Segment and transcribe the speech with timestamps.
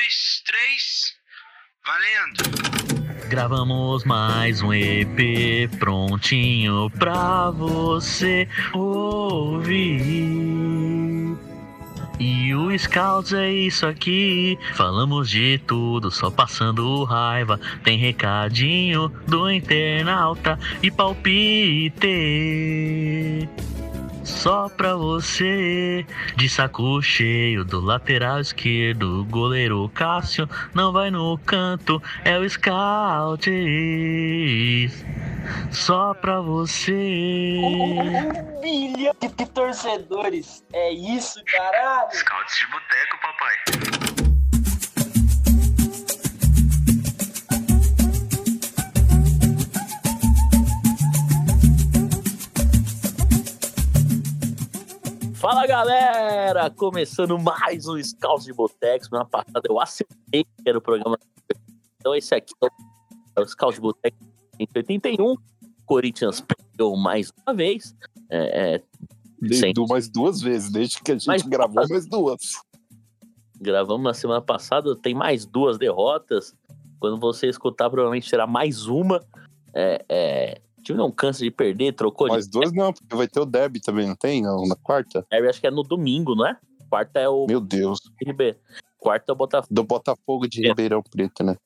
[0.00, 1.12] dois, três.
[1.84, 2.42] Valendo!
[3.28, 9.90] Gravamos mais um EP prontinho pra você ouvir.
[12.18, 14.58] E o Scouts é isso aqui.
[14.74, 17.60] Falamos de tudo, só passando raiva.
[17.84, 22.08] Tem recadinho do internauta e palpite.
[24.24, 32.02] Só pra você, de saco cheio do lateral esquerdo, goleiro Cássio não vai no canto,
[32.24, 33.50] é o Scout.
[35.70, 36.92] Só pra você.
[36.92, 40.62] Um milhão de torcedores.
[40.72, 42.10] É isso, caralho.
[42.12, 44.09] Scouts de boteco, papai.
[55.50, 56.70] Fala galera!
[56.70, 59.06] Começando mais um Scouts de Boteco.
[59.06, 61.18] Semana passada eu acertei que era o programa.
[61.96, 62.54] Então esse aqui
[63.34, 64.16] é o Scouts de Boteco
[64.58, 65.34] 181.
[65.84, 67.96] Corinthians perdeu mais uma vez.
[68.30, 71.90] É, é, mais duas vezes, desde que a gente Mais gravou duas.
[71.90, 72.40] mais duas.
[73.60, 76.54] Gravamos na semana passada, tem mais duas derrotas.
[77.00, 79.20] Quando você escutar, provavelmente será mais uma.
[79.74, 83.28] É, é, o time não cansa de perder, trocou Mais de duas não, porque vai
[83.28, 84.42] ter o derby também, não tem?
[84.42, 85.24] Não, na quarta?
[85.30, 86.56] derby, acho que é no domingo, não é?
[86.88, 88.00] Quarta é o Meu Deus.
[88.26, 88.56] RB.
[88.98, 89.74] Quarta é o Botafogo.
[89.74, 90.68] Do Botafogo de É.
[90.70, 91.56] Ribeirão Preto, né?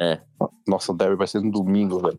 [0.00, 0.20] É.
[0.66, 2.18] Nossa, o derby vai ser no domingo, velho.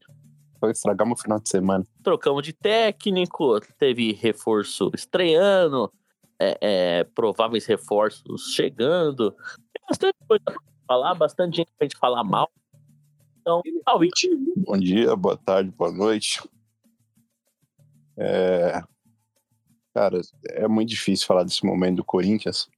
[0.59, 1.85] Vai estragar meu final de semana.
[2.03, 5.89] Trocamos de técnico, teve reforço estreando,
[6.37, 9.31] é, é, prováveis reforços chegando.
[9.31, 12.49] Tem bastante coisa pra falar, bastante gente pra gente falar mal.
[13.41, 14.09] Então, salve.
[14.57, 16.41] Bom dia, boa tarde, boa noite.
[18.17, 18.81] É...
[19.93, 22.69] Cara, é muito difícil falar desse momento do Corinthians,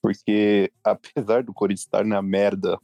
[0.00, 2.78] porque apesar do Corinthians estar na merda,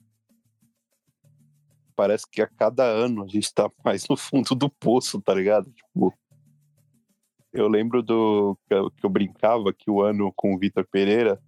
[1.94, 5.70] parece que a cada ano a gente tá mais no fundo do poço, tá ligado?
[5.70, 6.12] Tipo,
[7.52, 11.40] eu lembro do que eu, que eu brincava que o ano com o Vitor Pereira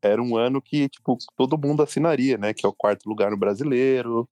[0.00, 2.54] era um ano que, tipo, todo mundo assinaria, né?
[2.54, 4.28] Que é o quarto lugar no brasileiro,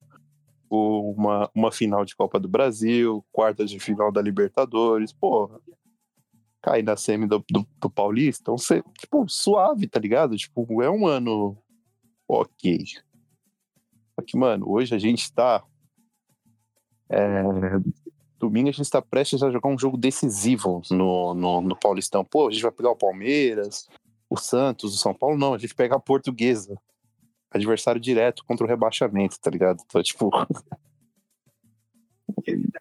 [0.70, 5.60] o- uma, uma final de Copa do Brasil, quartas de final da Libertadores, porra.
[6.62, 10.36] Cai na semi do, do, do Paulista, então você, tipo, suave, tá ligado?
[10.36, 11.56] Tipo, é um ano
[12.28, 12.84] ok.
[14.14, 15.64] Só que, mano, hoje a gente tá.
[17.09, 17.42] é,
[18.38, 22.25] domingo a gente tá prestes a jogar um jogo decisivo no, no, no Paulistão.
[22.25, 23.88] Pô, a gente vai pegar o Palmeiras,
[24.28, 26.78] o Santos, o São Paulo, não, a gente pega a Portuguesa
[27.50, 29.83] adversário direto contra o rebaixamento, tá ligado?
[29.84, 30.31] Então, tipo.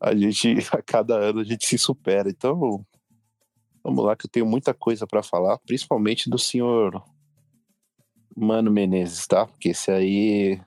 [0.00, 2.30] a gente, a cada ano, a gente se supera.
[2.30, 2.84] Então,
[3.82, 7.02] vamos lá, que eu tenho muita coisa pra falar, principalmente do senhor
[8.36, 9.46] Mano Menezes, tá?
[9.46, 10.60] Porque esse aí,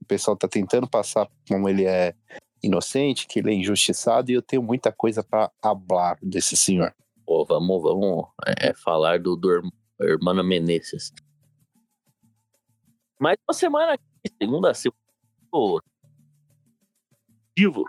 [0.00, 2.14] o pessoal tá tentando passar como ele é
[2.62, 6.94] inocente, que ele é injustiçado, e eu tenho muita coisa pra hablar desse senhor.
[7.26, 8.26] Pô, vamos, vamos
[8.58, 11.12] é, falar do, do Hermano Menezes.
[13.20, 15.02] Mais uma semana aqui, segunda segunda.
[15.50, 15.80] Pô,
[17.58, 17.84] Vivo.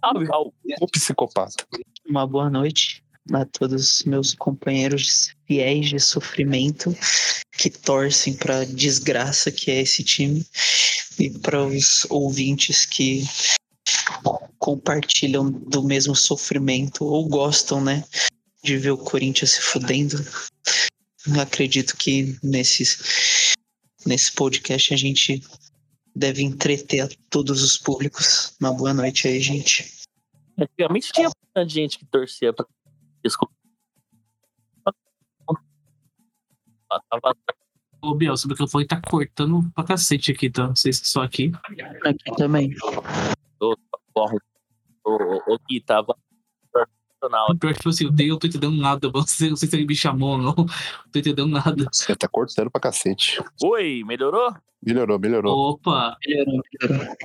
[0.00, 0.52] Salve, Raul.
[0.80, 1.64] O psicopata.
[2.04, 6.92] Uma boa noite a todos os meus companheiros fiéis de sofrimento
[7.52, 10.44] que torcem para desgraça que é esse time
[11.20, 13.22] e para os ouvintes que
[14.58, 18.04] compartilham do mesmo sofrimento ou gostam, né,
[18.64, 20.16] de ver o Corinthians se fudendo.
[21.40, 23.47] Acredito que nesses
[24.06, 25.42] nesse podcast a gente
[26.14, 28.56] deve entreter a todos os públicos.
[28.60, 29.98] Uma boa noite aí, gente.
[30.58, 32.66] Antigamente tinha bastante gente que torcia pra.
[33.22, 33.54] Desculpa.
[36.90, 37.00] Ah,
[38.00, 40.68] Ô, Biel, seu microfone tá cortando pra cacete aqui, tá?
[40.68, 41.52] Não sei se é só aqui.
[42.04, 42.74] Aqui também.
[43.60, 43.74] Ô,
[44.14, 44.32] ô,
[45.04, 46.16] ô, Gui, tava.
[47.18, 47.46] Profissional.
[47.58, 49.10] Pior que, tipo assim, eu dei- eu tô entendendo nada.
[49.12, 50.54] Não sei, não sei se ele me chamou ou não.
[50.54, 50.66] Não
[51.12, 51.86] tô entendendo nada.
[51.92, 53.42] Você tá cortando pra cacete.
[53.62, 54.54] Oi, melhorou?
[54.84, 55.70] Melhorou, melhorou.
[55.70, 57.16] Opa, Melhorou, melhorou.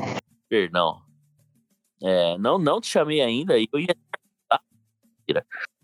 [0.50, 1.01] Perdão.
[2.01, 3.57] É, não, não te chamei ainda.
[3.57, 3.95] e Eu ia.
[4.50, 4.59] tá?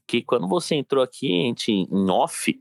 [0.08, 2.60] Que quando você entrou aqui, a gente, em off,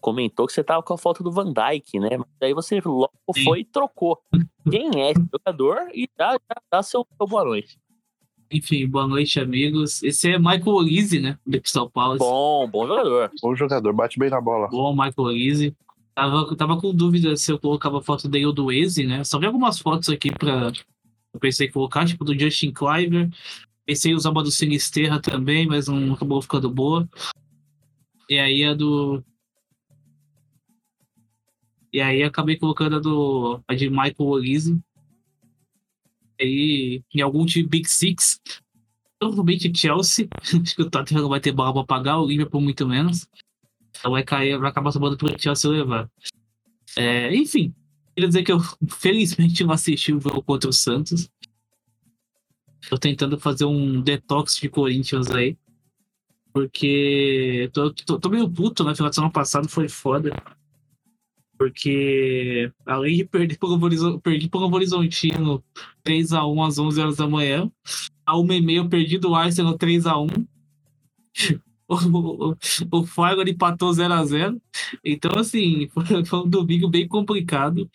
[0.00, 2.16] comentou que você tava com a foto do Van Dyke, né?
[2.16, 3.44] Mas aí você logo Sim.
[3.44, 4.22] foi e trocou.
[4.70, 5.88] Quem é esse jogador?
[5.92, 7.76] E já, já dá seu, seu boa noite.
[8.54, 10.00] Enfim, boa noite, amigos.
[10.02, 11.36] Esse é Michael Olise, né?
[11.44, 12.20] Do Crystal Palace.
[12.20, 13.30] Bom, bom jogador.
[13.42, 14.68] Bom jogador, bate bem na bola.
[14.68, 15.76] Bom, Michael Olise.
[16.14, 19.24] Tava, tava com dúvida se eu colocava foto dele ou do Eze, né?
[19.24, 20.70] Só vi algumas fotos aqui pra.
[21.32, 23.28] Eu pensei em colocar, tipo, do Justin Cliver.
[23.84, 27.08] Pensei em usar uma do Sinisterra também, mas não acabou ficando boa.
[28.30, 29.20] E aí a do.
[31.92, 34.80] E aí acabei colocando a, do, a de Michael Olise.
[36.40, 38.40] Aí, em algum time Big Six.
[39.18, 40.28] Provavelmente Chelsea.
[40.42, 43.26] Acho que o Tottenham não vai ter bola pra pagar, o Liverpool muito menos.
[43.98, 46.10] Então vai cair, vai acabar sobrando pro Chelsea levar.
[46.96, 47.74] É, enfim,
[48.14, 48.58] queria dizer que eu
[48.88, 51.30] felizmente não assisti o jogo contra o Santos.
[52.88, 55.56] Tô tentando fazer um detox de Corinthians aí.
[56.52, 58.94] Porque tô, tô, tô meio puto, né?
[58.94, 60.30] Final de semana passado foi foda.
[61.64, 65.64] Porque além de perder Novo Horizon- perdi pro Novo Horizontino
[66.04, 67.70] 3x1 às 11 horas da manhã,
[68.26, 70.46] a uma e meia eu perdi do Arsenal 3x1.
[71.86, 72.56] O, o,
[72.92, 73.06] o
[73.46, 74.58] empatou 0x0.
[75.04, 77.90] Então, assim, foi, foi um domingo bem complicado.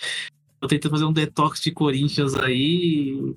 [0.59, 3.35] Tô tentando fazer um detox de Corinthians aí.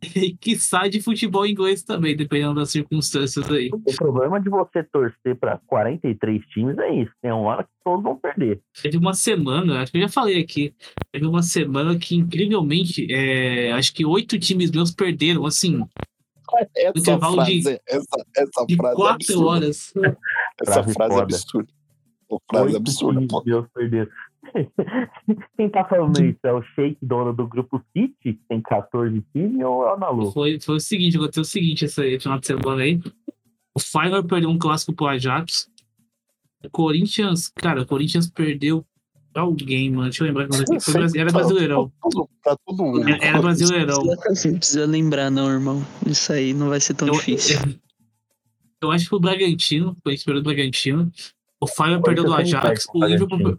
[0.14, 3.68] E que sai de futebol inglês também, dependendo das circunstâncias aí.
[3.72, 7.12] O problema de você torcer pra 43 times é isso.
[7.20, 8.60] Tem uma hora que todos vão perder.
[8.82, 10.72] Teve uma semana, acho que eu já falei aqui,
[11.12, 15.84] teve uma semana que, incrivelmente, é, acho que oito times meus perderam, assim,
[16.76, 19.46] Essa intervalo de- frase, essa, essa de frase é quatro absurda.
[19.50, 19.92] horas.
[20.62, 21.68] Essa Frase frase é absurda.
[22.50, 23.42] Frase Oito absurda, times pô.
[23.44, 24.10] meus perderam.
[25.56, 26.38] Quem tá falando isso?
[26.42, 30.32] É o Sheik, dono do grupo City, que tem 14 times, ou é o Nalu?
[30.32, 33.00] Foi, foi o seguinte, aconteceu o seguinte esse final de semana aí.
[33.74, 35.68] O Feyenoord perdeu um clássico pro Ajax.
[36.64, 38.84] O Corinthians, cara, o Corinthians perdeu
[39.32, 40.04] pra alguém, mano.
[40.04, 40.80] Deixa eu lembrar quando aqui.
[40.80, 41.92] Foi, era brasileirão.
[42.42, 43.08] Pra todo, mundo.
[43.08, 44.02] Era- Era brasileirão.
[44.02, 44.16] Não
[44.58, 45.82] precisa lembrar, não, irmão.
[46.06, 47.58] Isso aí não vai ser tão Eu, difícil.
[48.82, 51.12] eu acho que foi o Bragantino, foi esse período do Bragantino.
[51.60, 52.86] O Feyenoord perdeu do Corinthians Ajax.
[52.86, 53.58] O pro Liverpool.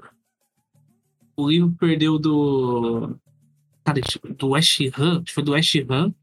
[1.39, 3.15] O Liverpool perdeu do.
[3.83, 4.01] Cara,
[4.37, 5.17] do West Ham.
[5.17, 6.13] Acho que foi do West Ham.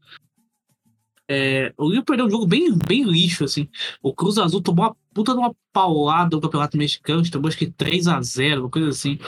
[1.29, 3.67] É, o Liverpool perdeu um jogo bem, bem lixo, assim.
[4.01, 7.67] O Cruz Azul tomou uma puta de uma paulada no Campeonato Mexicano, tomou acho que
[7.67, 9.19] 3x0, uma coisa assim.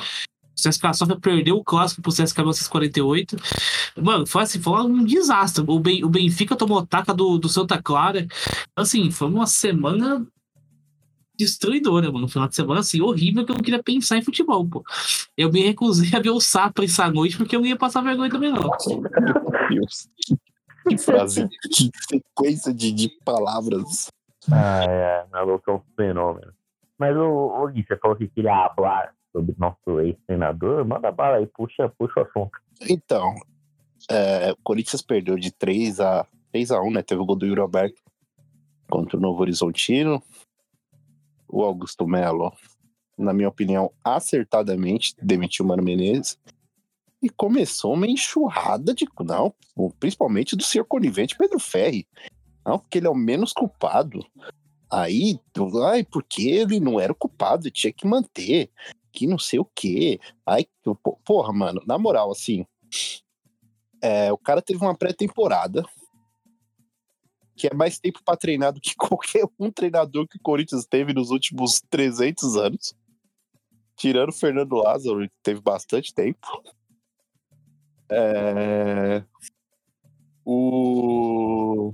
[0.58, 3.38] O CSKA só perdeu o clássico pro CSKA 1948.
[4.02, 5.64] Mano, foi assim, foi um desastre.
[5.66, 8.28] O, ben, o Benfica tomou taca do, do Santa Clara.
[8.76, 10.26] Assim, foi uma semana
[11.40, 12.26] destruidora, mano.
[12.26, 14.84] Um final de semana, assim, horrível que eu não queria pensar em futebol, pô.
[15.38, 18.30] Eu me recusei a ver o Sapa essa noite porque eu não ia passar vergonha
[18.30, 18.62] também, não.
[18.62, 20.10] Meu Deus.
[20.88, 24.12] Que frase, que sequência de, de palavras.
[24.52, 26.52] Ah, é, Nalu é um fenômeno.
[26.98, 30.86] Mas o, o Gui, você falou que queria falar sobre nosso ex-treinador.
[30.86, 32.52] Manda bala aí, puxa, puxa o assunto.
[32.90, 33.36] Então,
[34.10, 37.02] é, o Corinthians perdeu de 3 a, 3 a 1, né?
[37.04, 38.02] Teve o gol do Yuri Alberto
[38.90, 40.22] contra o Novo Horizontino.
[41.50, 42.54] O Augusto Melo,
[43.18, 46.38] na minha opinião, acertadamente demitiu o Mano Menezes.
[47.22, 49.06] E começou uma enxurrada de.
[49.20, 49.54] Não,
[50.00, 52.08] principalmente do senhor conivente Pedro Ferri.
[52.66, 54.26] Não, porque ele é o menos culpado.
[54.90, 55.38] Aí,
[55.84, 58.72] ai, porque ele não era o culpado, tinha que manter,
[59.12, 60.20] que não sei o quê.
[60.46, 60.66] Ai,
[61.26, 62.66] porra, mano, na moral, assim,
[64.02, 65.86] é, o cara teve uma pré-temporada
[67.60, 71.14] que é mais tempo pra treinar do que qualquer um treinador que o Corinthians teve
[71.14, 72.96] nos últimos 300 anos.
[73.98, 76.48] Tirando o Fernando Lázaro, que teve bastante tempo.
[78.10, 79.24] É,
[80.46, 81.94] O...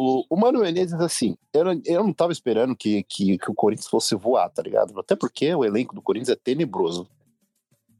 [0.00, 3.54] O, o Mano Menezes, assim, eu não, eu não tava esperando que, que, que o
[3.54, 4.98] Corinthians fosse voar, tá ligado?
[4.98, 7.08] Até porque o elenco do Corinthians é tenebroso.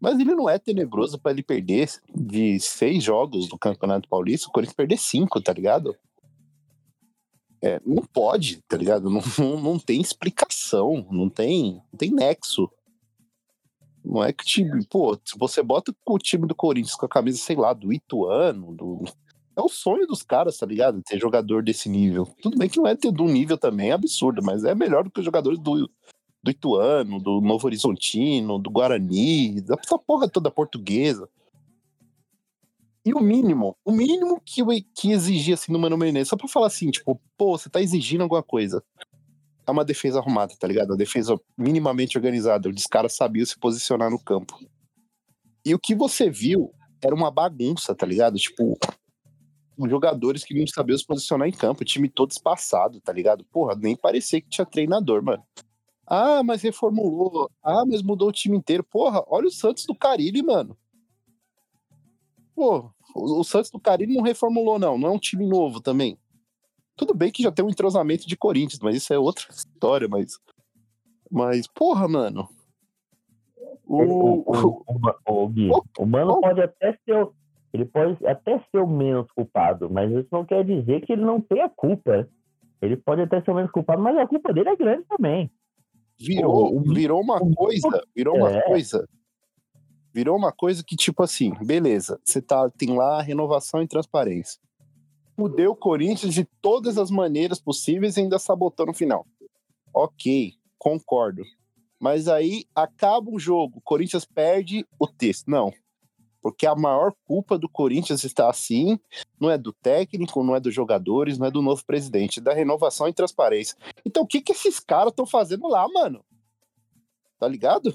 [0.01, 4.53] Mas ele não é tenebroso pra ele perder de seis jogos do Campeonato Paulista, o
[4.53, 5.97] Corinthians perder cinco, tá ligado?
[7.61, 9.11] É, não pode, tá ligado?
[9.11, 12.71] Não, não, não tem explicação, não tem, não tem nexo.
[14.05, 17.09] Não é que o time, pô, se você bota o time do Corinthians com a
[17.09, 19.05] camisa, sei lá, do Ituano, do.
[19.57, 21.03] É o sonho dos caras, tá ligado?
[21.03, 22.29] Ter jogador desse nível.
[22.41, 25.11] Tudo bem que não é ter de um nível também absurdo, mas é melhor do
[25.11, 25.91] que os jogadores do,
[26.43, 31.29] do Ituano, do Novo Horizontino, do Guarani, dessa porra toda portuguesa.
[33.05, 34.63] E o mínimo, o mínimo que,
[34.95, 38.23] que exigia assim no Mano Menezes, só pra falar assim, tipo, pô, você tá exigindo
[38.23, 38.83] alguma coisa.
[39.67, 40.91] É uma defesa arrumada, tá ligado?
[40.91, 44.59] Uma defesa minimamente organizada, os caras sabiam se posicionar no campo.
[45.65, 46.71] E o que você viu
[47.03, 48.37] era uma bagunça, tá ligado?
[48.37, 48.79] Tipo,
[49.89, 53.45] jogadores que não sabiam se posicionar em campo, o time todo espaçado, tá ligado?
[53.45, 55.43] Porra, nem parecia que tinha treinador, mano.
[56.11, 57.51] Ah, mas reformulou.
[57.63, 58.83] Ah, mas mudou o time inteiro.
[58.83, 60.77] Porra, olha o Santos do Carilli, mano.
[62.55, 64.97] Pô, o Santos do Carilli não reformulou, não.
[64.97, 66.19] Não é um time novo também.
[66.97, 70.39] Tudo bem que já tem um entrosamento de Corinthians, mas isso é outra história, mas.
[71.31, 72.49] Mas, porra, mano.
[73.87, 74.85] O, O,
[75.27, 77.29] o, o, Mano pode até ser
[77.73, 81.41] ele pode até ser o menos culpado, mas isso não quer dizer que ele não
[81.41, 82.29] tenha culpa.
[82.81, 85.51] Ele pode até ser o menos culpado, mas a culpa dele é grande também.
[86.19, 88.63] Virou, virou uma coisa, virou uma é.
[88.63, 89.09] coisa
[90.19, 94.61] Virou uma coisa que, tipo assim, beleza, você tá, tem lá renovação e transparência.
[95.37, 99.25] Fudeu o Corinthians de todas as maneiras possíveis e ainda sabotou no final.
[99.95, 101.45] Ok, concordo.
[102.01, 105.49] Mas aí acaba o jogo, o Corinthians perde o texto.
[105.49, 105.73] Não.
[106.41, 108.99] Porque a maior culpa do Corinthians está assim,
[109.41, 112.53] não é do técnico, não é dos jogadores, não é do novo presidente, é da
[112.53, 113.77] renovação e transparência.
[114.05, 116.25] Então o que, que esses caras estão fazendo lá, mano?
[117.39, 117.95] Tá ligado?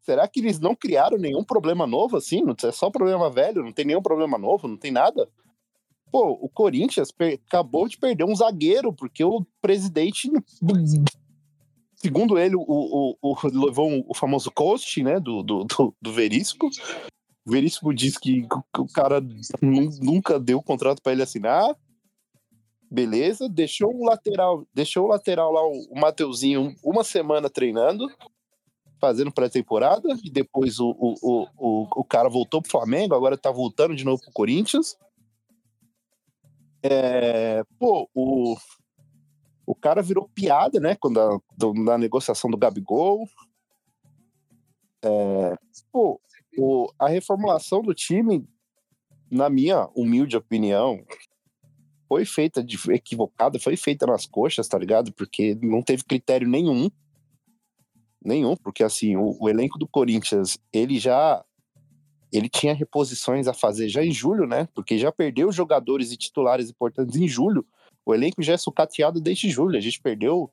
[0.00, 2.42] Será que eles não criaram nenhum problema novo assim?
[2.42, 5.28] Não é só problema velho, não tem nenhum problema novo, não tem nada.
[6.10, 7.12] Pô, o Corinthians
[7.46, 10.30] acabou de perder um zagueiro, porque o presidente
[11.98, 16.70] segundo ele, o, o, o, levou o famoso coach, né, do, do, do, do Veríssimo.
[17.48, 19.22] O Veríssimo diz que o cara
[19.62, 21.74] nunca deu contrato para ele assinar.
[22.90, 28.06] Beleza, deixou um lateral, deixou o lateral lá, o Mateuzinho, uma semana treinando,
[29.00, 33.50] fazendo pré-temporada, e depois o, o, o, o, o cara voltou pro Flamengo, agora tá
[33.50, 34.98] voltando de novo pro Corinthians.
[36.82, 38.56] É, pô, o,
[39.64, 40.96] o cara virou piada, né?
[40.96, 43.26] Quando a, do, na negociação do Gabigol.
[45.02, 45.54] É,
[45.90, 46.20] pô,
[46.56, 48.46] o, a reformulação do time,
[49.30, 51.04] na minha humilde opinião,
[52.08, 55.12] foi feita de equivocada, foi feita nas coxas, tá ligado?
[55.12, 56.90] Porque não teve critério nenhum.
[58.24, 61.44] Nenhum, porque assim, o, o elenco do Corinthians, ele já
[62.30, 64.68] ele tinha reposições a fazer já em julho, né?
[64.74, 67.66] Porque já perdeu jogadores e titulares importantes em julho
[68.08, 69.76] o elenco já é sucateado desde julho.
[69.76, 70.50] A gente perdeu,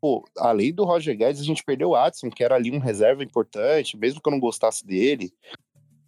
[0.00, 3.22] pô, além do Roger Guedes, a gente perdeu o Adson, que era ali um reserva
[3.22, 5.32] importante, mesmo que eu não gostasse dele.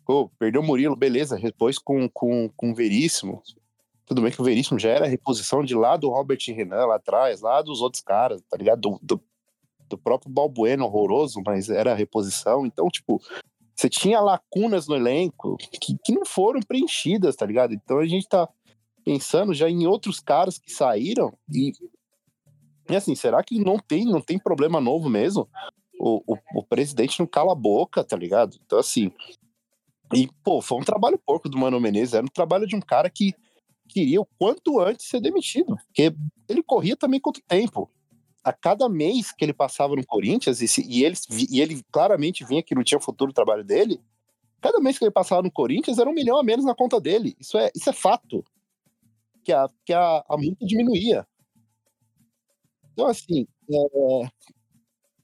[0.04, 3.42] Pô, perdeu o Murilo, beleza, depois com, com, com o Veríssimo.
[4.06, 7.40] Tudo bem que o Veríssimo já era reposição de lá do Robert Renan lá atrás,
[7.40, 8.80] lá dos outros caras, tá ligado?
[8.80, 9.22] Do, do,
[9.88, 12.66] do próprio Balbueno horroroso, mas era reposição.
[12.66, 13.20] Então, tipo,
[13.74, 17.72] você tinha lacunas no elenco que, que não foram preenchidas, tá ligado?
[17.72, 18.48] Então a gente tá
[19.04, 21.72] pensando já em outros caras que saíram e,
[22.88, 25.48] e assim, será que não tem, não tem problema novo mesmo?
[25.98, 28.58] O, o, o, presidente não cala a boca, tá ligado?
[28.64, 29.12] Então, assim.
[30.12, 32.14] E, pô, foi um trabalho porco do Mano Menezes.
[32.14, 33.34] Era um trabalho de um cara que
[33.88, 35.76] queria o quanto antes ser demitido.
[35.86, 36.14] Porque
[36.48, 37.90] ele corria também quanto tempo.
[38.42, 41.16] A cada mês que ele passava no Corinthians, e, se, e, ele,
[41.48, 44.00] e ele claramente vinha que não tinha futuro o trabalho dele,
[44.60, 47.36] cada mês que ele passava no Corinthians era um milhão a menos na conta dele.
[47.38, 48.44] Isso é, isso é fato
[49.44, 51.26] que a, que a, a multa diminuía.
[52.92, 54.28] Então, assim, é,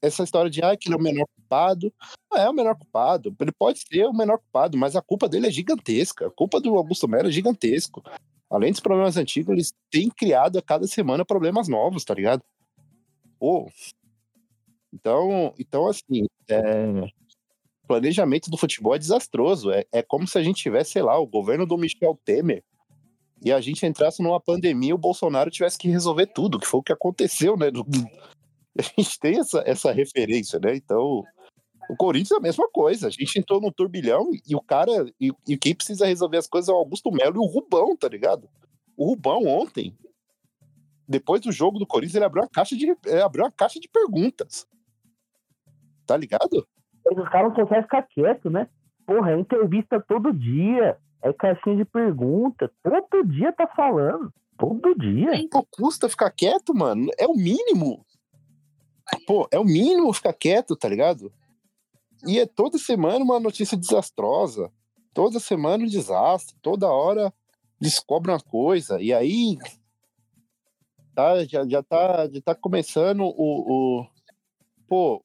[0.00, 1.92] essa história de ah, que ele é o menor culpado,
[2.30, 3.34] não é o menor culpado.
[3.40, 6.26] Ele pode ser o menor culpado, mas a culpa dele é gigantesca.
[6.26, 8.02] A culpa do Augusto Melo é gigantesco.
[8.50, 12.42] Além dos problemas antigos, eles têm criado a cada semana problemas novos, tá ligado?
[13.38, 13.70] Pô.
[14.92, 17.08] Então, então assim, é,
[17.86, 19.70] planejamento do futebol é desastroso.
[19.70, 22.64] É, é como se a gente tivesse, sei lá, o governo do Michel Temer
[23.42, 26.80] e a gente entrasse numa pandemia e o Bolsonaro tivesse que resolver tudo, que foi
[26.80, 27.66] o que aconteceu, né?
[28.78, 30.76] A gente tem essa, essa referência, né?
[30.76, 31.24] Então,
[31.90, 33.08] o Corinthians é a mesma coisa.
[33.08, 35.06] A gente entrou no turbilhão e o cara.
[35.20, 38.08] E, e quem precisa resolver as coisas é o Augusto Melo e o Rubão, tá
[38.08, 38.48] ligado?
[38.96, 39.96] O Rubão ontem,
[41.08, 44.64] depois do jogo do Corinthians, ele abriu uma caixa de, abriu uma caixa de perguntas.
[46.06, 46.66] Tá ligado?
[47.04, 48.68] Os caras não conseguem ficar quietos, né?
[49.06, 50.98] Porra, é entrevista todo dia.
[51.22, 52.70] É caixinha de pergunta.
[52.82, 54.32] Todo dia tá falando.
[54.56, 55.30] Todo dia.
[55.50, 57.08] Pô, custa ficar quieto, mano.
[57.18, 58.04] É o mínimo.
[59.26, 61.32] Pô, é o mínimo ficar quieto, tá ligado?
[62.26, 64.70] E é toda semana uma notícia desastrosa.
[65.14, 66.56] Toda semana um desastre.
[66.60, 67.32] Toda hora
[67.80, 69.00] descobre uma coisa.
[69.00, 69.56] E aí.
[71.14, 73.32] Tá, já, já, tá, já tá começando o.
[74.00, 74.06] o
[74.86, 75.22] pô.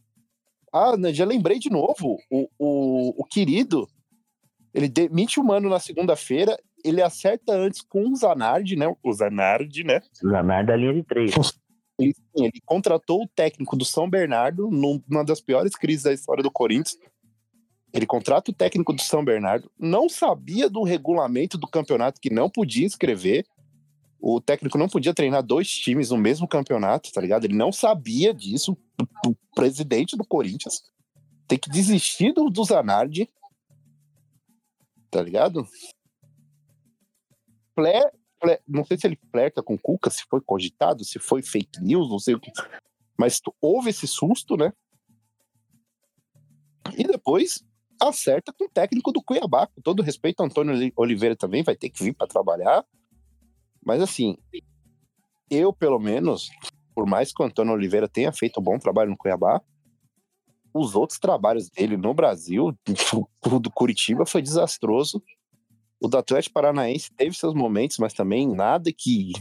[0.72, 2.18] Ah, né, já lembrei de novo.
[2.32, 3.88] O, o, o querido
[4.74, 8.94] ele demite o Mano na segunda-feira, ele acerta antes com o Zanardi, né?
[9.03, 10.01] O Zanardi, né?
[10.22, 11.32] Zanardi da linha de três.
[12.00, 16.50] Ele, ele contratou o técnico do São Bernardo numa das piores crises da história do
[16.50, 16.98] Corinthians.
[17.94, 22.50] Ele contrata o técnico do São Bernardo, não sabia do regulamento do campeonato que não
[22.50, 23.46] podia escrever.
[24.20, 27.46] O técnico não podia treinar dois times no mesmo campeonato, tá ligado?
[27.46, 28.75] Ele não sabia disso.
[29.27, 30.82] O presidente do Corinthians
[31.48, 33.30] tem que desistir do, do Zanardi
[35.13, 35.67] tá ligado?
[37.75, 38.01] Fle,
[38.67, 42.17] não sei se ele flerta com Cuca, se foi cogitado, se foi fake news, não
[42.17, 42.51] sei o que.
[43.17, 44.74] Mas houve esse susto, né?
[46.98, 47.63] E depois
[48.01, 49.67] acerta com o técnico do Cuiabá.
[49.67, 52.84] Com todo respeito, Antônio Oliveira também vai ter que vir para trabalhar.
[53.86, 54.36] Mas assim,
[55.50, 56.50] eu pelo menos,
[56.96, 59.62] por mais que o Antônio Oliveira tenha feito um bom trabalho no Cuiabá,
[60.74, 62.75] os outros trabalhos dele no Brasil,
[63.46, 65.22] o do Curitiba foi desastroso.
[66.01, 69.32] O do Atlético Paranaense teve seus momentos, mas também nada que.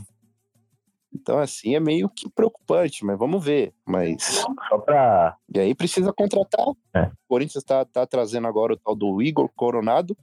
[1.13, 3.75] Então, assim, é meio que preocupante, mas vamos ver.
[3.85, 4.45] Mas.
[4.69, 5.37] Só pra.
[5.55, 6.67] E aí precisa contratar.
[6.95, 7.07] É.
[7.07, 10.17] O Corinthians tá, tá trazendo agora o tal do Igor Coronado.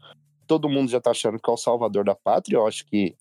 [0.48, 2.58] Todo mundo já tá achando que é o salvador da pátria.
[2.58, 3.16] Eu acho que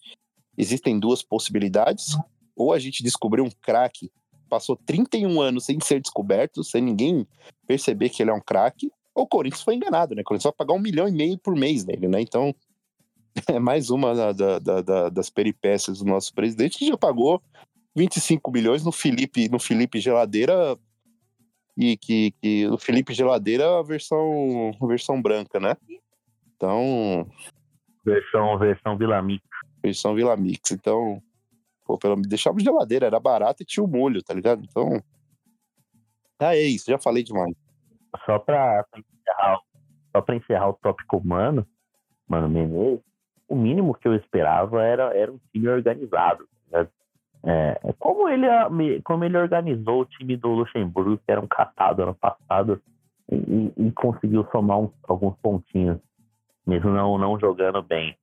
[0.57, 2.17] existem duas possibilidades.
[2.55, 4.11] Ou a gente descobriu um craque,
[4.49, 7.27] passou 31 anos sem ser descoberto, sem ninguém
[7.67, 10.23] perceber que ele é um craque, ou o Corinthians foi enganado, né?
[10.23, 12.21] O Corinthians vai pagar um milhão e meio por mês nele, né?
[12.21, 12.55] Então,
[13.49, 17.43] é mais uma da- da- da- da- das peripécias do nosso presidente, que já pagou
[17.97, 20.77] 25 milhões no Felipe, no Felipe Geladeira,
[21.77, 25.77] e que, que o Felipe Geladeira a versão, versão branca, né?
[26.57, 27.29] Então,
[28.05, 29.45] Versão, versão Vila Mix.
[29.83, 30.71] versão Vila Mix.
[30.73, 31.23] Então,
[31.89, 34.63] pô, pelo, deixava geladeira, era barato e tinha o molho, tá ligado?
[34.63, 35.03] Então.
[36.39, 37.55] Ah, é isso, já falei demais.
[38.27, 39.61] Só pra, encerrar,
[40.15, 41.67] só pra encerrar o tópico humano,
[42.29, 43.01] mano, Menezes,
[43.49, 46.47] o mínimo que eu esperava era, era um time organizado.
[46.67, 46.91] ligado?
[47.45, 48.47] É, como, ele,
[49.03, 52.83] como ele organizou o time do Luxemburgo, que era um catado ano passado,
[53.31, 55.99] e, e- conseguiu somar uns- alguns pontinhos,
[56.67, 58.17] mesmo não, não jogando bem.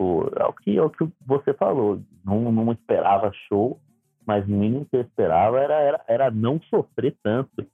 [0.00, 3.78] O, é, o que, é o que você falou, não, não esperava show,
[4.26, 7.66] mas o mínimo que eu esperava era, era, era não sofrer tanto.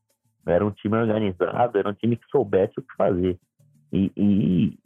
[0.45, 3.39] Era um time organizado, era um time que soubesse o que fazer.
[3.93, 4.79] E, e-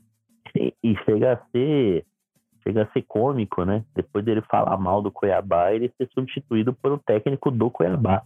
[0.82, 2.04] e chega a ser
[2.62, 3.82] chega a ser cômico, né?
[3.94, 8.23] Depois dele falar mal do Cuiabá, ele ser substituído por um técnico do Cuiabá.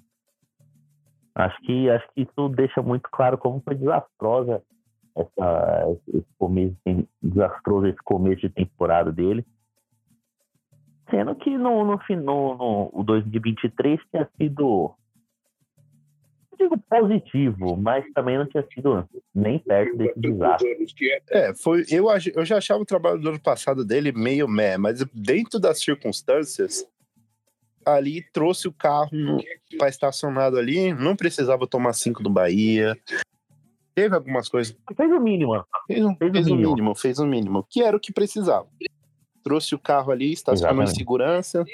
[1.36, 4.60] Acho que acho que isso deixa muito claro como foi desastrosa
[5.16, 6.76] essa, esse começo
[7.22, 9.44] desastroso esse começo de temporada dele.
[11.10, 14.94] Sendo que no, no, fin- no, no o 2023 tinha sido
[16.50, 20.86] não digo positivo, mas também não tinha sido nem perto desse desastre.
[21.30, 25.04] É, foi, eu, eu já achava o trabalho do ano passado dele meio meh, mas
[25.12, 26.86] dentro das circunstâncias,
[27.84, 29.10] ali trouxe o carro
[29.78, 32.96] para estacionado ali, não precisava tomar cinco do Bahia.
[33.94, 35.64] Teve algumas coisas Fez o mínimo.
[35.86, 36.70] Fez, um- Fez o fez o mínimo.
[36.70, 38.66] mínimo, fez o mínimo, que era o que precisava.
[39.42, 41.64] Trouxe o carro ali, estacionou em segurança.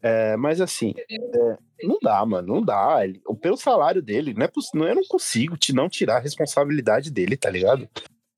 [0.00, 3.00] É, mas assim, é, não dá, mano, não dá.
[3.04, 6.20] Ele, pelo salário dele, não é poss- não, eu não consigo te não tirar a
[6.20, 7.88] responsabilidade dele, tá ligado?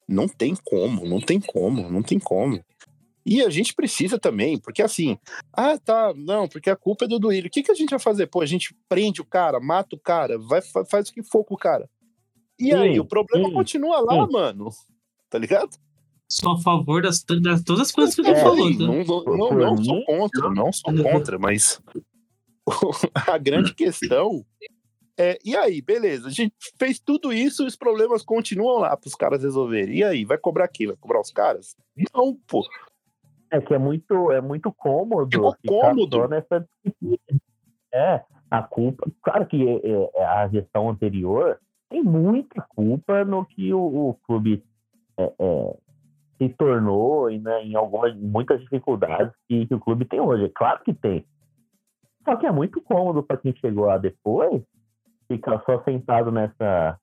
[0.09, 2.65] Não tem como, não tem como, não tem como.
[3.29, 5.19] E a gente precisa também, porque assim,
[5.53, 7.49] ah, tá, não, porque a culpa é do Duílio.
[7.49, 8.29] O que, que a gente vai fazer?
[8.29, 11.43] Pô, a gente prende o cara, mata o cara, vai, fa- faz o que for
[11.45, 11.91] com o cara.
[12.59, 14.33] E aí, Sim, o problema sim, continua lá, sim.
[14.33, 14.71] mano.
[15.29, 15.77] Tá ligado?
[16.29, 18.71] Sou a favor das, das todas as coisas que ele É, falou.
[18.73, 18.85] Tá?
[18.85, 21.81] não, não, não, sou contra, não sou contra, mas
[23.29, 24.45] a grande questão
[25.19, 29.09] é, e aí, beleza, a gente fez tudo isso e os problemas continuam lá para
[29.09, 29.97] os caras resolverem.
[29.97, 30.89] E aí, vai cobrar quem?
[30.89, 31.75] Vai cobrar os caras?
[32.15, 32.63] Não, pô.
[33.51, 36.17] É que é muito, é muito cômodo Ficou ficar cômodo.
[36.19, 36.69] só nessa.
[37.95, 39.11] É, a culpa.
[39.23, 44.63] Claro que é, é, a gestão anterior tem muita culpa no que o, o clube
[45.19, 45.77] é, é,
[46.39, 50.45] se tornou e né, em algumas muitas dificuldades que, que o clube tem hoje.
[50.45, 51.25] É claro que tem.
[52.25, 54.63] Só que é muito cômodo para quem chegou lá depois
[55.29, 56.99] ficar só sentado nessa,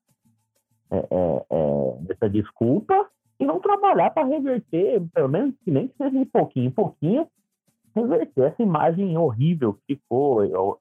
[0.90, 6.18] é, é, é, nessa desculpa e não trabalhar para reverter, pelo menos que nem seja
[6.18, 7.26] de pouquinho em pouquinho,
[7.94, 10.78] reverter essa imagem horrível que ficou.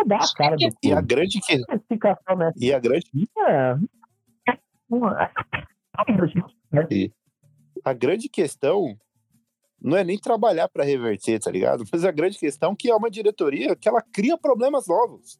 [0.00, 1.58] Ou- a- cara do E a grande, que...
[2.36, 2.54] Nessa.
[2.58, 3.06] e a grande,
[4.88, 5.30] uma-
[7.84, 8.96] a grande questão
[9.80, 11.84] não é nem trabalhar para reverter, tá ligado?
[11.92, 15.38] Mas a grande questão é que é uma diretoria que ela cria problemas novos.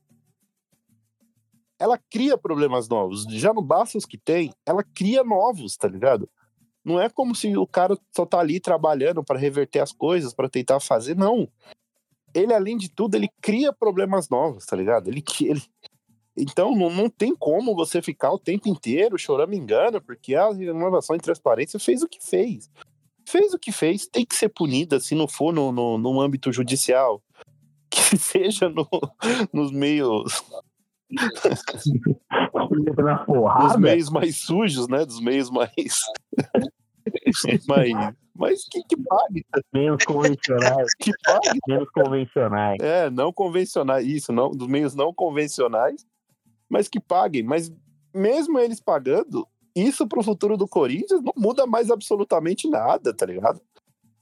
[1.78, 3.24] Ela cria problemas novos.
[3.30, 6.28] Já não basta os que tem, ela cria novos, tá ligado?
[6.84, 10.48] Não é como se o cara só tá ali trabalhando para reverter as coisas, para
[10.48, 11.48] tentar fazer, não.
[12.34, 15.08] Ele, além de tudo, ele cria problemas novos, tá ligado?
[15.08, 15.62] Ele, ele...
[16.36, 21.14] Então não, não tem como você ficar o tempo inteiro chorando engano, porque a renovação
[21.14, 22.68] em transparência fez o que fez.
[23.26, 26.52] Fez o que fez, tem que ser punida se não for no, no, no âmbito
[26.52, 27.22] judicial.
[27.94, 28.88] Que seja no,
[29.52, 30.42] nos meios
[33.24, 33.78] porrada.
[33.78, 35.04] meios mais sujos, né?
[35.04, 35.94] Dos meios mais.
[37.68, 40.94] mas, mas que, que pague, menos convencionais.
[40.98, 41.60] que pague.
[41.68, 42.78] menos convencionais.
[42.80, 46.06] É, não convencionais, isso, não, dos meios não convencionais,
[46.68, 47.42] mas que paguem.
[47.42, 47.72] Mas
[48.14, 53.60] mesmo eles pagando, isso pro futuro do Corinthians não muda mais absolutamente nada, tá ligado?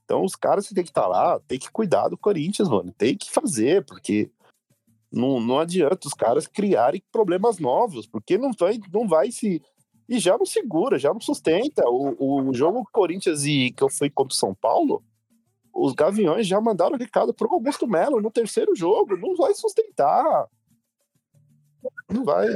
[0.05, 2.93] Então os caras têm que estar lá, tem que cuidar do Corinthians, mano.
[2.97, 4.31] Tem que fazer, porque
[5.11, 9.63] Não, não adianta os caras criarem problemas novos, porque não vai, não vai se.
[10.13, 11.89] E já não segura, já não sustenta.
[11.89, 15.03] O, o jogo Corinthians e que eu fui contra o São Paulo,
[15.75, 19.17] os Gaviões já mandaram recado pro Augusto Melo no terceiro jogo.
[19.17, 20.47] Não vai sustentar.
[22.11, 22.47] Não vai,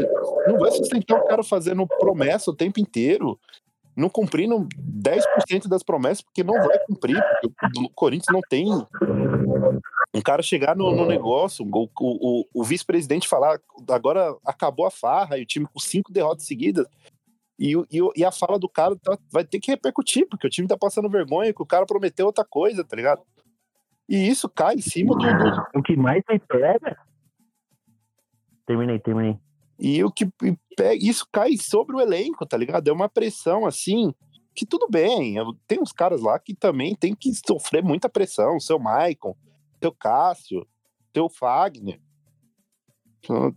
[0.47, 3.41] não vai sustentar o cara fazendo promessa o tempo inteiro,
[3.97, 8.67] não cumprindo 10% das promessas, porque não vai cumprir, porque o Corinthians não tem
[10.15, 15.39] um cara chegar no, no negócio, o, o, o vice-presidente falar agora acabou a farra
[15.39, 16.87] e o time com cinco derrotas seguidas.
[17.59, 20.69] E, e, e a fala do cara tá, vai ter que repercutir, porque o time
[20.69, 23.23] tá passando vergonha, que o cara prometeu outra coisa, tá ligado?
[24.09, 25.21] E isso cai em cima do.
[25.21, 25.79] do...
[25.79, 26.97] O que mais me pega.
[28.67, 29.39] Terminei, terminei.
[29.79, 30.29] E o que
[30.77, 32.89] pega, isso cai sobre o elenco, tá ligado?
[32.89, 34.15] É uma pressão assim,
[34.55, 35.37] que tudo bem.
[35.67, 38.61] Tem uns caras lá que também tem que sofrer muita pressão.
[38.61, 39.37] Seu Maicon,
[39.81, 40.67] teu Cássio,
[41.13, 42.01] teu Fagner.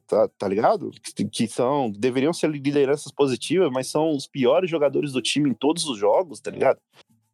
[0.07, 0.91] Tá, tá ligado?
[1.15, 1.91] Que, que são.
[1.91, 6.39] Deveriam ser lideranças positivas, mas são os piores jogadores do time em todos os jogos,
[6.39, 6.79] tá ligado?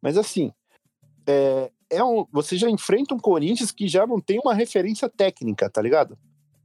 [0.00, 0.52] Mas assim.
[1.28, 5.68] É, é um, você já enfrenta um Corinthians que já não tem uma referência técnica,
[5.70, 6.16] tá ligado?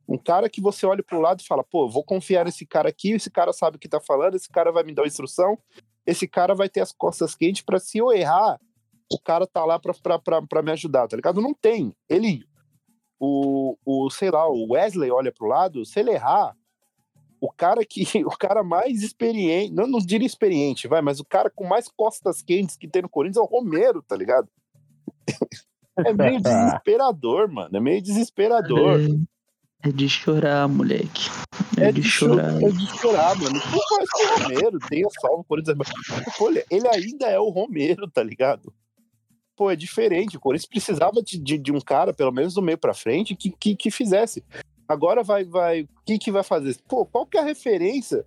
[0.08, 3.12] Um cara que você olha pro lado e fala, pô, vou confiar nesse cara aqui,
[3.12, 5.58] esse cara sabe o que tá falando, esse cara vai me dar instrução,
[6.06, 8.60] esse cara vai ter as costas quentes para se eu errar,
[9.12, 11.42] o cara tá lá pra, pra, pra, pra me ajudar, tá ligado?
[11.42, 11.96] Não tem.
[12.10, 12.44] Ele,
[13.24, 16.58] o, o, sei lá, o Wesley olha pro lado, se ele errar,
[17.40, 21.48] o cara que, o cara mais experiente, não, não diria experiente, vai, mas o cara
[21.48, 24.50] com mais costas quentes que tem no Corinthians é o Romero, tá ligado?
[26.04, 27.78] É meio desesperador, mano.
[27.78, 29.02] É meio desesperador.
[29.84, 31.30] É, é de chorar, moleque.
[31.78, 32.64] É, É de de chorar.
[32.64, 33.60] É de chorar, mano.
[33.60, 35.78] Por mais que o Romero tenha salvo o Corinthians.
[35.78, 35.90] mas,
[36.40, 38.74] Olha, ele ainda é o Romero, tá ligado?
[39.56, 40.38] Pô, é diferente.
[40.38, 43.52] O Corinthians precisava de, de, de um cara, pelo menos do meio pra frente, que,
[43.52, 44.44] que, que fizesse.
[44.88, 45.84] Agora vai, vai.
[45.84, 46.78] O que, que vai fazer?
[46.88, 48.26] Pô, qual que é a referência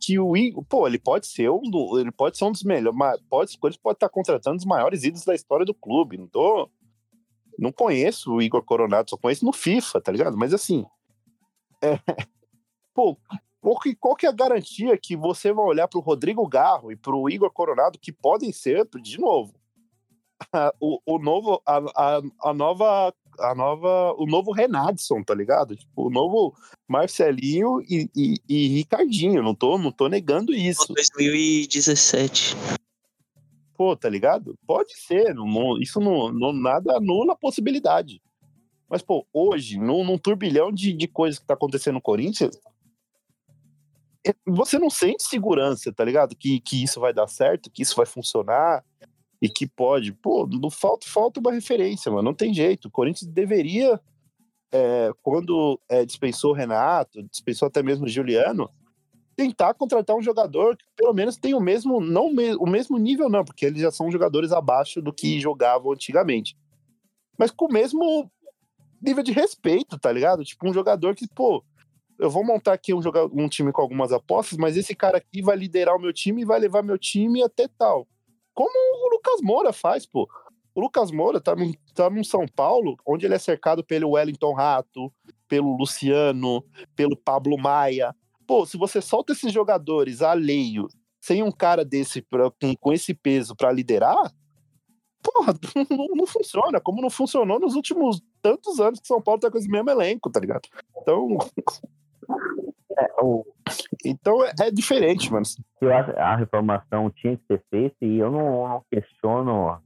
[0.00, 0.64] que o Igor.
[0.64, 2.98] Pô, ele pode ser um, do, ele pode ser um dos melhores.
[3.28, 6.16] Pode, o pode estar contratando os maiores ídolos da história do clube.
[6.16, 6.68] Não tô.
[7.58, 10.36] Não conheço o Igor Coronado, só conheço no FIFA, tá ligado?
[10.36, 10.86] Mas assim.
[11.82, 11.98] é,
[12.94, 13.18] pô,
[13.60, 16.96] qual que, qual que é a garantia que você vai olhar pro Rodrigo Garro e
[16.96, 19.54] pro Igor Coronado, que podem ser, de novo,
[20.80, 25.76] o, o novo, a, a, a nova, a nova, o novo Renadson, tá ligado?
[25.76, 26.54] Tipo, o novo
[26.88, 30.92] Marcelinho e, e, e Ricardinho, não tô, não tô negando isso.
[30.94, 32.56] 2017.
[33.74, 34.58] Pô, tá ligado?
[34.66, 38.20] Pode ser, não, isso não, não nada anula a possibilidade.
[38.88, 42.58] Mas, pô, hoje, num, num turbilhão de, de coisas que tá acontecendo no Corinthians,
[44.26, 46.36] é, você não sente segurança, tá ligado?
[46.36, 48.84] Que, que isso vai dar certo, que isso vai funcionar
[49.40, 50.12] e que pode.
[50.12, 52.22] Pô, não falta, falta uma referência, mano.
[52.22, 52.88] Não tem jeito.
[52.88, 54.00] O Corinthians deveria,
[54.72, 58.70] é, quando é, dispensou o Renato, dispensou até mesmo o Juliano,
[59.36, 62.98] tentar contratar um jogador que pelo menos tenha o mesmo, não o me- o mesmo
[62.98, 66.56] nível, não, porque eles já são jogadores abaixo do que jogavam antigamente.
[67.38, 68.30] Mas com o mesmo
[69.00, 70.44] nível de respeito, tá ligado?
[70.44, 71.64] Tipo, um jogador que, pô,
[72.18, 73.00] eu vou montar aqui um,
[73.32, 76.44] um time com algumas apostas, mas esse cara aqui vai liderar o meu time e
[76.44, 78.06] vai levar meu time até tal.
[78.52, 78.89] Como
[79.20, 80.28] Lucas Moura faz, pô.
[80.74, 84.54] O Lucas Moura tá num, tá num São Paulo, onde ele é cercado pelo Wellington
[84.54, 85.12] Rato,
[85.46, 86.64] pelo Luciano,
[86.96, 88.14] pelo Pablo Maia.
[88.46, 90.88] Pô, se você solta esses jogadores alheio,
[91.20, 94.32] sem um cara desse pra, com, com esse peso pra liderar,
[95.22, 95.54] porra,
[95.90, 99.58] não, não funciona, como não funcionou nos últimos tantos anos que São Paulo tá com
[99.58, 100.66] esse mesmo elenco, tá ligado?
[100.96, 101.36] Então,
[102.98, 103.44] É, o,
[104.04, 105.44] então é, é diferente, mano.
[105.80, 109.80] eu acho a reformação tinha que ser feita e eu não, não questiono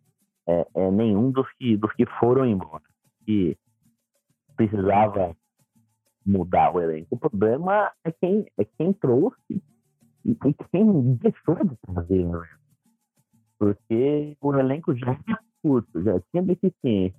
[0.47, 2.83] é, é, nenhum dos que, dos que foram embora.
[3.27, 3.57] Que
[4.57, 5.37] precisava
[6.25, 7.09] mudar o elenco.
[7.11, 12.65] O problema é quem, é quem trouxe e, e quem deixou de trazer o elenco.
[13.59, 17.19] Porque o elenco já era curto, já tinha deficiência.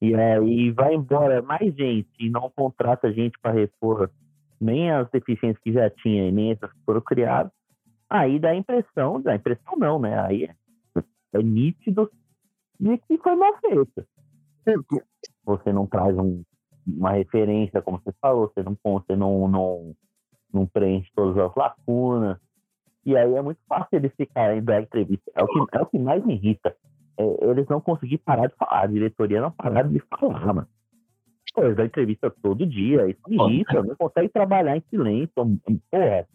[0.00, 4.10] E aí vai embora mais gente e não contrata gente para repor
[4.60, 7.52] nem as deficiências que já tinha e nem essas que foram criadas,
[8.08, 10.18] aí dá a impressão, dá a impressão não, né?
[10.20, 11.02] Aí é,
[11.34, 12.10] é nítido
[12.78, 14.04] de que foi mal feito.
[15.44, 16.42] Você não traz um-
[16.86, 19.94] uma referência, como você falou, você não, você não, não,
[20.52, 22.38] não preenche todas as lacunas.
[23.04, 25.30] E aí é muito fácil eles ficarem da entrevista.
[25.34, 26.76] É o que, é o que mais me irrita.
[27.18, 28.82] É, eles não conseguiram parar de falar.
[28.82, 30.68] A diretoria não pararam de falar, mano.
[31.54, 33.08] Pô, Eles dão entrevista todo dia.
[33.08, 33.82] Isso me irrita.
[33.82, 35.30] Não consegue trabalhar em silêncio.
[35.90, 36.28] Porra.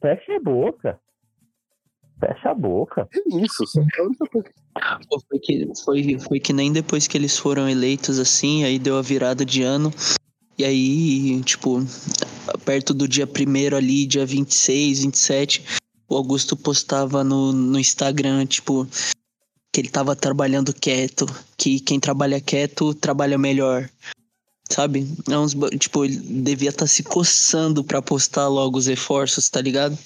[0.00, 1.00] Fecha a boca.
[2.20, 3.08] Fecha a boca.
[3.12, 4.44] É isso, só é coisa.
[5.08, 8.96] Pô, Foi que, foi, foi que nem depois que eles foram eleitos assim, aí deu
[8.96, 9.90] a virada de ano.
[10.56, 11.78] E aí, tipo,
[12.64, 15.64] perto do dia primeiro ali, dia 26, 27,
[16.08, 18.86] o Augusto postava no, no Instagram, tipo,
[19.74, 21.26] que ele tava trabalhando quieto,
[21.58, 23.90] que quem trabalha quieto trabalha melhor.
[24.70, 25.04] Sabe?
[25.28, 29.98] É uns, tipo, ele devia estar se coçando pra postar logo os reforços, tá ligado?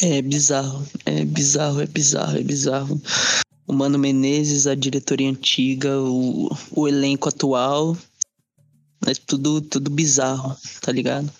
[0.00, 3.00] É bizarro, é bizarro, é bizarro, é bizarro.
[3.66, 7.94] O Mano Menezes, a diretoria antiga, o, o elenco atual.
[9.06, 11.30] É tudo, tudo bizarro, tá ligado?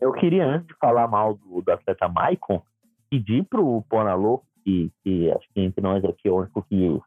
[0.00, 2.60] Eu queria, antes de falar mal do, do atleta Maicon,
[3.08, 7.00] pedir pro Ponalô, que, que acho que entre nós aqui é o único que,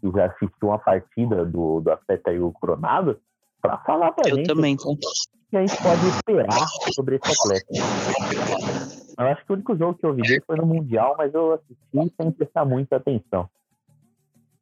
[0.00, 3.18] que já assistiu uma partida do, do atleta Igor Coronado,
[3.60, 7.66] para falar pra Eu gente também, o que a gente pode esperar sobre esse atleta.
[9.18, 11.52] Eu acho que o único jogo que eu vi dele foi no Mundial, mas eu
[11.52, 13.48] assisti sem prestar muita atenção.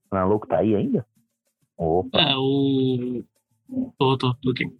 [0.06, 1.06] O Ponalô tá aí ainda?
[1.78, 3.22] Opa, É, o.
[3.96, 4.70] Tô, tô, tô aqui.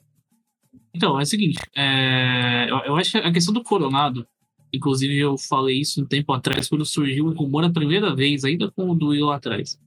[0.92, 4.27] Então, é o seguinte, é, eu, eu acho que a questão do Coronado,
[4.72, 8.70] inclusive eu falei isso um tempo atrás, quando surgiu o rumor a primeira vez, ainda
[8.70, 9.78] com o Duílio lá atrás.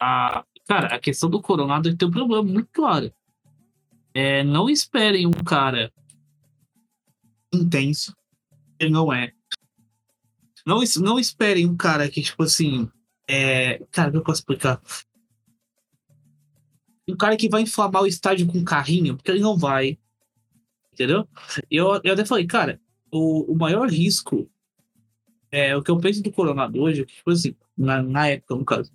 [0.00, 3.12] A, cara, a questão do Coronado tem um problema muito claro.
[4.12, 5.92] É, não esperem um cara
[7.52, 8.14] intenso,
[8.78, 9.32] ele não é.
[10.66, 12.88] Não, não esperem um cara que, tipo assim,
[13.28, 14.80] é, cara, como eu posso explicar?
[17.06, 19.98] um cara que vai inflamar o estádio com carrinho, porque ele não vai.
[20.92, 21.28] Entendeu?
[21.70, 22.80] Eu, eu até falei, cara,
[23.16, 24.48] o, o maior risco
[25.50, 28.56] é o que eu penso do Coronado hoje, é que, tipo assim, na, na época,
[28.56, 28.90] no caso.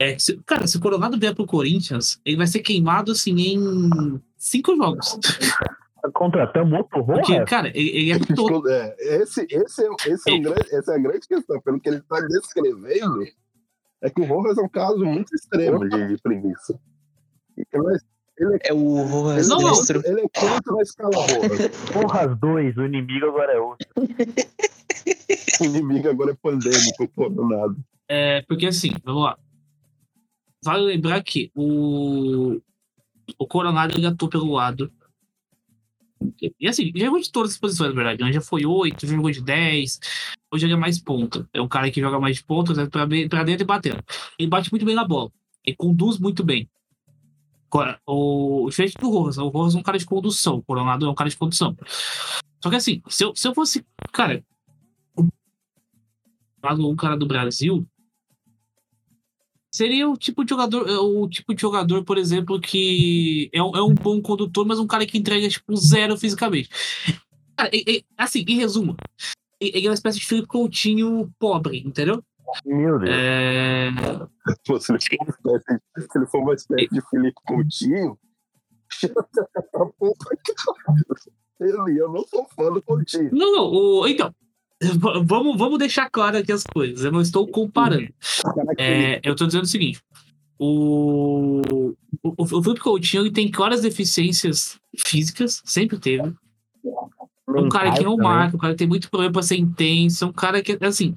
[0.00, 4.20] É, se, cara, se o Coronado vier pro Corinthians, ele vai ser queimado assim em
[4.36, 5.18] cinco jogos.
[6.12, 7.48] contratamos outro Porque, Rojas?
[7.48, 8.68] cara, ele, ele é todo.
[8.68, 11.60] É, esse, esse, é, esse é um grande, essa é a grande questão.
[11.60, 13.24] Pelo que ele está descrevendo,
[14.00, 16.78] é que o Rojas é um caso muito extremo de, de preguiça.
[18.38, 19.72] Ele é, É o Rojas Não, não.
[19.72, 20.02] Destro.
[20.04, 21.70] ele é quanto na escala Rojas.
[21.92, 23.86] Rojas 2, o inimigo agora é outro.
[25.60, 27.76] O inimigo agora é pandêmico, o Coronado.
[28.08, 29.38] É, porque assim, vamos lá.
[30.64, 32.60] Vale lembrar que o,
[33.38, 34.92] o Coronado ele atuou pelo lado.
[36.60, 38.22] E assim, já jogou de todas as posições, na verdade.
[38.22, 38.32] né?
[38.32, 40.00] Já foi 8, já jogou de 10.
[40.52, 41.48] Hoje ele é mais ponta.
[41.52, 44.02] É um cara que joga mais de ponta, né, pra, pra dentro e batendo.
[44.38, 45.30] Ele bate muito bem na bola.
[45.64, 46.68] Ele conduz muito bem.
[48.06, 49.38] O o diferente do Rojas.
[49.38, 50.56] O Rojas é um cara de condução.
[50.56, 51.76] O Coronado é um cara de condução.
[52.62, 53.84] Só que assim, se eu, se eu fosse.
[54.12, 54.42] Cara,
[56.78, 57.86] um cara do Brasil,
[59.72, 63.62] seria o tipo de jogador, é o tipo de jogador, por exemplo, que é é
[63.82, 66.68] um bom condutor, mas um cara que entrega tipo zero fisicamente.
[67.56, 68.96] Cara, e- e- assim, em resumo,
[69.60, 72.22] ele é uma espécie de Felipe Coutinho pobre, entendeu?
[72.64, 73.10] Meu Deus.
[73.12, 73.90] É,
[74.66, 75.80] Pô, se, ele for uma espécie,
[76.10, 78.18] se ele for uma espécie de Felipe Coutinho,
[81.60, 83.30] ele, eu não sou fã do Coutinho.
[83.32, 84.34] Não, não, o- então,
[85.24, 87.04] vamos, vamos deixar claro aqui as coisas.
[87.04, 88.08] Eu não estou comparando.
[88.78, 90.00] É, eu tô dizendo o seguinte:
[90.58, 91.60] o,
[92.22, 96.32] o, o Felipe Coutinho ele tem claras deficiências físicas, sempre teve.
[97.48, 100.32] Um cara que não marca, um cara que tem muito problema pra ser intenso, um
[100.32, 101.16] cara que, assim,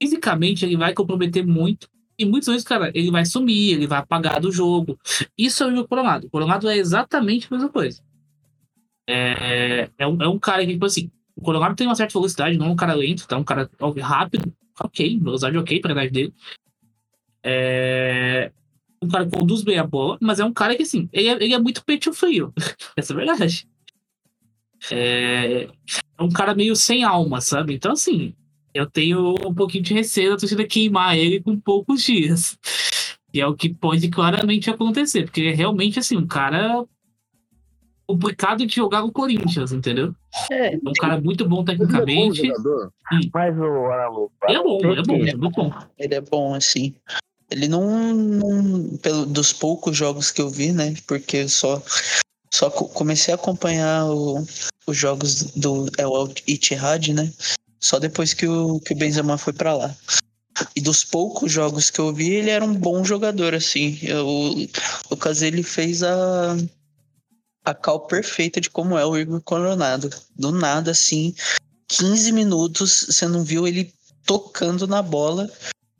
[0.00, 1.88] fisicamente ele vai comprometer muito.
[2.18, 4.98] E muitas vezes, cara, ele vai sumir, ele vai apagar do jogo.
[5.36, 6.26] Isso é o jogo Coronado.
[6.26, 8.02] O Coronado é exatamente a mesma coisa.
[9.08, 12.58] É, é, um, é um cara que, tipo assim, o Coronado tem uma certa velocidade,
[12.58, 13.38] não é um cara lento, tá?
[13.38, 13.70] Um cara
[14.02, 16.34] rápido, ok, velocidade ok pra idade dele.
[17.42, 18.52] É,
[19.02, 21.32] um cara que conduz bem a bola, mas é um cara que, assim, ele é,
[21.32, 22.52] ele é muito peito frio.
[22.96, 23.68] Essa é a verdade.
[24.90, 27.74] É, é um cara meio sem alma, sabe?
[27.74, 28.34] Então, assim,
[28.74, 32.58] eu tenho um pouquinho de receio da torcida queimar ele com poucos dias.
[33.32, 36.84] E é o que pode claramente acontecer, porque ele é realmente, assim, um cara
[38.06, 40.14] complicado de jogar no Corinthians, entendeu?
[40.50, 42.42] É, É um cara muito bom Ele é bom tecnicamente.
[43.32, 44.32] Mas o Analu.
[44.48, 45.72] Ele é bom, ele é bom, ele é muito bom.
[45.98, 46.94] ele é bom, assim.
[47.50, 50.94] Ele não, não- pelo, dos poucos jogos que eu vi, né?
[51.06, 51.82] Porque eu só,
[52.52, 54.44] só co- comecei a acompanhar o-
[54.86, 57.32] os jogos do El Ittihad, né?
[57.80, 59.96] Só depois que o, que o Benzema foi pra lá.
[60.76, 63.98] E dos poucos jogos que eu vi, ele era um bom jogador, assim.
[64.02, 64.26] Eu,
[65.08, 66.56] o Caselli fez a,
[67.64, 70.10] a cal perfeita de como é o Igor Coronado.
[70.36, 71.34] Do nada, assim,
[71.88, 73.92] 15 minutos, você não viu ele
[74.26, 75.50] tocando na bola.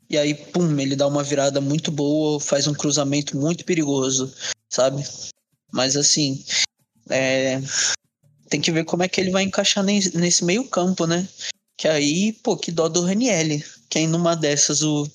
[0.09, 4.31] E aí, pum, ele dá uma virada muito boa, faz um cruzamento muito perigoso,
[4.69, 5.03] sabe?
[5.71, 6.43] Mas assim,
[7.09, 7.61] é,
[8.49, 11.27] tem que ver como é que ele vai encaixar nesse meio campo, né?
[11.81, 13.63] Que aí, pô, que dó do Ranielli.
[13.89, 15.07] Quem numa dessas o,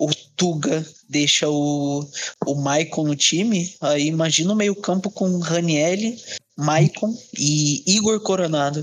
[0.00, 2.00] o Tuga deixa o,
[2.46, 6.16] o Maicon no time, aí imagina o meio-campo com Ranielli,
[6.56, 8.82] Maicon e Igor Coronado.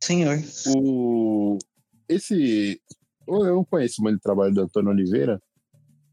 [0.00, 0.40] Senhor.
[0.76, 1.58] O...
[2.08, 2.80] Esse.
[3.26, 5.42] Eu não conheço muito o trabalho do Antônio Oliveira,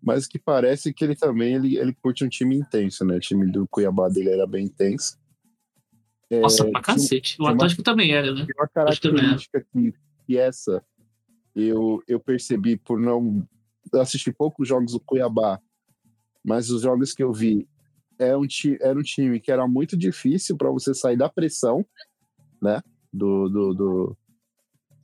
[0.01, 3.17] mas que parece que ele também ele, ele curte um time intenso, né?
[3.17, 5.19] O time do Cuiabá dele era bem intenso.
[6.31, 7.33] É, Nossa, pra tinha- cacete.
[7.33, 8.47] O tinha uma- Atlético também era, né?
[8.47, 10.83] Tem uma Acho que também característica que, que essa
[11.55, 13.45] eu, eu percebi por não
[13.95, 15.59] assistir poucos jogos do Cuiabá,
[16.43, 17.67] mas os jogos que eu vi
[18.17, 18.45] é um
[18.79, 21.85] era um time que era muito difícil para você sair da pressão,
[22.61, 22.81] né?
[23.11, 24.17] Do, do, do-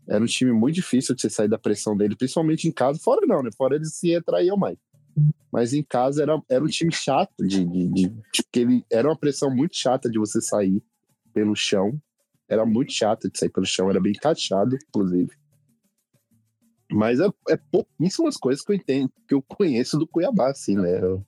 [0.07, 2.99] Era um time muito difícil de você sair da pressão dele, principalmente em casa.
[2.99, 3.49] Fora não, né?
[3.57, 4.77] Fora eles se retraíam mais.
[5.51, 9.17] Mas em casa era, era um time chato de, de, de, de ele era uma
[9.17, 10.81] pressão muito chata de você sair
[11.33, 11.99] pelo chão
[12.49, 15.31] era muito chato de sair pelo chão, era bem encaixado, inclusive.
[16.91, 20.99] Mas é, é pouquíssimas coisas que eu entendo, que eu conheço do Cuiabá, assim, né?
[21.01, 21.23] Eu-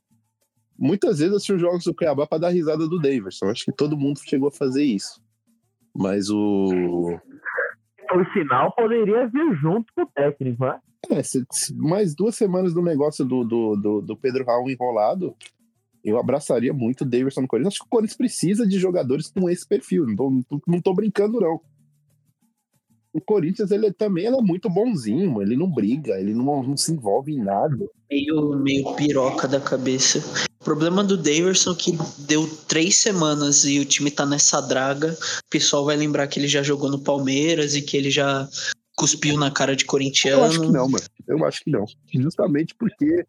[0.78, 3.46] muitas vezes eu assisti os jogos do Cuiabá para dar risada do Daverson.
[3.50, 5.20] Acho que todo mundo chegou a fazer isso.
[5.94, 7.18] Mas o.
[8.08, 10.80] Por sinal, poderia vir junto com o técnico, né?
[11.10, 15.34] É, se- se mais duas semanas do negócio do, do, do, do Pedro Raul enrolado,
[16.04, 17.74] eu abraçaria muito o Davidson no Corinthians.
[17.74, 20.06] Acho que o Corinthians precisa de jogadores com esse perfil.
[20.06, 21.60] Não tô, não tô- não tô brincando, não.
[23.12, 26.92] O Corinthians, ele também ele é muito bonzinho, ele não briga, ele não, não se
[26.92, 27.76] envolve em nada.
[28.08, 30.20] Meio, meio piroca da cabeça.
[30.60, 31.92] O problema do Daverson é que
[32.28, 35.12] deu três semanas e o time tá nessa draga.
[35.12, 38.48] O pessoal vai lembrar que ele já jogou no Palmeiras e que ele já
[38.96, 40.42] cuspiu na cara de corintiano.
[40.42, 41.04] Eu acho que não, mano.
[41.26, 41.86] Eu acho que não.
[42.14, 43.26] Justamente porque.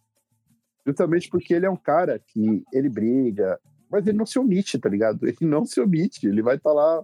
[0.85, 4.89] Justamente porque ele é um cara que ele briga, mas ele não se omite, tá
[4.89, 5.27] ligado?
[5.27, 7.03] Ele não se omite, ele vai estar lá.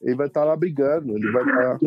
[0.00, 1.78] Ele vai estar lá brigando, ele vai estar.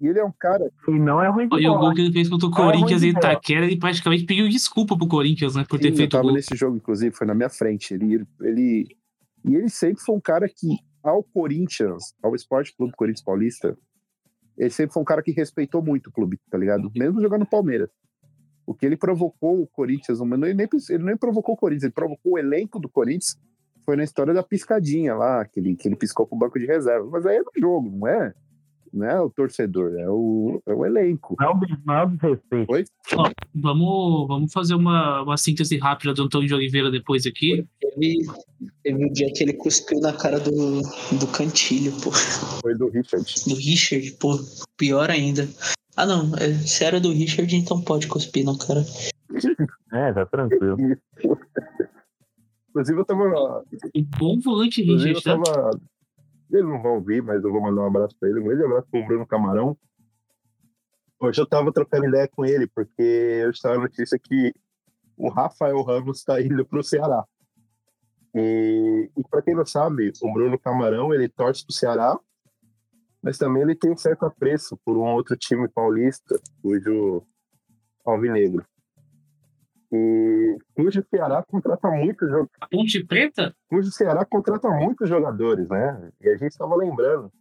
[0.00, 0.70] E ele é um cara.
[0.86, 3.00] E não é ruim de E o gol que ele fez contra o é Corinthians
[3.00, 3.10] de em.
[3.10, 5.64] Itaquera, ele praticamente pediu desculpa pro Corinthians, né?
[5.68, 6.34] Por ter Sim, eu feito o tava gol.
[6.34, 7.94] nesse jogo, inclusive, foi na minha frente.
[7.94, 8.96] Ele, ele,
[9.44, 13.76] e ele sempre foi um cara que, ao Corinthians, ao Esporte Clube Corinthians Paulista,
[14.56, 16.90] ele sempre foi um cara que respeitou muito o clube, tá ligado?
[16.94, 17.90] Mesmo jogando no Palmeiras.
[18.68, 22.32] O que ele provocou o Corinthians, ele nem, ele nem provocou o Corinthians, ele provocou
[22.32, 23.34] o elenco do Corinthians,
[23.82, 27.08] foi na história da piscadinha lá, que ele, que ele piscou pro banco de reserva.
[27.10, 28.34] Mas aí é no jogo, não é?
[28.92, 31.34] Não é o torcedor, é o, é o elenco.
[31.40, 32.90] Não, é um não é um desrespeito.
[33.14, 37.66] Ó, vamos, vamos fazer uma, uma síntese rápida do Antônio de Oliveira depois aqui.
[37.80, 38.18] Teve,
[38.82, 40.82] teve o dia que ele cuspiu na cara do,
[41.18, 42.10] do Cantilho, pô.
[42.60, 43.24] Foi do Richard.
[43.46, 44.38] Do Richard, pô.
[44.76, 45.48] Pior ainda.
[45.98, 46.32] Ah, não.
[46.36, 48.82] é, se era do Richard, então pode cuspir na cara.
[49.90, 50.76] É, tá tranquilo.
[52.68, 53.64] Inclusive, eu tava,
[53.96, 55.42] Um bom volante Richard, eu tá?
[55.42, 55.70] tava.
[56.50, 58.38] Eles não vão ouvir, mas eu vou mandar um abraço pra ele.
[58.38, 59.76] Um grande abraço pro Bruno Camarão.
[61.18, 64.52] Hoje eu tava trocando ideia com ele, porque eu estava a notícia que
[65.16, 67.24] o Rafael Ramos está indo pro Ceará.
[68.34, 72.16] E, e para quem não sabe, o Bruno Camarão ele torce pro Ceará,
[73.22, 77.22] mas também ele tem um certo apreço por um outro time paulista, cujo
[78.04, 78.64] Alvinegro.
[79.90, 83.54] E cujo Ceará contrata muitos jogadores A Ponte Preta?
[83.68, 86.10] cujo Ceará contrata muitos jogadores, né?
[86.20, 87.32] E a gente estava lembrando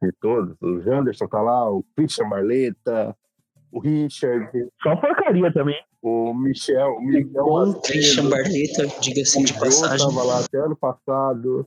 [0.00, 0.56] de todos.
[0.62, 3.16] O Janderson tá lá, o Christian Barleta,
[3.72, 4.48] o Richard,
[4.82, 5.76] Só porcaria também.
[6.02, 10.06] o Michel, o Michel Bom Macedo, Christian Barleta, diga-se o de passagem.
[10.06, 11.66] tava lá até ano passado,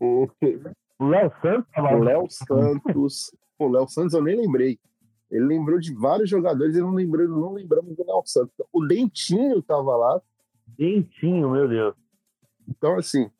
[0.00, 0.28] o
[0.98, 3.36] O Léo Santos o Léo Santos.
[3.58, 4.78] O Léo Santos eu nem lembrei.
[5.30, 8.54] Ele lembrou de vários jogadores e não lembrou, não lembramos do Léo Santos.
[8.72, 10.20] O Dentinho tava lá.
[10.78, 11.94] dentinho, meu Deus.
[12.68, 13.30] Então, assim,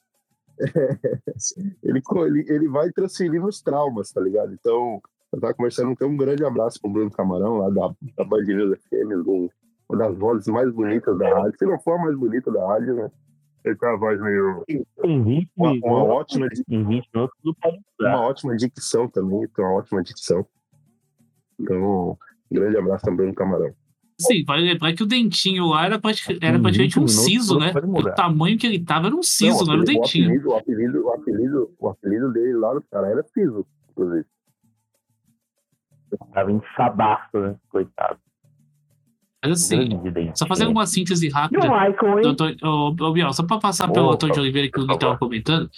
[1.83, 4.53] ele, co- ele, ele vai transferir nos traumas, tá ligado?
[4.53, 5.01] Então,
[5.33, 8.79] eu tava conversando, então, um grande abraço pro Bruno Camarão, lá da, da Band News
[8.81, 9.49] FM, um-
[9.89, 11.59] uma das vozes mais bonitas da rádio.
[11.59, 13.11] Se não for a mais bonita da rádio, né?
[13.67, 14.65] Ele tem uma voz meio.
[14.69, 18.17] Em 20 Uma, uma minutos, ótima, em 20 minutos tudo pode mudar.
[18.17, 20.47] uma ótima dicção também, tem uma ótima dicção.
[21.59, 22.17] Então,
[22.51, 23.75] um grande abraço pro Bruno Camarão.
[24.21, 27.59] Sim, vale lembrar que o dentinho lá era, prati- era Em praticamente 20 um siso,
[27.59, 27.73] né?
[27.75, 30.31] O tamanho que ele tava era um siso, não, era o dentinho.
[30.31, 34.25] O apelido, o apelido, o apelido, o apelido dele lá no cara era Piso, inclusive.
[36.33, 37.57] Tava inchadaço, né?
[37.69, 38.19] Coitado.
[39.49, 39.89] Mas assim,
[40.35, 41.61] só fazer uma síntese o rápida.
[41.69, 42.29] Michael, do?
[42.29, 44.99] Antônio, ô, ô, Biel, só pra passar pelo Antônio de Oliveira que o Gui por
[44.99, 45.19] tava favor.
[45.27, 45.71] comentando.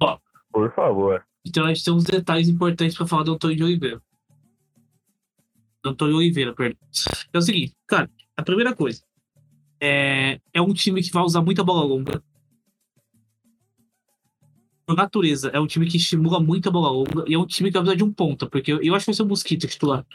[0.00, 0.18] Ó,
[0.52, 1.24] Por favor.
[1.44, 4.02] então a gente tem uns detalhes importantes pra falar do Antônio de Oliveira.
[5.82, 6.78] Do Antônio Oliveira, perdão.
[7.32, 9.02] É o seguinte, cara, a primeira coisa.
[9.80, 12.22] É, é um time que vai usar muita bola longa.
[14.86, 17.70] Por natureza, é um time que estimula muito a bola longa e é um time
[17.70, 19.66] que vai precisar de um ponta, porque eu, eu acho que vai ser o Mosquito
[19.66, 20.06] titular.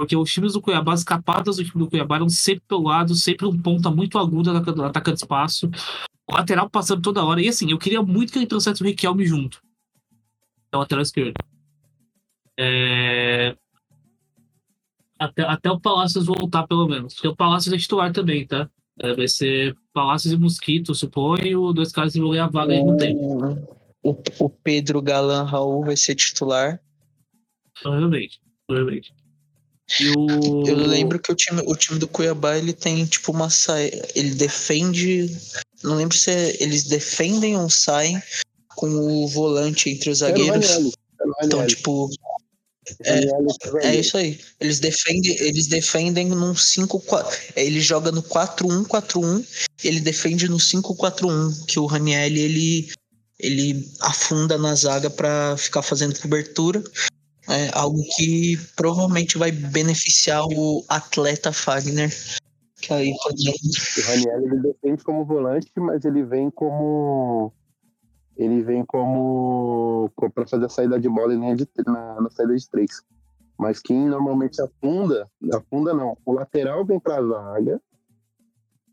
[0.00, 3.14] Porque os times do Cuiabá, as capadas do time do Cuiabá eram sempre pelo lado,
[3.14, 5.70] sempre um ponta muito aguda na- atacando espaço.
[6.26, 7.42] O lateral passando toda hora.
[7.42, 9.60] E assim, eu queria muito que ele trouxesse o Riquelme junto.
[10.72, 11.34] É o lateral esquerdo.
[12.58, 13.54] É,
[15.18, 17.12] Até, até o Palácios voltar, pelo menos.
[17.12, 18.70] Porque o Palácios é titular também, tá?
[19.00, 21.74] É, vai ser Palácios e Mosquito, suponho.
[21.74, 23.20] Dois caras ganhar a vaga aí no tempo.
[24.02, 26.80] O, o Pedro Galan Raul vai ser titular.
[27.82, 28.40] Provavelmente.
[28.66, 29.12] Provavelmente.
[30.16, 30.66] O...
[30.66, 34.06] Eu lembro que o time, o time do Cuiabá ele tem tipo uma saída.
[34.14, 35.36] Ele defende.
[35.82, 38.22] Não lembro se é- eles defendem ou saem
[38.76, 40.76] com o volante entre os zagueiros.
[40.76, 40.92] O
[41.42, 42.08] Então, tipo,
[43.02, 44.00] é ver.
[44.00, 44.40] isso aí.
[44.58, 47.02] Eles defendem, eles defendem num 5
[47.54, 49.44] Ele joga no 4-1-4-1,
[49.84, 52.92] ele defende no 5-4-1, que o Ranielli ele
[53.42, 56.82] ele afunda na zaga para ficar fazendo cobertura.
[57.50, 62.10] É algo que provavelmente vai beneficiar o atleta Fagner.
[62.80, 63.54] Que aí também
[63.98, 67.52] O Ranieri ele defende como volante, mas ele vem como.
[68.36, 70.10] Ele vem como.
[70.34, 73.02] para fazer a saída de bola em linha de, na, na saída de três.
[73.58, 76.16] Mas quem normalmente afunda, afunda não.
[76.24, 77.80] O lateral vem pra zaga.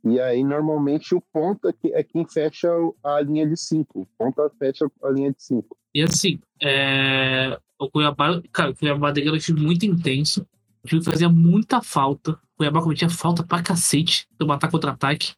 [0.03, 2.69] E aí, normalmente, o ponta que- é quem fecha
[3.03, 4.01] a linha de cinco.
[4.01, 5.77] O ponta fecha a linha de cinco.
[5.93, 10.45] E assim, é, o Cuiabá, cara, o Cuiabá dele era um time muito intenso.
[10.83, 12.31] O time fazia muita falta.
[12.31, 15.33] O Cuiabá cometia falta pra cacete do matar contra-ataque.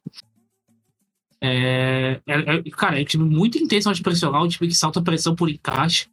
[1.40, 5.02] É, é- é- cara, é um time muito intenso de pressionar, um time que salta
[5.02, 6.08] pressão por encaixe.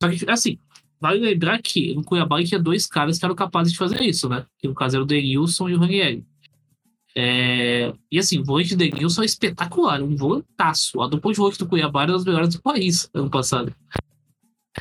[0.00, 0.58] Só que, assim,
[1.00, 4.46] vale lembrar que no Cuiabá tinha dois caras que eram capazes de fazer isso, né?
[4.58, 6.24] Que no caso era o Denilson e o Ranieri.
[7.14, 11.00] É, e assim, o volante do Denilson é espetacular, um volantaço.
[11.02, 13.74] A dupla de volante do Cuiabá era das melhores do país ano passado.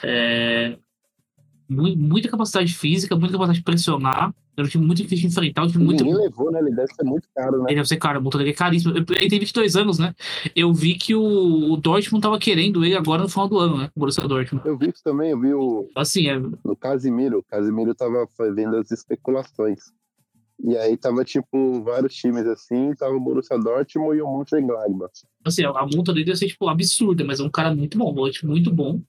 [0.04, 0.78] É,
[1.70, 4.34] mu- muita capacidade física, muita capacidade de pressionar.
[4.58, 6.04] Era um time muito difícil de enfrentar, um time muito.
[6.04, 6.60] Ninguém levou, né?
[6.60, 7.66] Ele deve ser muito caro, né?
[7.70, 8.94] Ele deve ser caro, o motor dele é caríssimo.
[8.96, 10.14] Ele tem 22 anos, né?
[10.54, 13.90] Eu vi que o, o Dortmund tava querendo ele agora no final do ano, né?
[13.96, 14.68] O Borussia Dortmund.
[14.68, 17.40] Eu vi isso também, eu vi o, Assim, é, no Casimiro.
[17.40, 19.80] O Casimiro tava fazendo as especulações.
[20.64, 25.12] E aí tava, tipo, vários times assim, tava o Borussia Dortmund e o Mönchengladbach.
[25.44, 28.48] assim, a multa dele deve ser, tipo, absurda, mas é um cara muito bom, um
[28.48, 29.02] muito bom.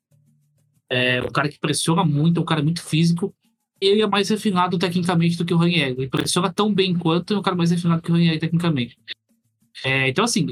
[0.95, 3.35] É um cara que pressiona muito, é um cara muito físico.
[3.81, 5.93] Ele é mais refinado tecnicamente do que o Ranieri.
[5.97, 8.99] Ele pressiona tão bem quanto é um cara mais refinado que o Ranieri tecnicamente.
[9.83, 10.47] É, então, assim,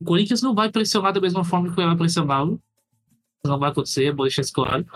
[0.00, 2.62] o Corinthians não vai pressionar da mesma forma que o vai pressioná-lo.
[3.44, 4.86] Não vai acontecer, vou deixar isso claro.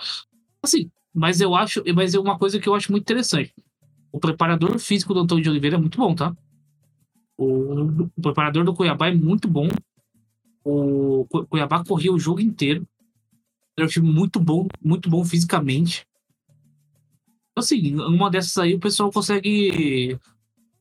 [0.63, 3.53] Assim, mas eu acho, mas é uma coisa que eu acho muito interessante.
[4.13, 6.35] O preparador físico do Antônio de Oliveira é muito bom, tá?
[7.37, 9.69] O, o preparador do Cuiabá é muito bom.
[10.65, 12.87] O Cu- Cuiabá corria o jogo inteiro.
[13.79, 16.05] Era um time muito bom, muito bom fisicamente.
[17.57, 20.19] Assim, numa dessas aí o pessoal consegue.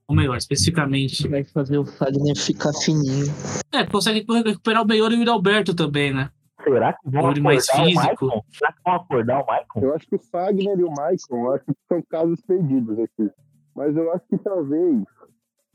[0.08, 1.28] Ou melhor, especificamente.
[1.28, 3.28] vai fazer o Fagner ficar fininho.
[3.72, 6.32] É, consegue recuperar o Meior e o Alberto também, né?
[6.64, 8.26] Será que vão acordar mais o físico.
[8.26, 8.44] Maicon?
[8.50, 9.80] Será que vão acordar o Maicon?
[9.80, 13.30] Eu acho que o Fagner e o Maicon, eu acho que são casos perdidos aqui.
[13.76, 15.04] Mas eu acho que talvez,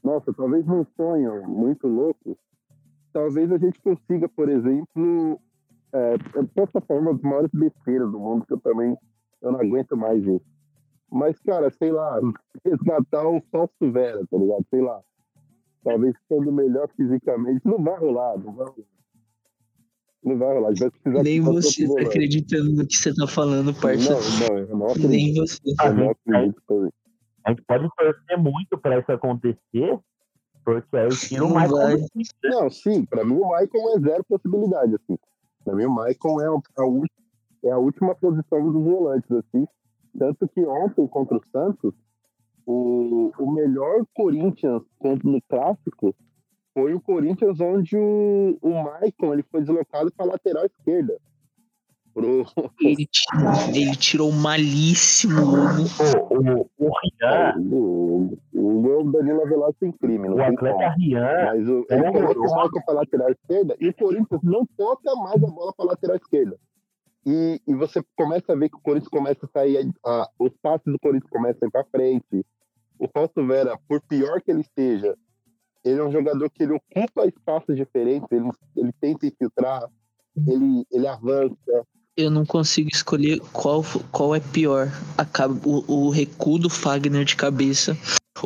[0.03, 2.37] nossa, talvez num sonho muito louco,
[3.13, 5.41] talvez a gente consiga, por exemplo,
[5.93, 8.97] é, eu posso falar uma das maiores besteiras do mundo, que eu também
[9.43, 10.45] eu não aguento mais isso.
[11.11, 12.19] Mas, cara, sei lá,
[12.65, 14.65] resgatar o Fausto Vera, tá ligado?
[14.71, 15.01] Sei lá.
[15.85, 17.61] Talvez sendo melhor fisicamente.
[17.65, 18.89] Não vai rolar, não vai rolar.
[20.25, 20.73] Não vai rolar.
[20.79, 24.15] Vai precisar Nem você tá acreditando no que você tá falando, parça.
[24.15, 25.11] Não, não, eu não acredito.
[25.11, 25.61] Nem você.
[25.85, 26.93] Eu não acredito também.
[27.45, 29.99] A gente pode torcer muito pra isso acontecer,
[30.65, 32.25] porque aí o time.
[32.45, 35.19] Não, sim, pra mim o Maicon é zero possibilidade, assim.
[35.65, 37.05] Pra mim o Maicon é a, ú-
[37.65, 39.67] é a última posição dos volantes, assim.
[40.19, 41.95] Tanto que ontem contra o Santos,
[42.67, 46.15] o, o melhor Corinthians contra no clássico
[46.75, 51.19] foi o Corinthians onde o, o Maicon ele foi deslocado para lateral esquerda.
[52.13, 52.45] Pro,
[52.81, 55.41] Ele, tirou- ele tirou o malíssimo
[56.31, 60.89] o, o Rian, o, o, o Danilo Avelar sem crime, não o atleta.
[60.99, 64.67] Rian, Mas o, É ele coloca o Maicon para lateral esquerda e o Corinthians não
[64.77, 66.59] toca mais a bola para lateral esquerda.
[67.25, 70.93] E, e você começa a ver que o Corinthians começa a sair, a, os passes
[70.93, 72.45] do Corinthians começam a ir para frente.
[72.99, 75.17] O Fausto Vera, por pior que ele esteja,
[75.85, 79.83] ele é um jogador que ele ocupa espaços diferentes, ele, ele tenta infiltrar,
[80.47, 81.87] ele, ele avança.
[82.15, 84.89] Eu não consigo escolher qual, qual é pior.
[85.17, 85.25] A
[85.65, 87.97] o, o recuo do Fagner de cabeça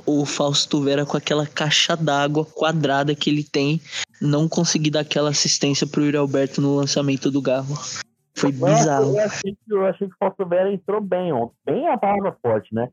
[0.07, 3.81] ou o Fausto Vera com aquela caixa d'água quadrada que ele tem,
[4.21, 7.75] não conseguir dar aquela assistência pro Yuri Alberto no lançamento do Garro.
[8.37, 9.17] Foi bizarro.
[9.17, 11.57] eu achei que, eu achei que o Fausto Vera entrou bem ontem.
[11.65, 12.89] Bem a palavra forte, né?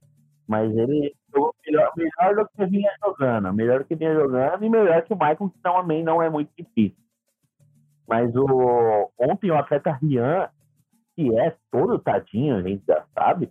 [0.48, 3.54] Mas ele jogou melhor, melhor do que vinha jogando.
[3.54, 6.50] Melhor do que vinha jogando e melhor que o Michael, que também não é muito
[6.58, 6.98] difícil.
[8.08, 10.50] Mas o, ontem o atleta Rian,
[11.16, 13.50] que é todo tadinho, a gente já sabe,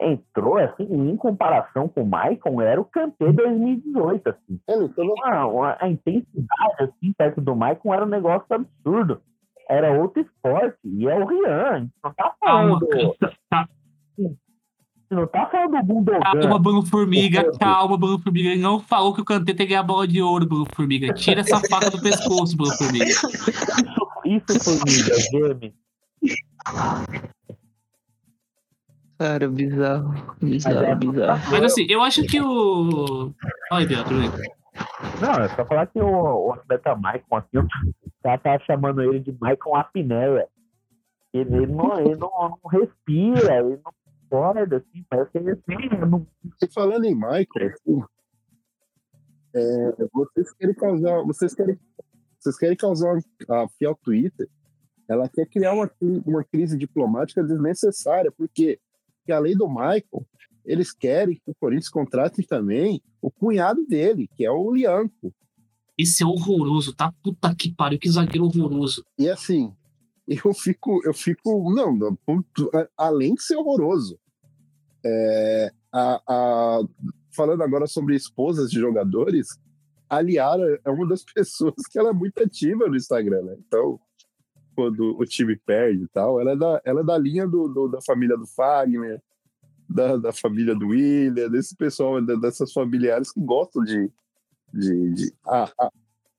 [0.00, 4.60] entrou assim, em comparação com o Michael, era o Kanté 2018, assim.
[4.68, 9.20] É, então, Ah, a intensidade, assim, perto do Michael era um negócio absurdo.
[9.68, 10.78] Era outro esporte.
[10.84, 11.66] E é o Rian.
[11.70, 12.88] A gente não tá Calma, falando.
[13.50, 13.68] tá-
[14.18, 14.36] a gente
[15.10, 16.20] não tá falando do Gundogan.
[16.20, 18.48] calma, Bruno Formiga, calma, Bruno Formiga.
[18.50, 21.12] Ele não falou que o Kanté tem que ganhar a bola de ouro, Bruno Formiga.
[21.12, 23.04] Tira essa faca do pescoço, Bruno Formiga.
[23.04, 25.74] Isso, formiga, geme.
[29.18, 30.14] Cara, bizarro.
[30.40, 31.50] Mas Bizarro, é- bizarro.
[31.50, 33.32] Mas assim, eu acho que o.
[33.72, 34.14] Olha aí, Beato.
[35.20, 37.68] Não, é só falar que o, o atleta Michael, assim, o
[38.22, 40.48] cara tá chamando ele de Michael Apinera.
[41.32, 43.92] Ele, ele não, ele não, não respira, ele não
[44.26, 46.26] acorda, assim, parece que ele assim, não,
[46.72, 48.02] falando em Michael, assim,
[49.54, 51.78] é, vocês querem causar, vocês querem,
[52.38, 53.18] vocês querem causar
[53.50, 54.48] a fiel Twitter,
[55.08, 58.78] ela quer criar uma, uma crise diplomática desnecessária, porque,
[59.18, 60.26] porque além do Michael,
[60.64, 65.32] eles querem que o Corinthians contrate também o cunhado dele, que é o Lianco.
[65.96, 67.12] Esse é horroroso, tá?
[67.22, 69.02] Puta que pariu, que zagueiro horroroso.
[69.18, 69.72] E assim,
[70.28, 72.18] eu fico, eu fico, não, não,
[72.96, 74.18] além de ser horroroso,
[75.04, 76.82] é, a, a-
[77.34, 79.48] falando agora sobre esposas de jogadores,
[80.08, 83.56] a Liara é uma das pessoas que ela é muito ativa no Instagram, né?
[83.66, 83.98] Então,
[84.78, 87.88] quando o time perde e tal, ela é da, ela é da linha do, do-
[87.88, 89.20] da família do Fagner,
[89.90, 94.08] da, da família do William, desse pessoal, dessas familiares que gostam de.
[94.72, 95.90] de, de a, a,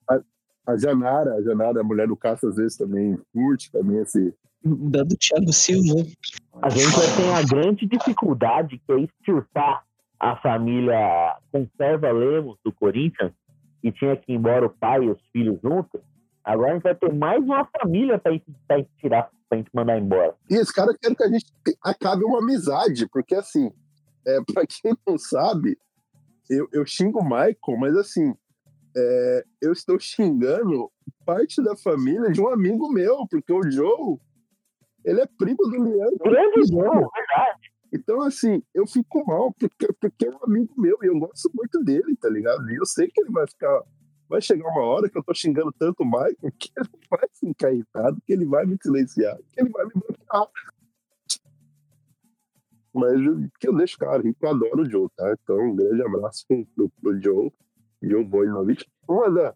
[0.10, 0.22] a-
[0.68, 4.34] a Janara, a Janara, a mulher do Cássio, às vezes também curte também esse.
[4.64, 6.10] Da do Thiago Silva.
[6.62, 9.84] A gente tem a grande dificuldade que é extirpar
[10.18, 13.34] a família Conserva Lemos do Corinthians,
[13.82, 16.00] que tinha que ir embora o pai e os filhos juntos.
[16.50, 20.36] Agora a gente vai ter mais uma família para tirar, pra gente mandar embora.
[20.50, 21.45] E esse cara quer que a gente
[21.84, 23.72] acabe uma amizade, porque assim,
[24.26, 25.78] é, para quem não sabe,
[26.50, 28.34] eu, eu xingo o Michael, mas assim,
[28.97, 30.91] é, eu estou xingando
[31.24, 34.18] parte da família de um amigo meu, porque o Joe,
[35.06, 36.18] ele é primo do Leandro.
[36.24, 37.12] Grande jogo,
[37.93, 41.84] Então, assim, eu fico mal, porque, porque é um amigo meu e eu gosto muito
[41.84, 42.68] dele, tá ligado?
[42.72, 43.84] E eu sei que ele vai ficar.
[44.30, 47.71] Vai chegar uma hora que eu tô xingando tanto o Michael que ele vai ficar
[47.73, 50.47] irritado, que ele vai me silenciar, que ele vai me bloquear.
[52.93, 55.36] Mas eu- que eu deixo que eu adoro o Joe, tá?
[55.41, 57.51] Então, um grande abraço pro, pro, pro Joe,
[58.01, 58.86] Joe Bojanovic.
[59.07, 59.55] Uma da-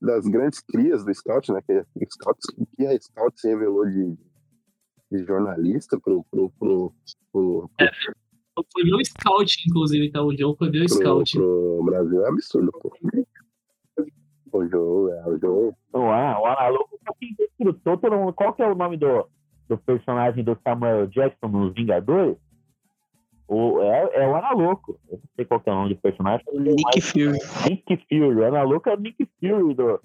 [0.00, 1.60] das grandes crias do Scout, né?
[1.66, 2.38] Que, é- o Scout,
[2.76, 4.16] que a Scout se revelou de,
[5.10, 6.94] de jornalista pro, pro, pro,
[7.32, 7.70] pro,
[8.72, 10.22] Foi meu scout, inclusive, tá?
[10.22, 11.32] O Joe foi meu pro, scout.
[11.36, 12.90] pro Brasil é absurdo, pô.
[14.52, 15.72] O Joe, é, o Joe.
[15.92, 18.32] Não, ah, o Analuco quem recrutou todo mundo.
[18.32, 19.26] Qual que é o nome do,
[19.68, 22.36] do personagem do Samuel Jackson nos Vingadores?
[23.46, 24.98] O, é, é o Analuco.
[25.10, 26.44] Eu não sei qual que é o nome do personagem.
[26.52, 27.38] Nick Fury.
[27.68, 28.34] Nick Fury.
[28.36, 30.00] O Analuco é o Nick Fury do,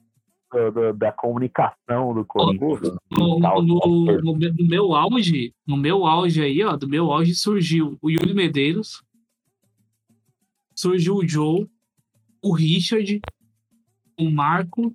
[0.51, 2.95] do- do- da comunicação do Corinthians.
[3.11, 8.09] No, no- no meu auge, no meu auge aí, ó, do meu auge surgiu o
[8.09, 9.03] Yuri Medeiros,
[10.75, 11.67] surgiu o Joe,
[12.41, 13.19] o Richard,
[14.19, 14.93] o Marco,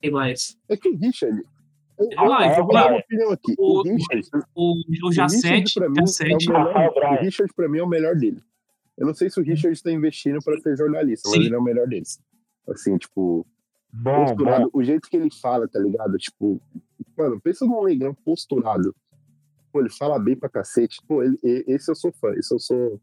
[0.00, 0.56] quem mais?
[0.68, 1.42] É que o Richard.
[1.98, 2.92] Eu, eu, Ah, eu vou dar vai.
[2.92, 3.54] uma opinião aqui.
[3.58, 7.52] O, O- Richard, O, o o Richard Jacete, pra mim, é o, melhor, o Richard,
[7.54, 8.42] pra mim, é o melhor dele.
[8.98, 11.36] Eu não sei se o Richard está investindo para ser jornalista, Sim.
[11.38, 12.20] mas ele é o melhor deles.
[12.68, 13.46] Assim, tipo,
[13.92, 14.78] Bom, posturado, bom.
[14.78, 16.16] o jeito que ele fala, tá ligado?
[16.18, 16.60] Tipo,
[17.16, 18.94] mano, pensa num legal posturado.
[19.72, 20.98] Pô, ele fala bem pra cacete.
[21.06, 23.00] Pô, ele, e- esse eu sou fã, esse eu sou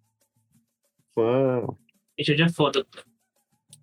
[1.14, 1.66] fã.
[2.18, 2.86] Richard é foda.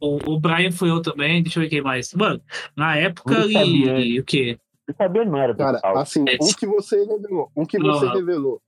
[0.00, 2.12] O, o Brian foi eu também, deixa eu ver quem mais.
[2.14, 2.40] Mano,
[2.76, 3.96] na época Luiz Fabiano.
[3.98, 4.58] ali, o quê?
[4.96, 5.98] Sabia não era Cara, Scout.
[5.98, 8.14] assim, É, um que você revelou, um que Não, você não.
[8.14, 8.60] revelou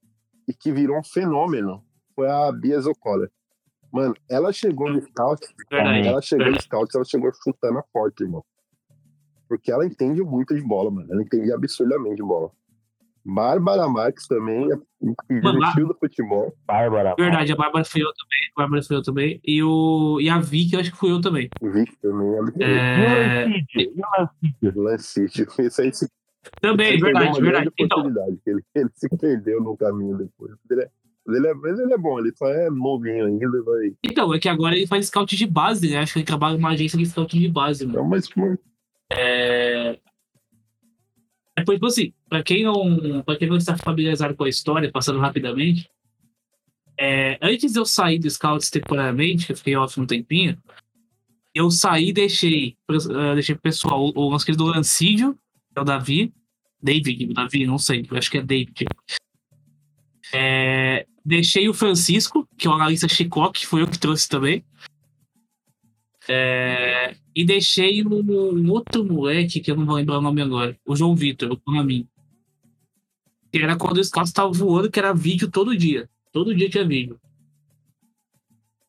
[0.46, 1.82] e que virou um fenômeno
[2.14, 3.28] foi a Bia Zocola.
[3.90, 6.06] Mano, ela chegou no scout, Verdade.
[6.08, 8.44] ela chegou no scout, ela chegou chutando a porta, irmão.
[9.48, 11.12] Porque ela entende muito de bola, mano.
[11.12, 12.50] Ela entende absurdamente de bola.
[13.24, 16.54] Bárbara Marques também, que Mano, desistiu do futebol.
[16.66, 17.14] Bárbara.
[17.16, 18.50] Verdade, a Bárbara foi eu também.
[18.56, 19.40] A Bárbara foi eu também.
[19.44, 21.48] E, o, e a Vicky, eu acho que fui eu também.
[21.60, 22.62] Vic também, absurdo.
[22.62, 23.46] É,
[23.76, 24.82] E o Lancídio?
[24.82, 25.46] Lancite.
[25.60, 26.08] Isso aí se
[26.60, 27.70] também, ele perdeu verdade, verdade.
[27.78, 30.52] Então, oportunidade, que ele, ele se perdeu no caminho depois.
[30.70, 30.90] Ele é,
[31.24, 33.92] mas ele é, mas ele é bom, ele só é novinho ainda, vai.
[34.04, 35.98] então, é que agora ele faz scout de base, né?
[35.98, 37.98] Acho que ele trabalha numa agência de scout de base, mano.
[37.98, 38.28] Então, mas
[39.12, 39.98] É.
[41.56, 43.22] É por tipo assim, pra quem não.
[43.22, 45.90] Pra quem não está familiarizado com a história, passando rapidamente,
[46.98, 50.56] É, antes de eu sair do Scouts temporariamente, que eu fiquei off um tempinho,
[51.54, 55.34] eu saí e deixei, uh, deixei pessoal o, nosso querido Lancídio,
[55.72, 56.32] que é o Davi,
[56.82, 58.86] David, Davi, não sei, acho que é David.
[60.32, 64.64] É, deixei o Francisco, que é o analista Chicoque, que foi eu que trouxe também.
[66.28, 70.78] É, e deixei um, um, outro moleque, que eu não vou lembrar o nome agora,
[70.86, 72.06] o João Vitor, o Conamin.
[73.52, 76.08] Que era quando o Scouts estava voando, que era vídeo todo dia.
[76.32, 77.20] Todo dia tinha vídeo.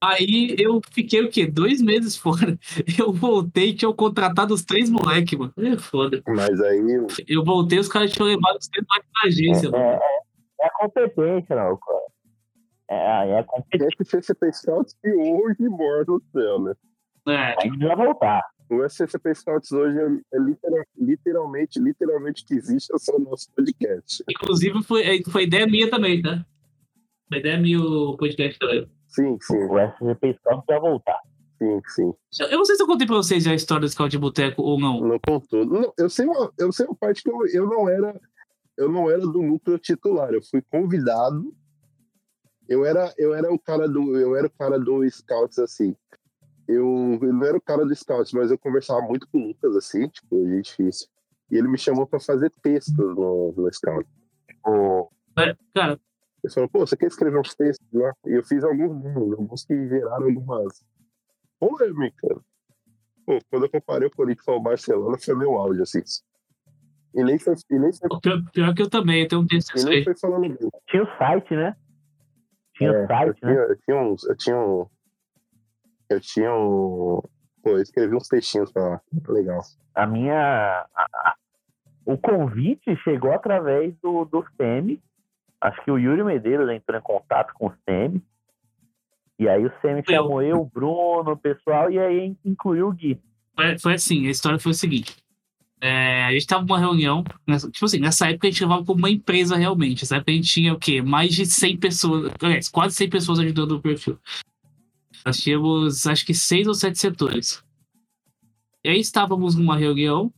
[0.01, 1.45] Aí eu fiquei o quê?
[1.47, 2.57] Dois meses fora.
[2.97, 5.53] Eu voltei e tinha contratado os três moleques, mano.
[5.57, 6.21] É foda.
[6.27, 6.79] Mas aí.
[7.27, 9.83] Eu voltei os caras tinham levado os três moleques pra agência, É, mano.
[9.85, 9.99] é,
[10.61, 11.77] é a competência, não.
[11.77, 11.99] cara.
[12.89, 13.97] É, é a competência.
[13.99, 16.73] O SCP Scouts que hoje mora no céu, né?
[17.27, 17.55] É.
[17.61, 18.43] Aí precisa voltar.
[18.69, 23.51] O SCP Scouts hoje é, é litera- literalmente, literalmente que existe é só o nosso
[23.53, 24.23] podcast.
[24.29, 26.45] Inclusive, foi, foi ideia minha também, tá?
[27.29, 28.89] Foi ideia minha o podcast também.
[29.07, 31.19] Sim, sim, O SCP Scout precisa voltar.
[31.59, 32.13] sim, sim.
[32.39, 34.17] Eu eu não sei se eu contei pra vocês já a história do Scout de
[34.17, 35.01] Boteco ou não.
[35.01, 35.65] Não contou.
[35.65, 38.19] Não, eu, sei uma, eu sei uma parte que eu, eu não era.
[38.75, 40.33] Eu não era do núcleo titular.
[40.33, 41.53] Eu fui convidado.
[42.67, 44.17] Eu era, eu era o cara do.
[44.17, 45.95] Eu era o cara do Scouts, assim.
[46.67, 49.75] Eu, eu não era o cara do Scouts, mas eu conversava muito com o Lucas,
[49.75, 50.75] assim, tipo, a gente.
[51.51, 54.07] E ele me chamou pra fazer textos no, no Scout.
[54.65, 55.99] O, É, Cara,
[56.43, 58.13] Ele falou, pô, você quer escrever uns textos lá?
[58.25, 60.83] E eu fiz alguns, alguns que geraram algumas
[61.59, 62.37] polêmicas.
[63.25, 66.01] Pô, quando eu comparei o Corinthians ao Barcelona, foi meu áudio, assim.
[67.15, 69.73] E nem foi, e nem foi, pior, pior que eu também, eu tenho um texto
[69.73, 70.69] disso nem foi falando bem.
[70.87, 71.75] tinha o site, né?
[72.75, 73.53] Tinha É, o site, eu, né?
[73.53, 74.23] tinha, eu tinha uns.
[74.23, 74.87] Eu tinha um.
[76.13, 77.21] Eu tinha um.
[77.63, 79.01] Pô, eu escrevi uns textinhos pra lá.
[79.29, 79.61] Legal.
[79.95, 80.35] A minha.
[80.95, 81.35] a- a-
[82.05, 85.01] o convite chegou através do, do SEMI.
[85.61, 88.21] Acho que o Yuri Medeiros entrou em contato com o SEMI.
[89.39, 90.13] E aí o SEMI Eu.
[90.15, 93.19] chamou eu, o Bruno, o pessoal, e aí incluiu o Gui.
[93.55, 95.15] Foi, foi assim, a história foi o seguinte.
[95.81, 98.99] É, a gente tava numa reunião, nessa- tipo assim, nessa época a gente levava como
[98.99, 100.03] uma empresa realmente.
[100.03, 101.01] Nessa época a gente tinha o quê?
[101.01, 104.17] Mais de 100 pessoas, aliás, quase 100 pessoas ajudando o perfil.
[105.25, 107.63] Nós tínhamos, acho que, seis ou sete setores.
[108.83, 110.33] E aí estávamos numa reunião,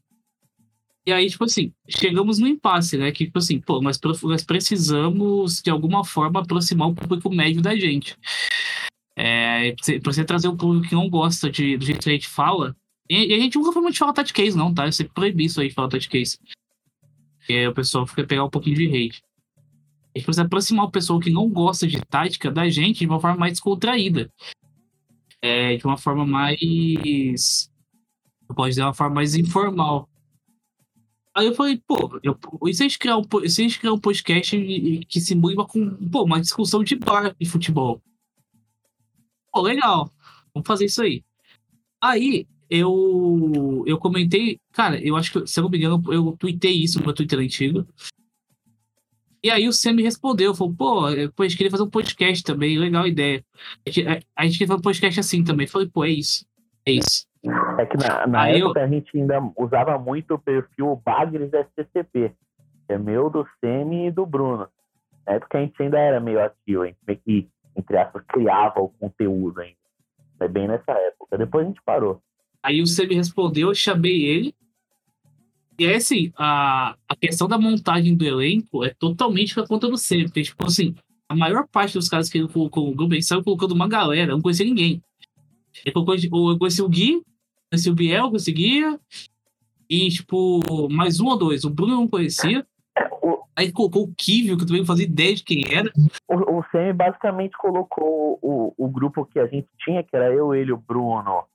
[1.08, 3.12] e aí, tipo assim, chegamos no impasse, né?
[3.12, 7.76] Que, tipo assim, pô, nós, nós precisamos, de alguma forma, aproximar o público médio da
[7.76, 8.18] gente.
[9.16, 12.28] É, pra você trazer um público que não gosta de, do jeito que a gente
[12.28, 12.76] fala,
[13.08, 14.88] e, a gente nunca foi muito falar touch case, não, tá?
[14.88, 16.40] Eu sempre proibi isso aí de falar touch case.
[17.38, 19.22] Porque o pessoal fica pegar um pouquinho de hate.
[20.16, 23.20] A gente precisa aproximar o pessoal que não gosta de tática da gente de uma
[23.20, 24.32] forma mais descontraída.
[25.48, 27.70] É, de uma forma mais.
[28.56, 30.10] Posso dizer uma forma mais informal.
[31.36, 32.36] Aí eu falei, pô, eu,
[32.66, 34.58] e se a gente criar um, se a gente criar um podcast
[35.08, 38.02] que simule uma, com- pô, uma discussão de bar de futebol?
[39.52, 40.10] Pô, legal.
[40.52, 41.24] Vamos fazer isso aí.
[42.02, 46.72] Aí, eu, eu comentei, cara, eu acho que, se eu não me engano, eu tuitei
[46.74, 47.86] isso no meu Twitter antigo.
[49.46, 51.90] E aí o Sam me respondeu, falou, pô, eu pô, a gente queria fazer um
[51.90, 53.46] podcast também, legal a ideia.
[53.86, 55.68] A gente, a, a gente queria fazer um podcast assim também.
[55.68, 56.48] Falei, pô, é isso.
[56.84, 57.28] É isso.
[57.78, 61.52] É que na, na Aí eu- época a gente ainda usava muito o perfil Bagres
[61.54, 62.34] SCCP,
[62.88, 64.68] que é meu, do Semi e do Bruno.
[65.28, 68.82] Na época a gente ainda era meio ativo, a gente meio que, entre aspas, criava
[68.82, 69.78] o conteúdo ainda.
[70.40, 71.38] É bem nessa época.
[71.38, 72.20] Depois a gente parou.
[72.64, 74.56] Aí o me respondeu, eu chamei ele.
[75.78, 79.98] E aí, assim, a, a questão da montagem do elenco é totalmente por conta do
[79.98, 80.24] Sam.
[80.26, 80.96] Porque, tipo assim,
[81.28, 84.32] a maior parte dos caras que ele colocou no grupo, ele saiu colocando uma galera,
[84.32, 85.02] eu não conhecia ninguém.
[85.84, 87.22] Ele colocou, tipo, eu conheci o Gui,
[87.70, 89.00] conheci o Biel, conheci o Guia,
[89.90, 91.64] e, tipo, mais um ou dois.
[91.66, 92.66] O Bruno eu não conhecia.
[93.22, 95.90] O, Aí colocou o Kivio, que eu também não fazia ideia de quem era.
[96.28, 100.54] o, o Semi basicamente colocou o, o grupo que a gente tinha, que era eu,
[100.54, 101.46] ele, o Bruno,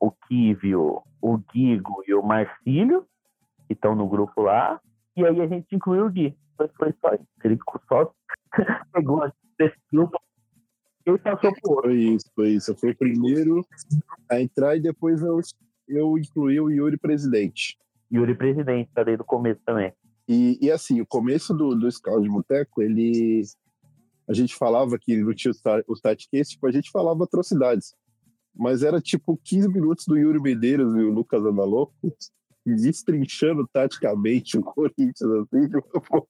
[0.00, 3.04] o Kivio, o Guigo e o Marcílio,
[3.72, 4.80] que estão no grupo lá.
[5.16, 6.36] E aí a gente incluiu o Gui.
[6.56, 7.26] Foi, foi só isso.
[7.44, 7.58] Ele
[7.88, 8.12] só
[8.92, 9.24] pegou
[9.58, 10.18] esse grupo
[11.06, 11.82] e passou outro.
[11.82, 12.70] Foi isso, foi isso.
[12.70, 13.66] Eu fui o primeiro
[14.30, 15.40] a entrar e depois eu,
[15.88, 17.76] eu incluí o Yuri presidente.
[18.12, 19.92] Yuri presidente, tá desde o começo também.
[20.28, 23.42] E, e assim, o começo do, do Scout de Boteco, ele.
[24.28, 27.94] A gente falava que não tinha o ta- o Tatcase, tipo, a gente falava atrocidades.
[28.54, 31.94] Mas era tipo 15 minutos do Yuri Medeiros e o Lucas Andaloco
[32.70, 36.26] destrinchando taticamente o Corinthians, assim, de uma forma-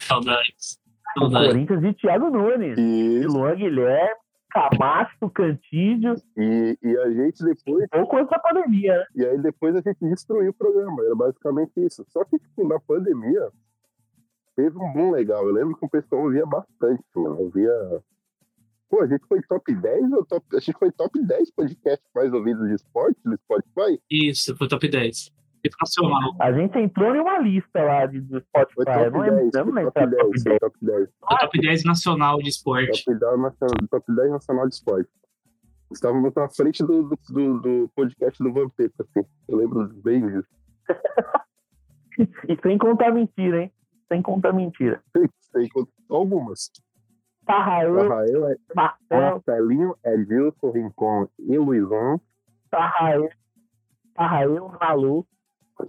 [0.00, 0.78] Saudades.
[1.18, 1.30] O.
[1.30, 4.16] Corinthians de Thiago Nunes, e, Luan Guilherme,
[4.50, 7.88] Camacho, Cantídio, e, e a gente depois.
[7.90, 9.04] pouco antes da pandemia, né?
[9.16, 11.04] E aí depois a gente destruiu o programa.
[11.04, 12.04] Era basicamente isso.
[12.08, 13.48] Só que, tipo, na pandemia,
[14.56, 15.46] teve um boom legal.
[15.46, 17.40] Eu lembro que o pessoal ouvia bastante, mano.
[17.40, 17.72] Ouvia.
[18.88, 20.44] Pô, a gente foi top 10 ou top.
[20.56, 24.00] A gente foi top 10 podcasts mais ouvidos de esporte no Spotify?
[24.10, 25.30] Isso, foi top 10.
[25.64, 26.36] Educacional.
[26.40, 28.74] A gente entrou em uma lista lá de, do Spotify.
[28.74, 29.54] Foi top não lembro, 10.
[29.54, 30.42] eu não Foi top se era 10.
[30.42, 31.08] Foi top 10.
[31.28, 33.04] Foi top 10 nacional de esporte.
[33.04, 35.10] Top 10 nacional, top 10 nacional de esporte.
[35.92, 39.26] Estávamos na frente do, do, do, do podcast do Vampeta, assim.
[39.48, 40.48] Eu lembro bem disso.
[42.48, 43.72] E sem contar mentira, hein?
[44.06, 45.02] Sem contar mentira.
[45.50, 46.70] Sei com algumas.
[47.44, 48.56] Tarrael, Rafael, é
[49.10, 52.20] Marcelinho, Edilson, Rincon e Luizão.
[52.70, 53.28] Tarrael,
[54.14, 55.26] Tarrael, Malu.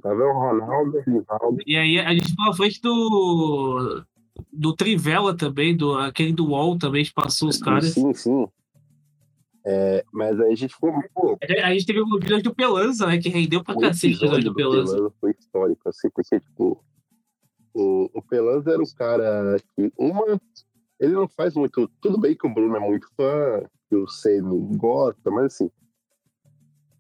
[0.01, 1.57] Tavel Ronaldo, Rivaldo.
[1.65, 4.03] E aí a gente na frente do.
[4.51, 7.93] Do Trivela também, do, aquele do UOL também, que passou os caras.
[7.93, 8.47] Sim, sim.
[9.65, 13.17] É, mas aí a gente ficou, pô, A gente teve um vídeo do Pelanza, né?
[13.17, 14.93] Que rendeu pra o cacete o episódio episódio do Pelanza.
[14.93, 16.83] Pelanza foi histórico, assim, porque, tipo,
[17.73, 20.39] o, o Pelanza era o cara que, uma,
[20.99, 24.77] ele não faz muito, tudo bem que o Bruno é muito fã, que o Semi
[24.77, 25.69] gosta, mas assim,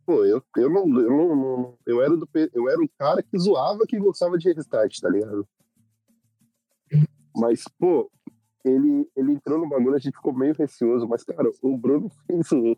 [0.05, 3.37] pô, eu, eu não, eu não, não- eu era do, eu era o cara que
[3.37, 5.47] zoava quem gostava de restart, tá ligado?
[7.35, 8.09] Mas, pô,
[8.63, 12.51] ele, ele entrou no bagulho, a gente ficou meio receoso, mas, cara, o Bruno fez
[12.51, 12.75] o.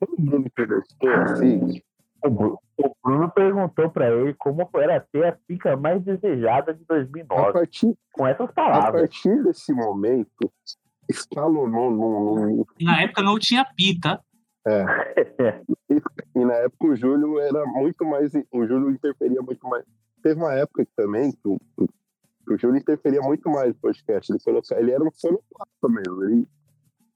[0.00, 1.80] Quando o Bruno conversou, assim,
[2.24, 6.82] O Bru- o Bruno perguntou pra ele como era ter a pica mais desejada de
[6.82, 7.52] a 2009.
[7.52, 9.02] partir, Com essas a palavras.
[9.02, 10.52] partir desse momento,
[11.08, 14.20] escalonou num, E na época não tinha pita.
[14.66, 14.84] É.
[16.34, 18.32] E na época o Júlio era muito mais.
[18.50, 19.84] O Júlio interferia muito mais.
[20.22, 24.32] Teve uma época também que o, que o Júlio interferia muito mais no podcast.
[24.32, 26.24] Ele, coloca, ele era um sonoplasta mesmo.
[26.24, 26.48] Ele,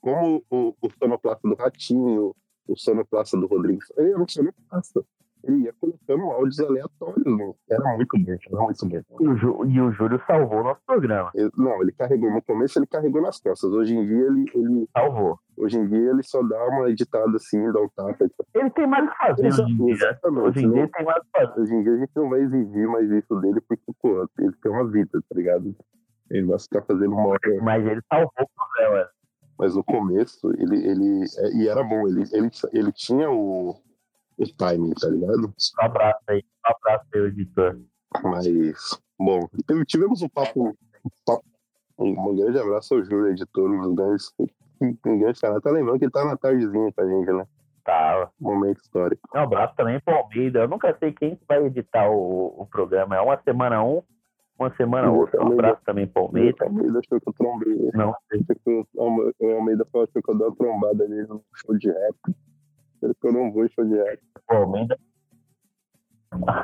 [0.01, 2.35] como o, o sonoplasta do Ratinho,
[2.69, 5.05] o sonoplasta do Rodrigo, ele era um sonoplasta.
[5.47, 7.53] Ele ia colocando áudios aleatórios, né?
[7.71, 9.03] Era muito bom, era muito bom.
[9.21, 11.31] E o, Ju- e o Júlio salvou o nosso programa.
[11.35, 12.31] Ele- não, ele carregou.
[12.31, 13.71] No começo ele carregou nas costas.
[13.73, 15.39] Hoje em dia ele, ele, Salvou.
[15.57, 18.27] hoje em dia ele só dá uma editada assim, dá um tapa.
[18.55, 19.93] Ele tem mais o que fazer hoje em dia.
[19.95, 20.49] Exatamente.
[20.49, 21.61] Hoje em não- dia ele tem mais o que fazer.
[21.61, 24.73] Hoje em dia a gente não vai exigir mais isso dele, porque, pô, ele tem
[24.73, 25.77] uma vida, tá ligado?
[26.31, 27.41] Ele vai ficar fazendo uma hora.
[27.63, 29.09] Mas ele salvou o programa.
[29.59, 30.87] Mas no começo, ele.
[30.87, 33.75] ele é, e era bom, ele, ele, ele tinha o,
[34.39, 35.47] o timing, tá ligado?
[35.49, 36.45] Um abraço aí.
[36.67, 37.81] Um abraço aí, editor.
[38.23, 39.49] Mas, bom,
[39.87, 40.69] tivemos um papo.
[40.69, 40.75] Um,
[41.25, 41.45] papo,
[41.99, 44.33] um, grande abraço ao Júlio, editor, um dos grandes.
[44.81, 45.61] Um grande canal.
[45.61, 47.47] Tá lembrando que ele tá na tardezinha com a gente, né?
[47.85, 48.31] Tá.
[48.39, 49.23] Momento histórico.
[49.35, 50.61] Um abraço também pro Almeida.
[50.61, 53.17] Eu nunca sei quem que vai editar o, o programa.
[53.17, 54.03] É uma semana um,
[54.59, 55.43] uma semana outra.
[55.43, 56.65] Um abraço também pro O Almeida.
[56.65, 57.91] Almeida achou que eu trombei.
[57.95, 61.89] Não o Alme- o Almeida falou que eu dei uma trombada nele no show de
[61.89, 62.17] rap.
[63.07, 64.21] Ele que eu não vou em show de rap.
[64.51, 64.99] O Almeida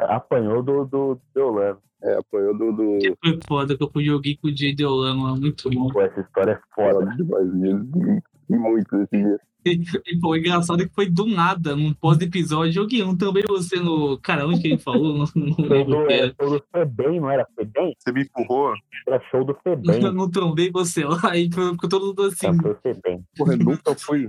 [0.09, 1.78] apanhou do, do Deolano.
[2.03, 2.72] É, apanhou do.
[2.72, 2.99] do...
[3.24, 5.88] Foi foda que eu joguei com o Jay Deolano lá, muito bom.
[5.88, 7.14] Pô, essa história é foda.
[7.16, 9.38] E, e muito esse dia.
[9.64, 9.78] E,
[10.20, 12.72] pô, o engraçado é que foi do nada, num pós-episódio.
[12.72, 14.18] Joguei um também você no.
[14.18, 15.18] Cara, onde que ele falou?
[15.18, 16.34] Não, não lembro que é, era.
[16.40, 17.97] show do Febem, não era Febem?
[17.97, 18.74] Você me empurrou?
[19.07, 20.03] Era show do Febem.
[20.03, 22.49] Eu não trombei você lá e ficou todo mundo assim.
[22.49, 23.24] Era do Febem.
[23.36, 24.26] Porra, eu nunca fui.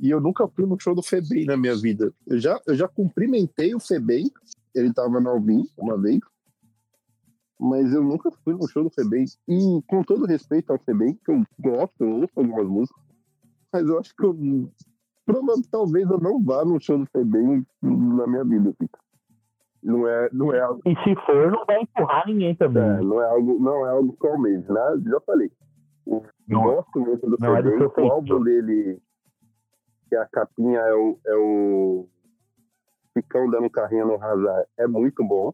[0.00, 2.12] E eu nunca fui no show do Febem na minha vida.
[2.26, 4.30] Eu já, eu já cumprimentei o Febem.
[4.74, 6.20] Ele tava no Alvin uma vez.
[7.60, 9.24] Mas eu nunca fui no show do Febem.
[9.48, 13.02] E com todo respeito ao Febem, que eu gosto, eu ouço algumas músicas.
[13.72, 14.36] Mas eu acho que eu.
[15.26, 18.70] Provavelmente, talvez eu não vá no show do Febem na minha vida.
[18.70, 18.88] assim.
[19.82, 22.82] Não é, não é algo E se for, não vai empurrar ninguém também.
[22.82, 24.80] É, não é algo, não é algo que eu almejo, né?
[25.06, 25.50] Já falei.
[26.06, 28.98] Eu Não- gosto muito do é Febem, seu o álbum dele,
[30.08, 32.08] que a capinha é o, é o
[33.50, 35.52] dando carrinho no Hazard, é muito bom.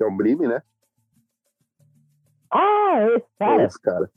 [0.00, 0.62] É o Brime, né?
[2.50, 3.64] Ah, esse É cara.
[3.64, 4.10] esse cara.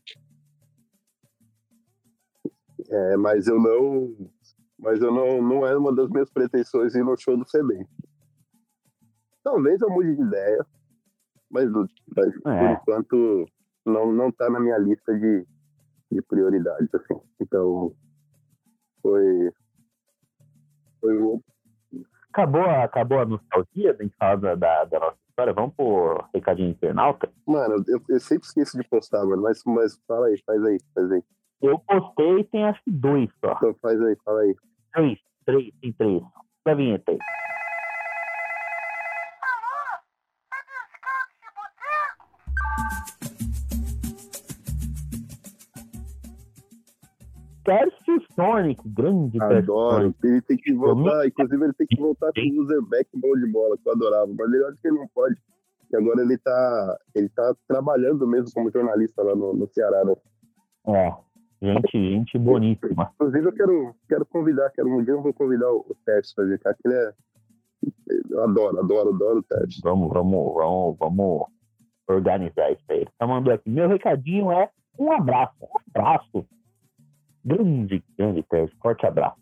[2.89, 4.16] É, mas eu não.
[4.80, 7.88] Mas eu não, não é uma das minhas pretensões ir no show do Febem.
[9.44, 10.66] Talvez eu mude de ideia,
[11.50, 11.70] mas,
[12.16, 12.74] mas por É.
[12.74, 13.46] enquanto
[13.86, 15.46] não, não tá na minha lista de,
[16.12, 17.20] de prioridades, assim.
[17.39, 17.94] Então,
[19.04, 19.51] foi.
[20.99, 21.39] Foi
[22.32, 25.54] Acabou, a- acabou a nostalgia da gente falar da, da, nossa história.
[25.54, 27.30] Vamos pro recadinho internauta?
[27.45, 31.12] Mano, eu, eu sempre esqueço de postar, mano, mas, mas fala aí, faz aí, faz
[31.12, 31.24] aí.
[31.62, 33.54] Eu postei e tem acho que dois só.
[33.58, 34.56] Então faz aí, fala aí.
[34.93, 36.24] Três, três, tem três.
[36.66, 37.20] Da vinheta aí.
[48.44, 50.14] Sonic, grande Adoro.
[50.24, 53.78] Ele tem que voltar, inclusive ele tem que voltar com o userback bom de bola,
[53.78, 54.32] que eu adorava.
[54.38, 55.36] Mas ele acho que ele não pode.
[55.89, 60.16] Que agora ele tá, ele tá trabalhando mesmo como jornalista lá no, no Ceará, né?
[60.88, 61.14] É.
[61.62, 63.12] Gente, gente boníssima.
[63.16, 66.46] Inclusive, eu quero, quero convidar, quero um dia eu vou convidar o, o Tércio pra
[66.46, 67.14] vir cá, que ele é.
[68.30, 69.80] Eu adoro, adoro, adoro o Tércio.
[69.84, 71.46] Vamos, vamos, vamos, vamos
[72.08, 73.06] organizar isso aí.
[73.18, 73.70] Tá mandando aqui.
[73.70, 74.70] Meu recadinho é
[75.00, 75.56] um abraço.
[75.62, 76.46] Um abraço.
[77.46, 78.76] Grande, grande Tércio.
[78.82, 79.41] Forte abraço.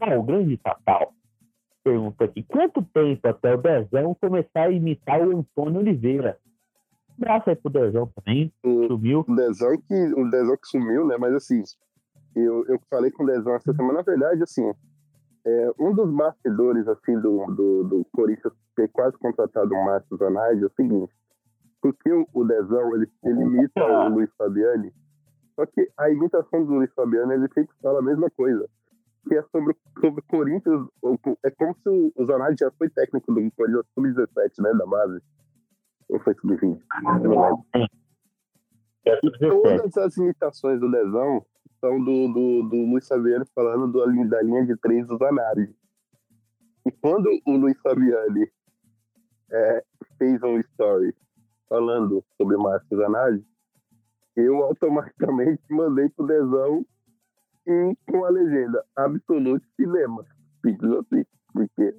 [0.00, 1.12] Ah, o grande Tatal
[1.84, 6.38] pergunta aqui: quanto tempo até o Dezão começar a imitar o Antônio Oliveira?
[7.16, 8.52] Abraço aí pro Dezão também.
[8.64, 9.24] O, Sumiu.
[9.28, 11.16] o Dezão que, o Dezão que sumiu, né?
[11.18, 11.62] Mas assim,
[12.34, 14.68] eu, eu falei com o Dezão essa semana, na verdade, assim,
[15.44, 20.64] é, um dos bastidores, assim, do, do, do Corinthians ter quase contratado o Márcio Zanardi
[20.64, 21.12] é o seguinte,
[21.80, 24.92] porque o, o Dezão, ele, ele imita o Luiz Fabiani,
[25.56, 28.68] só que a imitação do Luiz Fabiani, ele sempre fala a mesma coisa,
[29.28, 30.88] que é sobre, sobre o Corinthians,
[31.44, 35.22] é como se o, o Zanardi já foi técnico do Corinthians sub-17, né, da base,
[36.08, 36.80] ou foi sub-20,
[37.22, 37.64] eu não lembro.
[39.06, 39.38] É 17.
[39.38, 41.44] Todas as imitações do Lesão
[41.80, 45.74] são do, do, do Luiz Fabiani falando do, da linha de três do Zanardi.
[46.86, 48.50] E quando o Luiz Fabiani
[49.50, 49.84] é,
[50.18, 51.14] fez um story
[51.68, 53.44] falando sobre Márcio Zanardi,
[54.36, 56.84] eu automaticamente mandei pro Lesão
[57.66, 60.24] e com a legenda Absolute Cinema.
[60.64, 61.24] Simples assim.
[61.52, 61.96] Porque,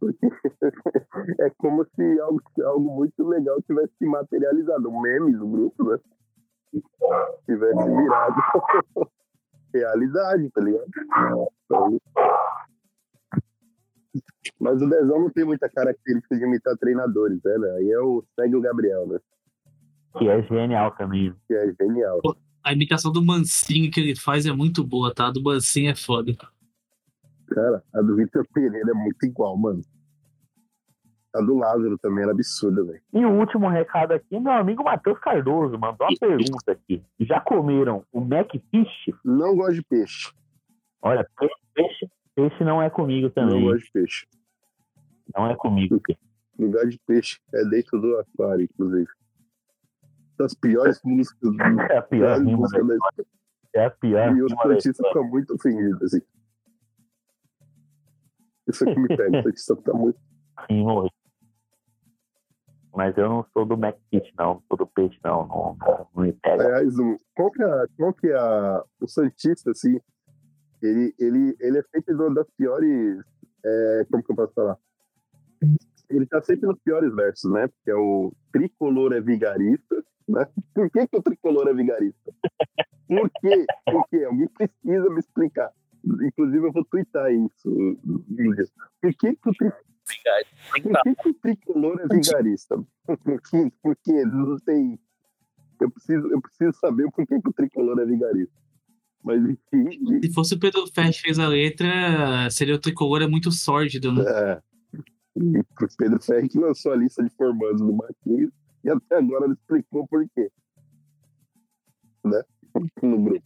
[0.00, 0.26] porque
[1.40, 4.88] é como se algo, algo muito legal tivesse se materializado.
[4.88, 5.98] Um meme do grupo, né?
[7.46, 8.36] Tivesse virado
[9.72, 10.90] realidade, tá ligado?
[11.64, 11.98] Então,
[14.60, 17.54] mas o Dezão não tem muita característica de imitar treinadores, né?
[17.76, 19.18] Aí é o segue o Gabriel, né?
[20.16, 21.34] Que é genial também.
[21.46, 22.20] Que é genial.
[22.64, 25.28] A imitação do Mancinho que ele faz é muito boa, tá?
[25.28, 26.36] A do Mancinho é foda.
[27.48, 29.80] Cara, a do Vitor Pereira é muito igual, mano.
[31.34, 33.00] A do Lázaro também era absurda, velho.
[33.12, 37.02] E o último recado aqui, meu amigo Matheus Cardoso mandou uma pergunta aqui.
[37.20, 39.12] Já comeram o Macfish?
[39.24, 40.32] Não gosto de peixe.
[41.02, 43.62] Olha, peixe, peixe, peixe não é comigo Não também.
[43.62, 44.26] gosto de peixe.
[45.36, 46.00] Não é comigo.
[46.58, 49.08] Lugar de peixe é dentro do aquário, inclusive.
[50.38, 53.26] Das piores músicas do É a pior rima da história.
[53.74, 54.80] É a pior E os história.
[54.80, 56.20] ficam muito ofendidos, assim.
[58.68, 60.18] Isso aqui me pega, o petista fica muito.
[60.66, 61.10] Sim, morri.
[62.94, 64.54] Mas eu não sou do Macfish, não.
[64.54, 65.46] Não sou do peixe, não.
[65.46, 66.64] Não, não, não me pega.
[66.64, 66.94] Aliás,
[67.34, 70.00] qual que é, qual que é a- o Santista, assim?
[70.82, 73.24] Ele, ele, ele é sempre uma das piores.
[73.64, 74.78] é, como que eu posso falar?
[76.10, 77.68] Ele tá sempre nos piores versos, né?
[77.68, 80.46] Porque é o tricolor é vigarista, né?
[80.74, 82.32] Por que, que o tricolor é vigarista?
[83.06, 83.66] Por quê?
[83.84, 84.24] Por quê?
[84.24, 85.70] Alguém precisa me explicar.
[86.04, 87.96] Inclusive, eu vou twittar isso.
[89.00, 89.72] Por que, que o tri-
[90.70, 92.76] Por que, que o tricolor é vigarista?
[93.06, 94.98] Porque, porque não tem.
[95.80, 98.52] Eu preciso, eu preciso saber por que, que o tricolor é vigarista.
[99.22, 103.50] Mas enfim, Se fosse o Pedro Fest fez a letra, seria o tricolor é muito
[103.50, 104.24] sórdido, né?
[104.26, 104.62] é.
[105.74, 108.50] Pro Pedro Ferri que lançou a lista de formandos do Marquinhos
[108.84, 110.50] e até agora não explicou por quê.
[112.24, 112.42] Né?
[113.02, 113.44] No grupo.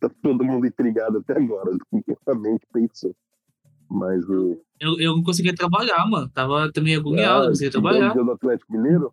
[0.00, 3.14] Tá todo mundo intrigado até agora do que a mente pensou.
[3.90, 4.60] Mas o.
[4.78, 6.28] Eu, eu não conseguia trabalhar, mano.
[6.28, 8.12] Tava também agoniado, Ah, não conseguia trabalhar.
[8.12, 9.12] dia do Atlético Mineiro?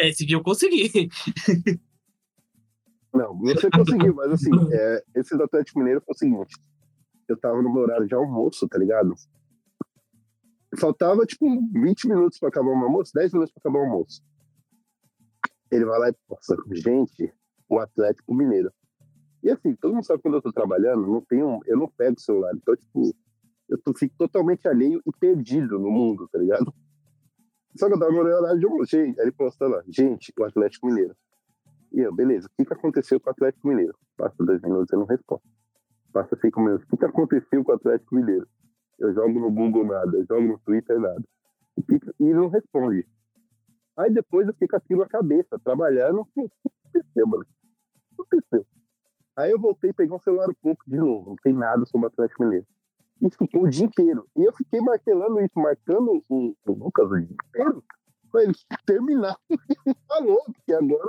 [0.00, 0.90] É, Esse dia eu consegui.
[3.14, 6.56] Não, você conseguiu, mas assim, é, esse do Atlético Mineiro foi o seguinte:
[7.28, 9.14] eu tava no meu horário de almoço, tá ligado?
[10.78, 14.22] Faltava, tipo, 20 minutos pra acabar o almoço, 10 minutos pra acabar o almoço.
[15.70, 17.32] Ele vai lá e posta, gente,
[17.68, 18.72] o Atlético Mineiro.
[19.42, 22.20] E assim, todo mundo sabe quando eu tô trabalhando, não tenho, eu não pego o
[22.20, 22.52] celular.
[22.54, 23.14] Então, tipo,
[23.68, 26.72] eu tô, fico totalmente alheio e perdido no mundo, tá ligado?
[27.76, 28.90] Só que eu tava meu horário de.
[28.90, 31.16] Gente, aí ele posta lá, gente, o Atlético Mineiro.
[31.90, 33.94] E eu, beleza, o que, que aconteceu com o Atlético Mineiro?
[34.16, 35.42] Passa dois minutos, eu não respondo.
[36.12, 38.46] Passa cinco minutos, o que, que aconteceu com o Atlético Mineiro?
[39.02, 41.22] Eu jogo no Google nada, eu jogo no Twitter nada.
[41.86, 43.06] Que que- E não responde.
[43.96, 46.50] Aí depois eu fico aquilo na cabeça, trabalhando, o que
[46.94, 47.44] aconteceu, mano?
[48.16, 48.66] O que aconteceu?
[49.36, 52.08] Aí eu voltei, peguei um celular um pouco de novo, não tem nada sobre o
[52.08, 52.66] Atlético Mineiro.
[53.20, 54.26] E ficou o dia inteiro.
[54.36, 57.84] E eu fiquei martelando isso, marcando o, o Lucas o dia inteiro,
[58.30, 58.52] pra ele
[58.86, 59.36] terminar.
[60.08, 61.08] Falou, porque agora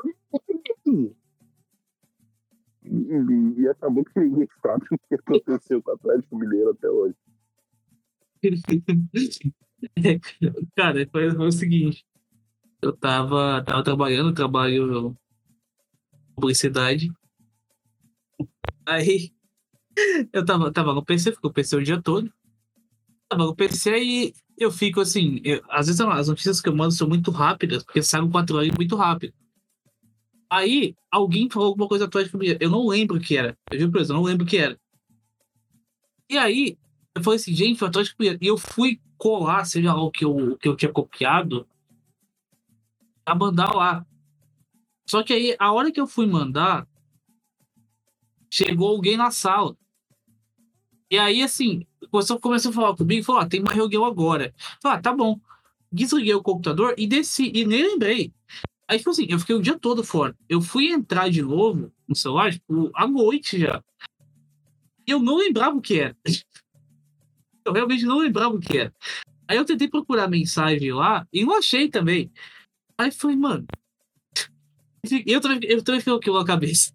[0.86, 1.16] e,
[2.86, 7.16] e, e acabou que ninguém sabe o que aconteceu com o Atlético Mineiro até hoje.
[10.76, 12.06] Cara, foi, foi o seguinte.
[12.82, 15.16] Eu tava, tava trabalhando, trabalho
[16.36, 17.12] publicidade.
[18.86, 19.32] Aí
[20.34, 22.32] eu tava, tava no PC, fico no PC o dia todo.
[23.30, 26.94] Tava no PC e eu fico assim, eu- às vezes as notícias que eu mando
[26.94, 29.34] são muito rápidas, porque saem quatro horas muito rápido.
[30.50, 32.60] Aí, alguém falou alguma coisa do Atlético Mineiro.
[32.62, 33.58] Eu não lembro o que era.
[33.72, 34.78] Eu juro eu não lembro o que era.
[36.30, 36.78] E aí,
[37.16, 38.40] eu falei assim, gente, o Atlético Mineiro.
[38.44, 41.68] E eu fui colar, seja lá o que eu, o que eu tinha copiado,
[43.26, 44.06] a mandar lá.
[45.08, 46.88] Só que aí, a hora que eu fui mandar,
[48.50, 49.78] chegou alguém na sala.
[51.10, 54.54] E aí, assim, o professor começou a falar comigo falou: ah, tem uma reunião agora.
[54.82, 55.40] Falei, ah, tá bom.
[55.92, 58.34] Desliguei o computador e desci, e nem lembrei.
[58.88, 60.36] Aí, tipo assim, eu fiquei o dia todo fora.
[60.50, 63.84] Eu fui entrar de novo no celular, tipo, à noite já.
[65.06, 66.18] Eu não lembrava o que era.
[67.66, 68.94] Eu realmente não lembrava o que era.
[69.48, 72.32] Aí eu tentei procurar mensagem lá e não achei também.
[72.98, 73.66] Aí falei, mano.
[75.26, 76.94] Eu também, eu também fiquei com aquilo na cabeça.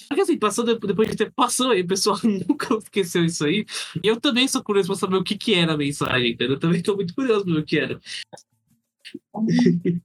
[0.00, 3.64] Só que assim, passando, depois de ter passou aí, o pessoal nunca esqueceu isso aí.
[4.02, 6.56] E eu também sou curioso pra saber o que, que era a mensagem, entendeu?
[6.56, 8.00] Eu também tô muito curioso pra ver o que era.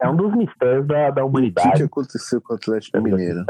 [0.01, 1.77] É um dos mistérios da, da O que, humanidade.
[1.77, 3.45] que aconteceu com o Atlético Mineiro?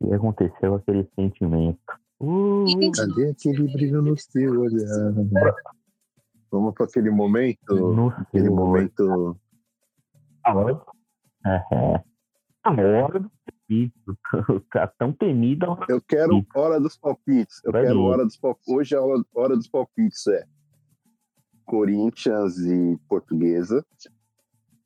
[0.00, 1.78] O que aconteceu aquele sentimento?
[2.20, 5.14] Uh, Cadê aquele brilho no seu olhar?
[6.50, 9.38] Vamos para aquele momento, no aquele momento
[10.42, 10.82] A hora,
[11.46, 12.04] é, é.
[12.64, 13.30] a hora do
[13.68, 14.18] pedido.
[14.72, 15.66] Tá tão temida.
[15.88, 17.60] Eu quero hora dos palpites.
[17.64, 18.74] Eu quero hora dos palpites.
[18.74, 20.44] Hoje a hora, hora dos palpites é
[21.64, 23.84] Corinthians e Portuguesa,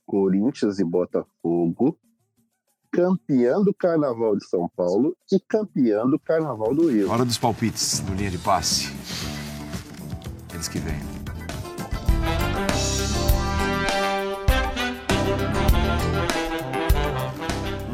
[0.04, 1.96] Corinthians e Botafogo,
[2.92, 7.10] campeão do Carnaval de São Paulo e campeão do Carnaval do Rio.
[7.10, 8.92] Hora dos palpites no linha de passe.
[10.52, 11.00] Eles que vêm.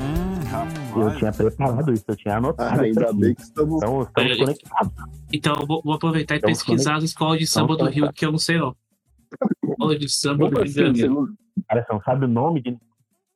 [0.01, 2.81] Hum, Eu tinha preparado isso, eu tinha anotado.
[2.81, 3.17] Ah, ainda aqui.
[3.21, 3.77] bem que estamos.
[3.77, 4.93] Então, estamos conectados.
[5.33, 8.25] Então, eu vou, vou aproveitar e Então, pesquisar as escolas de samba do Rio, que
[8.27, 8.75] eu não sei, ó.
[9.65, 11.01] Escola de samba do Como Rio de assim?
[11.01, 11.15] Janeiro.
[11.15, 12.79] não, Cara, você não sabe o nome de.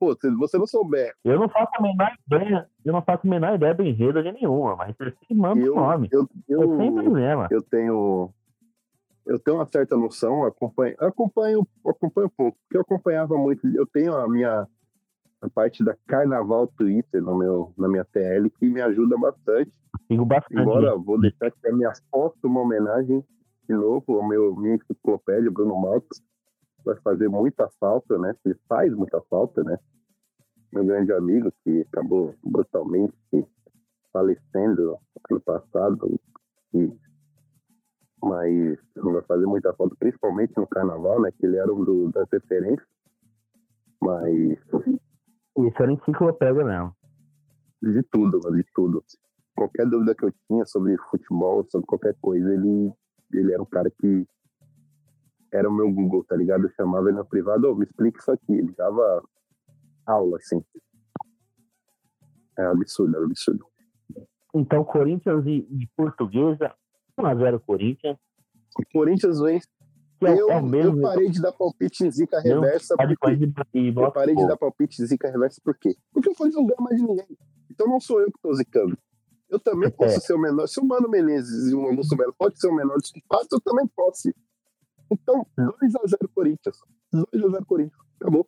[0.03, 2.69] Pô, se você não souber, Eu não faço a menor ideia.
[2.85, 5.75] Eu não faço a menor ideia do enredo de nenhuma, mas você manda o eu,
[5.77, 6.09] nome.
[6.11, 7.47] eu, Eu, sem eu, problema.
[7.53, 8.31] eu tenho
[9.25, 14.13] eu tenho uma certa noção, acompanho, acompanho, acompanho pouco, porque eu acompanhava muito, eu tenho
[14.17, 14.67] a minha
[15.41, 19.71] a parte da Carnaval Twitter no meu, na minha TL que me ajuda bastante.
[20.09, 20.69] Sigo bastante.
[20.69, 23.25] Eu vou deixar aqui a minha foto, uma homenagem
[23.69, 26.09] de novo ao meu minha enciclopédia Bruno Malta,
[26.85, 28.35] vai fazer muita falta, né?
[28.45, 29.79] Ele faz muita falta, né?
[30.73, 33.15] Meu grande amigo que acabou brutalmente
[34.13, 34.99] falecendo
[35.31, 36.21] ano passado,
[36.75, 36.91] e
[38.23, 41.31] mas não vai fazer muita falta, principalmente no carnaval, né?
[41.33, 42.87] Que ele era um do, das referências.
[44.01, 44.33] Mas
[45.59, 46.95] Isso era enciclopédia mesmo.
[47.83, 49.05] de tudo, de tudo.
[49.57, 52.93] Qualquer dúvida que eu tinha sobre futebol, sobre qualquer coisa, ele,
[53.33, 54.27] ele era um cara que
[55.53, 56.65] era o meu Google, tá ligado?
[56.65, 58.53] Eu chamava ele no privado, ô, me explica isso aqui.
[58.53, 59.23] Ele dava
[60.07, 60.63] aula, assim.
[62.59, 63.67] É absurdo, é absurdo.
[64.55, 66.75] Então, Corinthians e, e Portuguesa,
[67.19, 68.19] 1x0 Corinthians.
[68.93, 69.67] Corinthians vence.
[70.21, 70.99] Que é, Eu, é mesmo.
[70.99, 74.57] eu parei de dar palpite em zica Não, reversa de porque Eu parei de dar
[74.57, 75.97] palpite zica reversa por quê?
[76.13, 77.39] Porque o Corinthians não ganha mais de ninguém.
[77.71, 78.97] Então não sou eu que tô zicando.
[79.49, 80.21] Eu também posso É.
[80.21, 80.67] ser o menor.
[80.69, 83.61] Se o Mano Menezes e o Augusto Melo pode ser o menor dos quatro, eu
[83.61, 84.33] também posso.
[85.11, 86.77] Então, 2x0 Corinthians.
[87.13, 88.01] 2x0 Corinthians.
[88.21, 88.47] Acabou.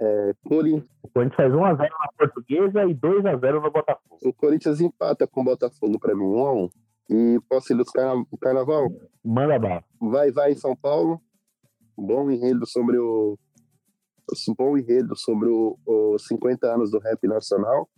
[0.00, 0.88] É, Corinthians.
[1.02, 4.18] O Corinthians faz 1x0 na Portuguesa e 2x0 no Botafogo.
[4.24, 6.70] O Corinthians empata com o Botafogo pra mim, 1x1.
[7.10, 8.24] E posso ir dos carna...
[8.30, 8.88] o carnaval?
[9.22, 9.84] Manda bala.
[10.00, 11.20] Vai, vai em São Paulo.
[11.96, 13.38] Bom enredo sobre o.
[14.56, 17.88] Bom enredo sobre os 50 anos do rap nacional.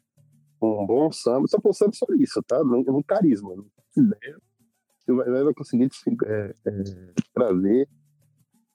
[0.61, 1.47] Um bom samba.
[1.47, 2.65] Só pensando só isso, tá?
[2.65, 3.55] No, no carisma.
[3.91, 5.89] Se vai, vai conseguir
[6.25, 6.83] é, é,
[7.35, 7.89] trazer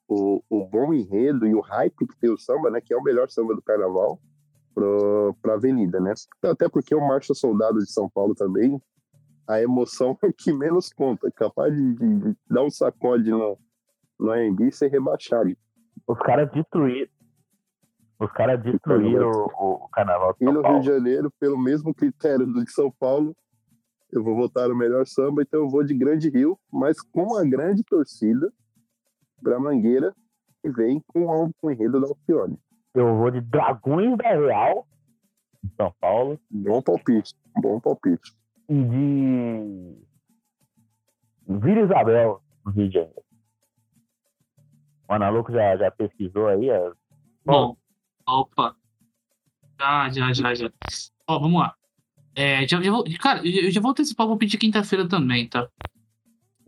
[0.08, 2.80] o, o bom enredo e o hype que tem o samba, né?
[2.80, 4.18] Que é o melhor samba do carnaval,
[4.74, 6.14] pro, pra avenida, né?
[6.42, 8.80] Até porque o Marcha Soldado de São Paulo também,
[9.46, 11.30] a emoção é o que menos conta.
[11.30, 13.58] Capaz de, de- dar um sacode no,
[14.18, 15.54] no AMB e ser rebaixado.
[16.06, 17.10] Os caras destruíram.
[18.20, 20.80] Os caras destruíram o, o- o carnaval de E São no Rio Paulo.
[20.80, 23.36] de Janeiro, pelo mesmo critério do de São Paulo,
[24.10, 27.44] eu vou votar no melhor samba, então eu vou de Grande Rio, mas com uma
[27.44, 28.50] grande torcida
[29.42, 30.14] pra Mangueira
[30.64, 32.58] e vem com o enredo da Alcione.
[32.94, 34.86] Eu vou de Dragões da Real,
[35.76, 38.32] São Paulo, Bom palpite, bom palpite.
[38.68, 39.96] e de
[41.46, 43.22] Vila Isabel, no Rio de Janeiro.
[45.08, 46.68] O Analuco já, já pesquisou aí?
[46.68, 46.92] é?
[47.44, 47.76] Bom,
[48.26, 48.74] opa.
[49.80, 50.70] Já, já, já, já.
[51.26, 51.74] Ó, vamos lá.
[52.34, 55.68] É, já, já vou, cara, eu já vou antecipar o palpite de quinta-feira também, tá?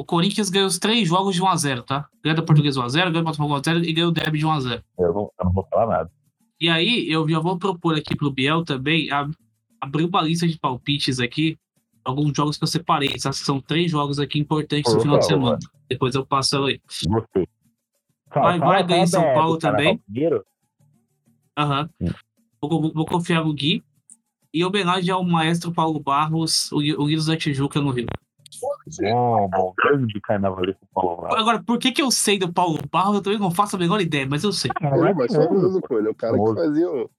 [0.01, 2.09] O Corinthians ganhou os três jogos de 1x0, tá?
[2.25, 4.83] Ganhou da Portuguesa 1x0, ganhou do Botafogo 1x0 e ganhou o Derby de 1x0.
[4.99, 6.11] Eu não, eu não vou falar nada.
[6.59, 9.29] E aí, eu já vou propor aqui pro Biel também a-
[9.79, 11.59] abrir uma lista de palpites aqui.
[12.03, 13.11] Alguns jogos que eu separei.
[13.11, 15.59] Que São três jogos aqui importantes no final de semana.
[15.87, 16.81] Depois eu passo ela aí.
[16.89, 17.07] Você.
[18.35, 20.01] Vai- vai ganhar São Paulo também.
[21.59, 21.91] Aham.
[22.01, 22.07] Hum.
[22.63, 23.83] Vou, vou- confiar no Gui.
[24.53, 28.07] E em homenagem ao maestro Paulo Barros, o Gui o Gui da Tijuca no Rio.
[29.03, 29.75] Bom, bom.
[29.77, 31.27] Grande carnavalesco Paulo.
[31.35, 33.17] Agora, por que, que eu sei do Paulo Barros?
[33.17, 34.71] Eu também não faço a menor ideia, mas eu sei.
[34.81, 35.49] É mas famoso.
[35.49, 35.99] famoso, pô.
[35.99, 37.11] Ele é o cara que fazia, o-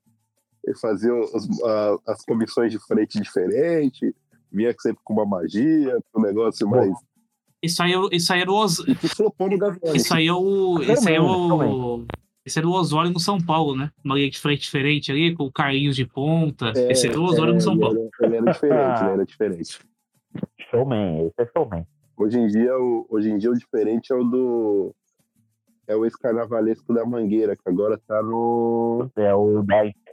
[0.65, 4.13] ele fazia os- a- as comissões de frente diferente,
[4.51, 6.91] vinha sempre com uma magia, um negócio mais.
[7.63, 8.79] Isso aí, é isso aí era o Os...
[8.83, 10.01] Que flopou no Gaviões.
[10.01, 10.79] Isso aí é o.
[10.81, 12.05] Esse aí é o.
[12.43, 13.91] Esse era o Osório no São Paulo, né?
[14.03, 16.73] Uma linha de frente diferente ali, com o Carlinhos de ponta.
[16.75, 18.09] É, Esse era o Osório é, no São ele Paulo.
[18.19, 19.79] Era, ele era diferente, ele era diferente.
[20.69, 21.85] Showman, esse é showman.
[22.17, 24.95] Hoje em dia, o, hoje em dia o diferente é o do.
[25.87, 29.09] É o ex-carnavalesco da Mangueira, que agora tá no.
[29.15, 29.63] É o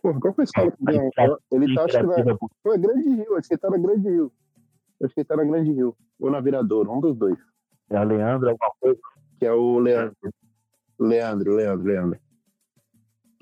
[0.00, 1.10] qual foi a escola que ganhou?
[1.52, 2.36] Ele tá, acho que na.
[2.62, 4.32] Foi Grande Rio, acho que ele tá na Grande Rio.
[5.02, 5.96] Acho que ele tá na Grande Rio.
[6.20, 7.38] Ou na Viradouro, um dos dois.
[7.90, 9.00] É o Leandro, alguma coisa.
[9.38, 10.16] Que é o Leandro.
[10.98, 12.20] Leandro, Leandro, Leandro.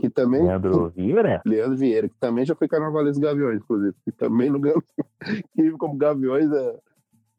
[0.08, 0.42] Que também.
[0.42, 1.42] Leandro Vieira?
[1.44, 3.94] Leandro Vieira, que também já foi carnavalesco Gaviões, inclusive.
[4.04, 4.82] Que também ganhou.
[5.54, 6.78] Que como Gaviões é.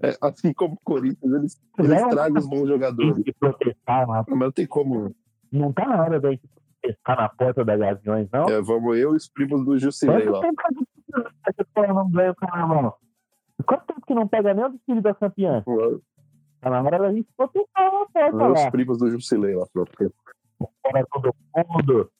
[0.10, 3.24] é, assim como o Corinthians, eles, eles tragam os bons jogadores.
[3.40, 4.26] protestar lá.
[4.28, 5.16] Mas não tem como.
[5.52, 6.48] Não tá na hora da gente
[6.82, 8.46] protestar na porta da Gaviões, não.
[8.50, 10.42] É, vamos eu e os primos do Jusilei lá.
[10.42, 13.00] tempo que essa escola não ganha o carnaval?
[13.66, 15.64] Quanto tempo que não pega nem o desfile da campeã?
[16.62, 18.72] Tá na hora da gente protestar na porta e os lá.
[18.72, 19.66] primos do Jusilei lá.
[19.72, 19.92] pronto.
[20.82, 22.12] Fora todo mundo.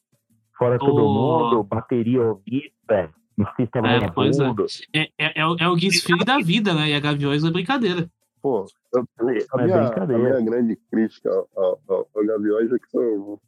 [0.58, 1.64] Fora todo mundo.
[1.64, 3.14] Bateria omissa.
[3.56, 4.48] Sistema É, pois é.
[4.48, 4.66] mundo.
[4.94, 6.90] É, é, é o, é o desfile da vida, né?
[6.90, 8.10] E a Gaviões é brincadeira.
[8.42, 12.72] Pô, eu- a, Não é minha, a minha grande crítica ao, ao, ao, ao Gaviões
[12.72, 13.40] é que são.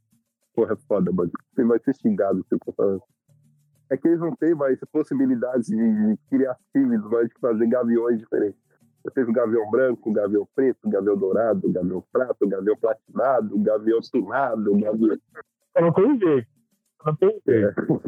[0.54, 1.32] Porra, é foda, mano.
[1.56, 3.02] Você vai ser xingado se eu for falando.
[3.90, 8.20] É que eles não têm mais possibilidades de, de criar times, mas de fazer gaviões
[8.20, 8.60] diferentes.
[9.04, 12.48] Você fez o gavião branco, o gavião preto, o gavião dourado, o gavião prata, o
[12.48, 15.18] gavião platinado, o gavião tunado, o gavião.
[15.76, 16.48] Eu não tenho jeito.
[17.06, 18.02] Não tem jeito.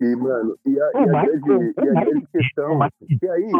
[0.00, 2.74] E, mano, e a, É e a grande, que- é e a grande questão.
[2.76, 2.92] mais
[3.22, 3.50] E aí,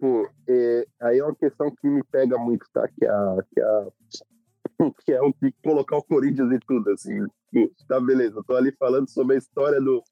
[0.00, 2.88] pô, é, aí é uma questão que me pega muito, tá?
[2.88, 3.86] Que é, a, que, é a,
[5.04, 7.22] que é o que colocar o Corinthians em tudo, assim.
[7.52, 10.02] Tipo, Tá, beleza, eu tô ali falando sobre a história do.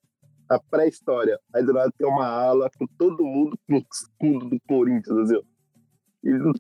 [0.48, 1.40] A pré-história.
[1.54, 5.36] Aí do lado tem uma ala com todo mundo com o escudo do Corinthians, assim,
[5.36, 5.42] ó.
[6.26, 6.52] E não,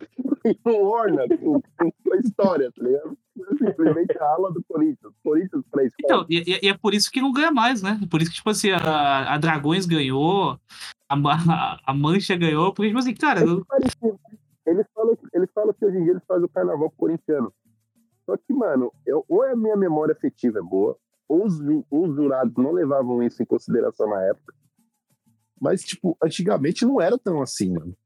[0.44, 3.18] e não orna com, com a história, tá ligado?
[3.58, 5.12] Simplesmente a ala do Corinthians.
[5.24, 6.04] Corinthians pré-história.
[6.04, 7.98] Então, e, e- é por isso que não ganha mais, né?
[8.08, 10.56] Por isso que, tipo assim, a, a Dragões ganhou,
[11.08, 14.18] a, a Mancha ganhou, porque, tipo assim, cara, eu- parecido.
[14.64, 17.52] Eles falam, eles falam que hoje em dia eles fazem o carnaval corintiano.
[18.24, 20.96] Só que, mano, eu, ou a minha memória afetiva é boa,
[21.28, 21.58] ou os,
[21.90, 24.54] os jurados não levavam isso em consideração na época.
[25.60, 27.96] Mas, tipo, antigamente não era tão assim, mano.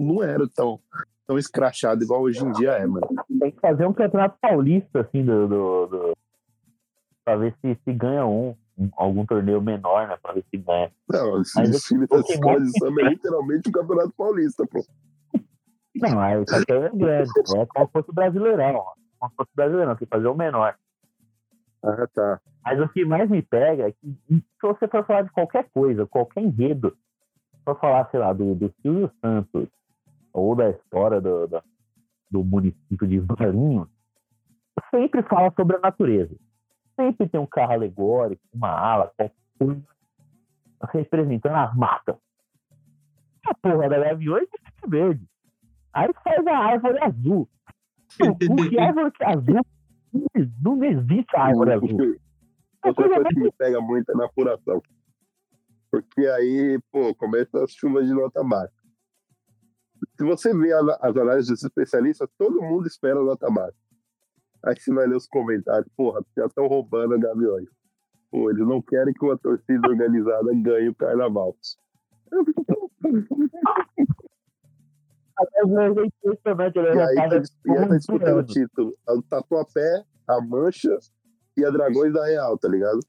[0.00, 0.80] Não era tão,
[1.26, 3.06] tão escrachado igual hoje em dia é, mano.
[3.38, 5.46] Tem que fazer um campeonato paulista, assim, do.
[5.46, 6.16] do, do...
[7.24, 10.16] Pra ver se, se ganha um, um- algum torneio menor, né?
[10.22, 10.90] Pra ver se ganha.
[11.06, 14.84] Não, esse Mas desfile o das escolas é literalmente o Campeonato Paulista, pô.
[15.96, 17.04] Não, aí só que é grande.
[17.60, 18.84] É como se fosse o brasileirão.
[19.18, 20.74] Como se fosse o brasileirão, tem que fazer o menor.
[21.84, 22.40] Ah, tá.
[22.64, 26.06] Mas o que mais me pega é que se você for falar de qualquer coisa,
[26.06, 26.96] qualquer enredo,
[27.64, 29.68] for falar, sei lá, do, do Silvio Santos,
[30.32, 31.62] ou da história do, do,
[32.30, 33.88] do município de Varinhos,
[34.90, 36.34] sempre fala sobre a natureza.
[36.96, 39.82] Sempre tem um carro alegórico, uma ala, qualquer coisa,
[40.92, 42.16] representando as matas.
[43.46, 44.48] A porra da gaviões
[44.84, 45.26] é verde.
[45.92, 47.48] Aí faz a árvore azul.
[48.20, 48.36] O
[48.68, 49.60] que árvore que é azul?
[50.62, 52.16] Não existe árvore azul.
[52.84, 54.82] Outra coisa que me pega muito é na apuração.
[55.90, 58.72] Porque aí, pô, começa as chuvas de nota baixa.
[60.16, 63.76] Se você vê a- as análises dos especialistas, todo mundo espera nota baixa.
[64.64, 67.68] Aí você vai ler os comentários, porra, já estão roubando a Gaviões.
[68.30, 71.56] Pô, eles não querem que uma torcida organizada ganhe o carnaval.
[72.32, 72.36] É
[76.06, 76.94] impressionante, né?
[76.94, 78.94] E aí, Já tá, e aí tá disputando o título.
[79.08, 80.96] O Tatuapé, a Mancha
[81.56, 83.00] e a Dragões da Real, tá ligado?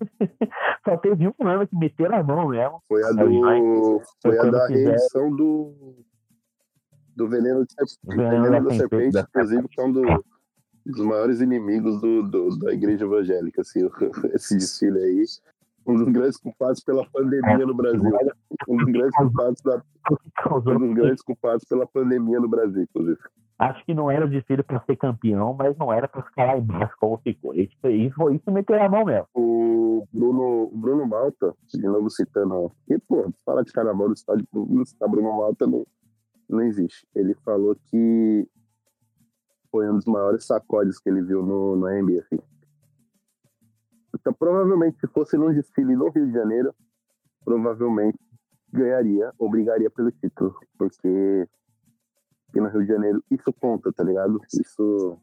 [0.84, 2.82] Só teve um ano que meteram a mão mesmo.
[2.88, 3.30] Foi a do.
[4.22, 5.94] Foi a da reedição do.
[7.16, 7.74] Do Veneno, de
[8.16, 10.24] Veneno Veneno da Serpente, da inclusive, que é um do-
[10.86, 13.80] dos maiores inimigos do, do- da igreja evangélica, assim,
[14.34, 15.24] esse desfile aí.
[15.86, 18.10] Um dos grandes culpados pela pandemia no Brasil.
[18.68, 19.82] Um dos grandes culpados, da,
[20.56, 23.18] um dos grandes culpados pela pandemia no Brasil, inclusive.
[23.60, 26.56] Acho que não era o desfile para ser campeão, mas não era para ficar lá
[26.56, 27.52] embaixo como ficou.
[27.52, 29.26] Isso, isso, isso meteu a mão mesmo.
[29.34, 35.10] O Bruno, Bruno Malta, de novo citando, porque, pô, fala de carnaval no estádio, não
[35.10, 35.86] Bruno Malta não,
[36.48, 37.06] não existe.
[37.14, 38.48] Ele falou que
[39.70, 42.40] foi um dos maiores sacodes que ele viu no, no assim.
[44.14, 46.74] Então, provavelmente, se fosse num desfile no Rio de Janeiro,
[47.44, 48.18] provavelmente
[48.72, 51.46] ganharia ou brigaria pelo título, porque
[52.50, 54.40] aqui no Rio de Janeiro isso conta, tá ligado?
[54.52, 55.18] Isso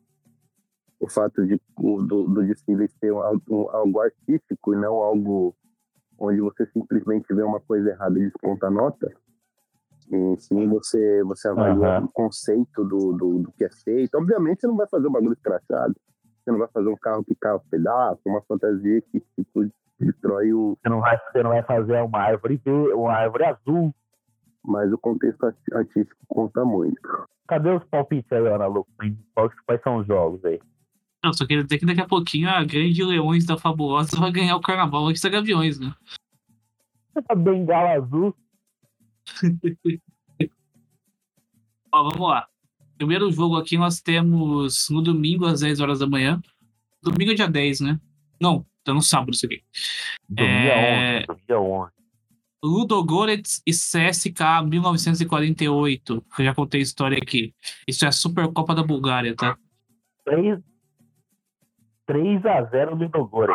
[0.99, 5.55] o fato de do, do desfile ser algo, algo artístico e não algo
[6.17, 9.11] onde você simplesmente vê uma coisa errada e desconta a nota.
[10.09, 12.05] E sim você, você avalia Aham.
[12.05, 14.15] o conceito do, do, do que é feito.
[14.15, 15.95] Obviamente você não vai fazer um bagulho escrachado.
[16.23, 20.53] Você não vai fazer um carro que cai aos pedaços, uma fantasia que tipo, destrói
[20.53, 20.77] o.
[20.81, 23.93] Você não vai, você não vai fazer uma árvore uma árvore azul.
[24.67, 26.99] Mas o contexto artístico conta muito.
[27.47, 28.91] Cadê os palpites aí, Ana Louco?
[29.33, 30.59] Quais, são os jogos aí?
[31.23, 34.57] Não, só queria dizer que daqui a pouquinho a Grande Leões da Fabulosa vai ganhar
[34.57, 35.93] o carnaval antes da Gaviões, né?
[37.29, 38.35] A bengala azul.
[41.93, 42.45] Ó, vamos lá.
[42.97, 46.41] Primeiro jogo aqui nós temos no domingo às 10 horas da manhã.
[47.01, 47.99] Domingo é dia 10, né?
[48.39, 49.63] Não, tá no sábado isso aqui.
[50.27, 51.19] Domingo É.
[51.19, 51.27] é 11.
[51.27, 51.96] Domingo é 11.
[52.63, 56.21] Ludogorets e CSKA 1948.
[56.35, 57.53] que Eu já contei a história aqui.
[57.87, 59.57] Isso é a Supercopa da Bulgária, tá?
[60.25, 60.59] 3,
[62.05, 63.53] 3 a 0 no Dogore.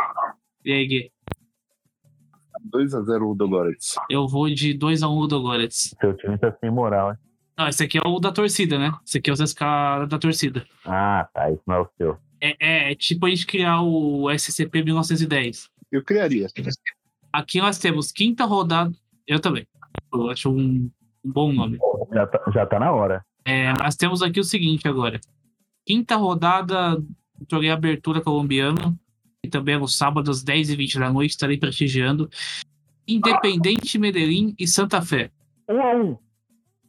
[0.65, 1.13] E aí, Gui?
[2.71, 3.97] 2x0 o Dolores.
[4.09, 5.95] Eu vou de 2x1 Ludogorets.
[6.01, 7.19] Seu time tá sem moral, hein?
[7.59, 8.93] Não, esse aqui é o da torcida, né?
[9.07, 10.65] Esse aqui é o CSKA da torcida.
[10.87, 11.51] Ah, tá.
[11.51, 12.19] Isso não é o seu.
[12.41, 15.69] É, é, é tipo a gente criar o SCP 1910.
[15.91, 16.47] Eu criaria.
[17.33, 18.93] Aqui nós temos quinta rodada.
[19.27, 19.67] Eu também.
[20.13, 20.91] Eu acho um,
[21.25, 21.79] um bom nome.
[22.13, 23.25] Já tá, já tá na hora.
[23.45, 25.21] É, nós temos aqui o seguinte agora.
[25.87, 28.99] Quinta rodada do torneio Abertura Colombiano.
[29.43, 31.31] E também é no sábado às 10h20 da noite.
[31.31, 32.29] Estarei prestigiando.
[33.09, 35.31] Independente Medellín e Santa Fé.
[35.69, 36.19] 1 a 1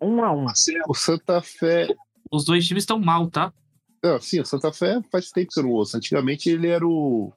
[0.01, 0.45] 1 a 1
[0.87, 1.87] O Santa Fé.
[2.31, 3.53] Os dois times estão mal, tá?
[4.03, 5.95] Não, sim, o Santa Fé faz tempo que eu não ouço.
[5.95, 7.31] Antigamente ele era o.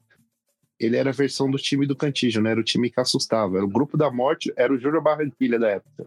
[0.78, 2.51] Ele era a versão do time do Cantígio, né?
[2.51, 3.57] Era o time que assustava.
[3.57, 6.07] Era o grupo da morte, era o Júnior Barranquilha da época.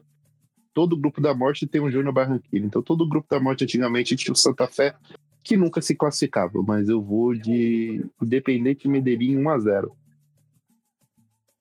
[0.74, 2.66] Todo grupo da morte tem um Júnior Barranquilha.
[2.66, 4.96] Então todo grupo da morte antigamente tinha o Santa Fé,
[5.44, 6.62] que nunca se classificava.
[6.62, 9.92] Mas eu vou de Independente Medellín 1x0.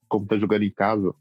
[0.07, 1.15] Como tá jogando em casa.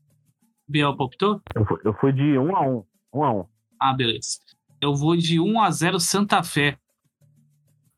[0.67, 1.41] Biel palpitou?
[1.55, 2.83] Eu fui, eu fui de 1 a 1
[3.13, 3.45] 1 a 1
[3.79, 4.39] Ah, beleza.
[4.81, 6.77] Eu vou de 1x0 Santa Fé.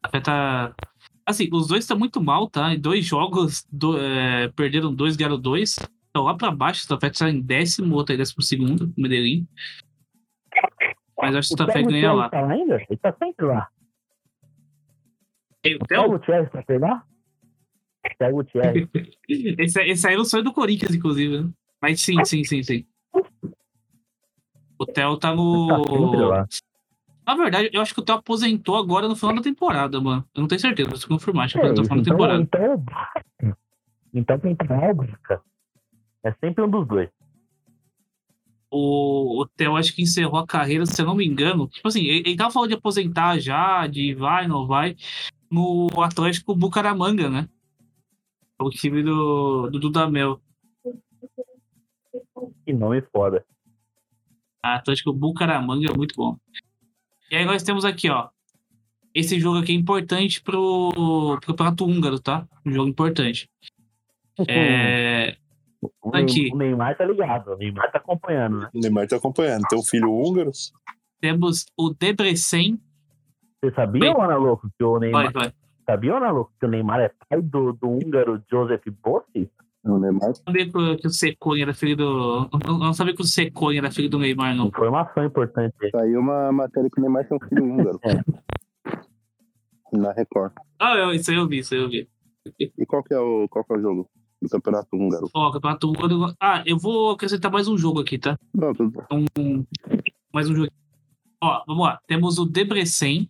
[0.03, 0.75] A Fé tá.
[1.29, 2.73] Assim, os dois estão muito mal, tá?
[2.73, 5.75] Em dois jogos, do- é, perderam dois, ganharam dois.
[6.09, 9.01] Então lá pra baixo, o Santa Fé tá em décimo, outro em décimo segundo, o
[9.01, 9.47] Medellín.
[11.21, 12.29] Mas acho que o Fé ganha lá.
[12.29, 12.77] Tá lá ainda?
[12.89, 13.67] Ele tá sempre lá.
[15.61, 16.13] Tem o Theo?
[16.13, 17.03] o tá sempre lá?
[18.17, 18.89] Pega o Thierry.
[19.59, 21.41] Esse, esse aí é o sonho do Corinthians, inclusive.
[21.43, 21.49] né?
[21.79, 22.85] Mas sim, sim, sim, sim.
[24.79, 26.27] O Theo tá Tá no.
[26.27, 26.47] lá.
[27.29, 30.25] Na verdade, eu acho que o Theo aposentou agora no final da temporada, mano.
[30.33, 31.45] Eu não tenho certeza, preciso confirmar.
[31.45, 32.41] Acho que É, no final da então, temporada.
[32.41, 32.59] então
[33.39, 33.53] é.
[34.11, 35.39] Então quem lá é.
[36.23, 37.07] É sempre um dos dois.
[38.71, 41.67] o, o Theo acho que encerrou a carreira, se eu não me engano.
[41.67, 44.95] Tipo assim, ele, ele tava falando de aposentar já, de vai, não vai,
[45.51, 47.47] no Atlético Bucaramanga, né?
[48.59, 50.41] O time do, do Dudamel.
[52.65, 53.45] Que nome foda.
[54.63, 56.35] Atlético Bucaramanga é muito bom.
[57.31, 58.29] E aí nós temos aqui, ó.
[59.13, 62.47] Esse jogo aqui é importante pro, pro campeonato húngaro, tá?
[62.65, 63.49] Um jogo importante.
[64.47, 65.35] É,
[66.01, 66.49] O, Aqui.
[66.53, 67.53] O Neymar tá ligado.
[67.53, 68.69] O Neymar tá acompanhando, né?
[68.73, 69.63] O Neymar tá acompanhando.
[69.69, 70.51] Tem um filho húngaro.
[71.21, 72.77] temos o Debrecen.
[73.63, 74.23] Você sabia, Oi.
[74.25, 75.31] Ana Louco, que o Vai, Neymar.
[75.31, 75.53] vai.
[75.85, 79.49] Sabia, Ana Louco, que o Neymar é pai do, do húngaro Joseph Bossi?
[79.83, 82.49] O Neymar não sabia que, o Secone era filho do.
[82.65, 84.67] Eu não sabia que o Secone era filho do Neymar, não.
[84.67, 85.73] Informação importante.
[85.91, 87.99] Saiu uma matéria que o Neymar tem um filho húngaro.
[89.93, 90.51] Na Record.
[90.79, 92.07] Ah, eu, isso aí eu vi, isso aí eu vi.
[92.59, 94.09] E qual que é o, qual que é o jogo
[94.41, 95.27] do Campeonato Húngaro?
[95.33, 96.33] Ó, campeonato húngaro.
[96.39, 98.37] Ah, eu vou acrescentar mais um jogo aqui, tá?
[98.53, 99.25] Não, tudo bom.
[99.37, 99.65] Um,
[100.33, 100.69] mais um jogo.
[101.41, 101.99] Ó, vamos lá.
[102.05, 103.29] Temos o Debrecen,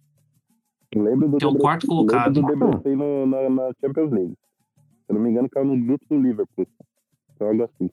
[0.95, 2.35] Lembro do que é o quarto colocado.
[2.35, 4.35] Lembro do Debrecen no, na, na Champions League.
[5.09, 6.67] Se eu não me engano, caiu no grupo do Liverpool.
[7.33, 7.89] Então, algo assim.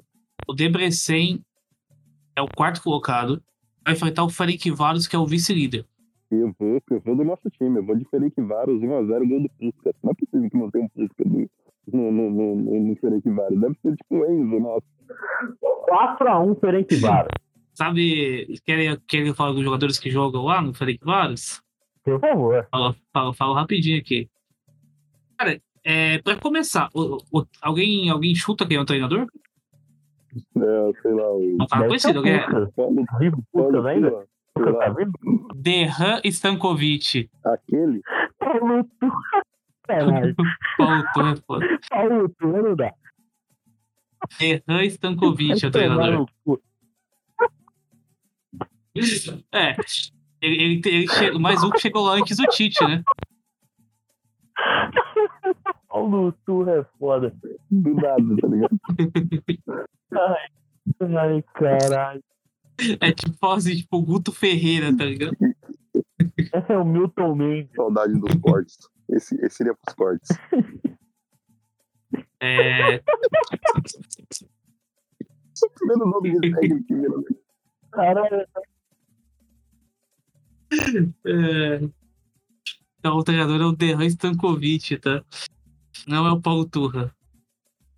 [0.46, 1.42] O Debrecen
[2.36, 3.42] é o quarto colocado.
[3.82, 5.86] Vai enfrentar o Ferencváros, que é o vice-líder.
[6.30, 7.78] Eu vou, eu vou do nosso time.
[7.78, 9.94] Eu vou de Felipe Varos, 1x0, gol do Puskas.
[10.04, 13.60] Não é possível que não tenha um Puskas no, no, no, no, no, Ferencváros.
[13.60, 14.86] Deve ser tipo o Enzo, nossa.
[15.88, 17.30] 4x1 Ferencváros.
[17.72, 21.62] Sabe, querem, querem falar dos jogadores que jogam lá no Ferencváros?
[22.04, 22.68] Por favor.
[22.70, 24.28] Falo, falo, falo rapidinho aqui.
[25.38, 29.26] Cara, é, pra começar, o- o- alguém, alguém chuta quem é o treinador?
[30.56, 32.40] É, sei lá, o Não tá Deve ser conhecido, o alguém?
[32.46, 32.74] Lucas.
[32.74, 34.10] Paulo, Vivo Lucas ainda?
[34.10, 34.24] Tá?
[35.54, 37.30] Derran Stankovic.
[37.44, 38.00] aquele,
[38.38, 39.12] Paulo Tu.
[39.86, 40.34] Caralho.
[40.76, 42.92] Paulo não dá.
[44.38, 46.26] Derran Stankovic é o treinador.
[49.52, 49.76] É.
[50.40, 53.02] Ele, ele, ele che- mais um que chegou lá antes do Tite, né?
[56.10, 57.34] Paulo Tu é foda.
[57.70, 58.78] do nada, tá ligado?
[60.12, 62.22] Ai, ai, caralho.
[63.00, 65.36] É tipo assim, tipo o Guto Ferreira, tá ligado?
[66.38, 67.74] Esse é o Milton Mendes.
[67.74, 68.78] Saudade dos cortes.
[69.10, 70.28] Esse, esse seria pros cortes.
[72.40, 73.02] É.
[75.74, 77.14] Primeiro nome de técnico que vira.
[77.90, 78.46] Caralho.
[81.26, 81.80] é...
[82.98, 85.24] Então, o treinador é o Derran Stankovic, tá?
[86.06, 87.14] Não é o Paulo Turra.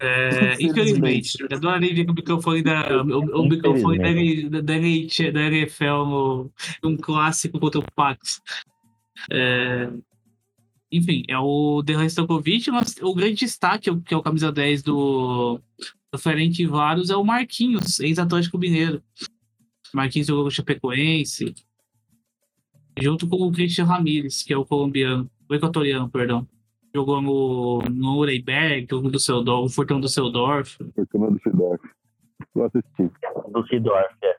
[0.01, 6.05] É, infelizmente, eu adorei ver o microfone da, o, o microfone da, da, da, NFL
[6.05, 6.53] no,
[6.85, 8.41] um clássico contra o Pax.
[9.31, 9.91] É,
[10.91, 15.61] enfim, é o Derran Stankovic, mas o grande destaque, que é o camisa 10 do,
[16.13, 19.03] do Ferenc Varos, é o Marquinhos, ex-Atlético Mineiro.
[19.93, 21.55] Marquinhos jogou com o Chapecoense,
[23.01, 26.47] junto com o Christian Ramírez, que é o colombiano, o equatoriano, perdão.
[26.95, 30.79] Jogou no, no Nuremberg, no Düsseldorf, o Fortão Düsseldorf.
[30.95, 31.83] Fortuna do Sidorf.
[32.55, 33.11] Não assisti.
[33.51, 34.37] Do Sidorf, é.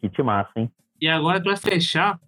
[0.00, 0.70] Que te massa, hein?
[1.00, 2.18] E agora, para fechar,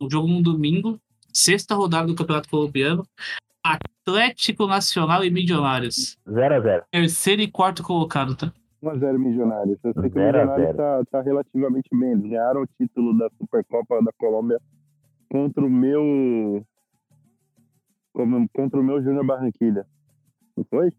[0.00, 1.00] o jogo no domingo,
[1.32, 3.06] sexta rodada do Campeonato Colombiano,
[3.64, 6.16] Atlético Nacional e Milionários.
[6.28, 6.84] 0x0.
[6.90, 8.52] Terceiro e quarto colocado, tá?
[8.82, 9.78] 1x0 Milionários.
[9.82, 12.12] Eu sei que o Milionários tá, tá relativamente bem.
[12.12, 14.60] Eles ganharam o título da Supercopa da Colômbia
[15.30, 16.64] contra o meu.
[18.54, 19.86] Contra o meu Júnior Barranquilha.
[20.56, 20.90] Não foi?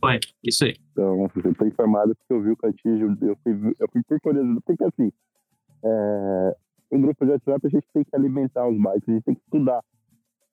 [0.00, 0.76] Foi, isso aí.
[0.92, 4.60] Então, eu tô informado porque eu vi o Cantígio, eu fui, eu fui por curiosidade,
[4.64, 5.12] porque assim,
[5.84, 6.56] é,
[6.90, 9.42] o grupo de WhatsApp a gente tem que alimentar os bytes, a gente tem que
[9.42, 9.80] estudar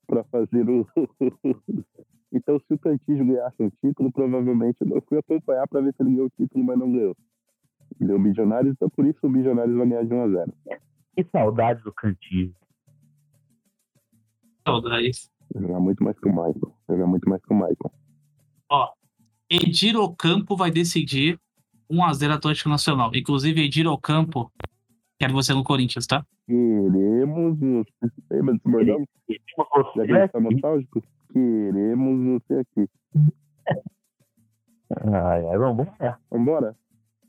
[0.07, 0.87] para fazer o.
[2.33, 6.11] então, se o Cantígio ganhasse um título, provavelmente eu fui acompanhar para ver se ele
[6.11, 7.15] ganhou o título, mas não ganhou.
[7.99, 10.53] Deu Milionários, então por isso o Milionários vai ganhar de 1 a 0
[11.15, 12.53] Que saudade do cantinho.
[14.65, 15.31] Saudades.
[15.55, 16.73] Jogar muito mais que o Michael.
[16.87, 17.91] Jogar muito mais que o Michael.
[18.69, 18.89] Ó,
[19.49, 21.39] Edir Ocampo vai decidir
[21.91, 23.11] 1x0 Atlético Nacional.
[23.15, 24.51] Inclusive, Edir Ocampo,
[25.19, 26.25] quero você no Corinthians, tá?
[26.45, 28.11] Queremos você.
[28.29, 29.05] Lembra desse bordão?
[29.95, 31.03] Já que tá nostálgico?
[31.33, 32.89] Queremos você aqui.
[35.05, 36.75] Ai, ai, vamos, vamos, Vambora?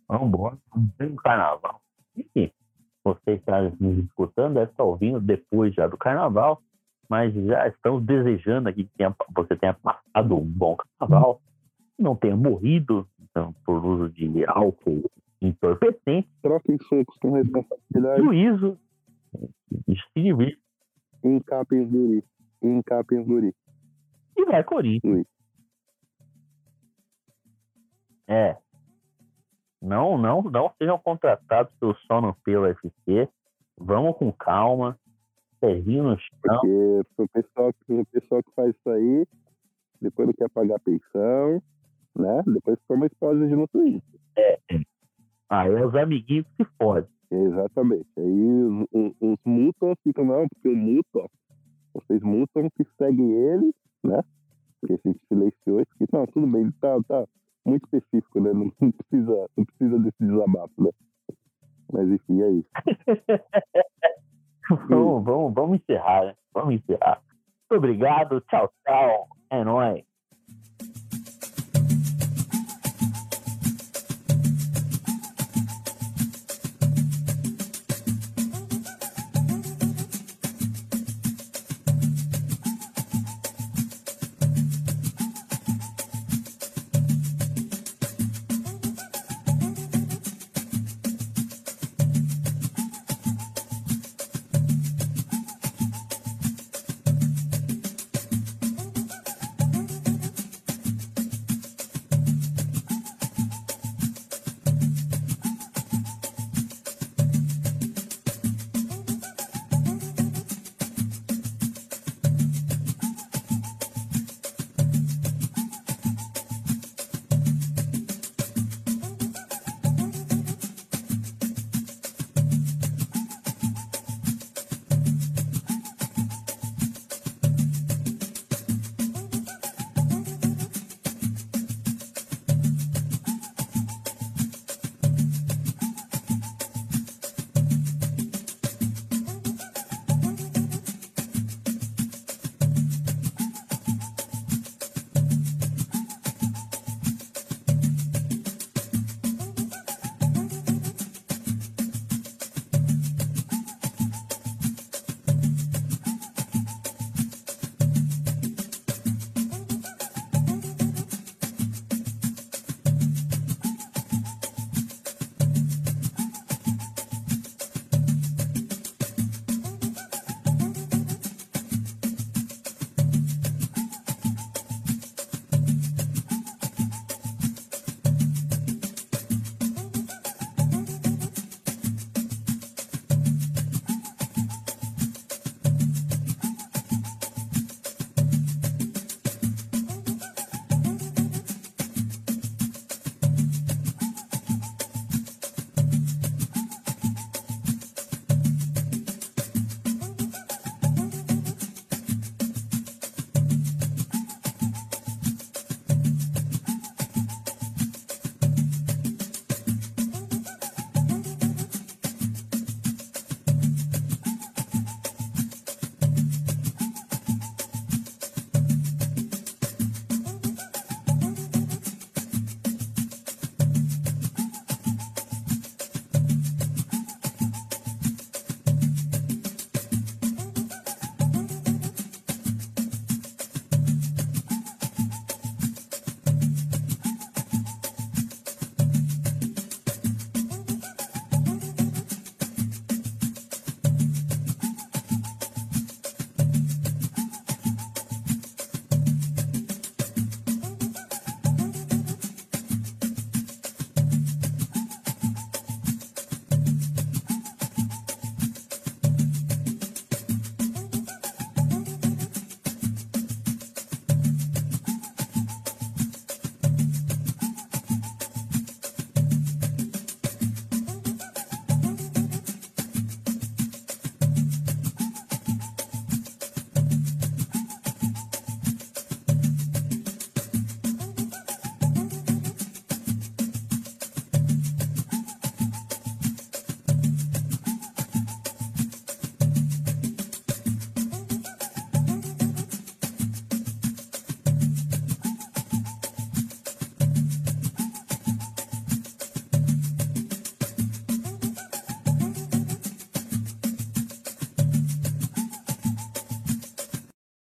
[0.09, 0.59] vamos embora.
[0.97, 1.81] Tem um carnaval.
[2.17, 2.51] Enfim,
[3.05, 6.63] você que está nos escutando deve estar ouvindo depois já do carnaval,
[7.11, 11.43] mas já estamos desejando aqui que tenha- você tenha passado um bom carnaval,
[11.99, 15.11] não tenha morrido então, por uso de álcool
[15.43, 18.23] entorpecente, Troquem socos com responsabilidade.
[18.23, 18.79] juízo
[19.87, 20.61] se divirta.
[21.25, 22.25] Encapem os guri.
[22.63, 23.55] Encapem os guri.
[24.37, 25.27] E vai Corinthians.
[28.29, 28.57] É.
[29.83, 33.29] Não, não, não sejam contratados pelo sono pelo UFC.
[33.79, 34.99] Vamos com calma.
[35.61, 36.39] Pezinho no chão.
[36.43, 39.27] Porque o pessoal, que- o pessoal que faz isso aí,
[40.01, 41.63] depois não quer pagar pensão,
[42.17, 42.43] né?
[42.47, 44.03] Depois toma exposed no Twitter.
[45.49, 47.11] Aí é os amiguinhos que fodem.
[47.31, 48.09] Exatamente.
[48.17, 48.63] Aí
[48.93, 49.39] os, os,
[50.03, 51.29] ficam, não, porque o mutam,
[51.95, 54.23] vocês mutam que seguem ele, né?
[54.81, 55.91] Porque a gente silenciou isso.
[56.13, 57.27] Não, tudo bem, ele tá, tá
[57.65, 58.53] muito específico, né?
[58.53, 60.91] Não, não precisa, não precisa desse desabafo, né?
[61.93, 62.69] Mas enfim, é isso.
[64.89, 66.35] vamos, vamos, vamos encerrar, né?
[66.53, 67.21] Vamos encerrar.
[67.71, 68.41] Muito obrigado.
[68.43, 69.29] Tchau, tchau.
[69.51, 70.10] É nóis.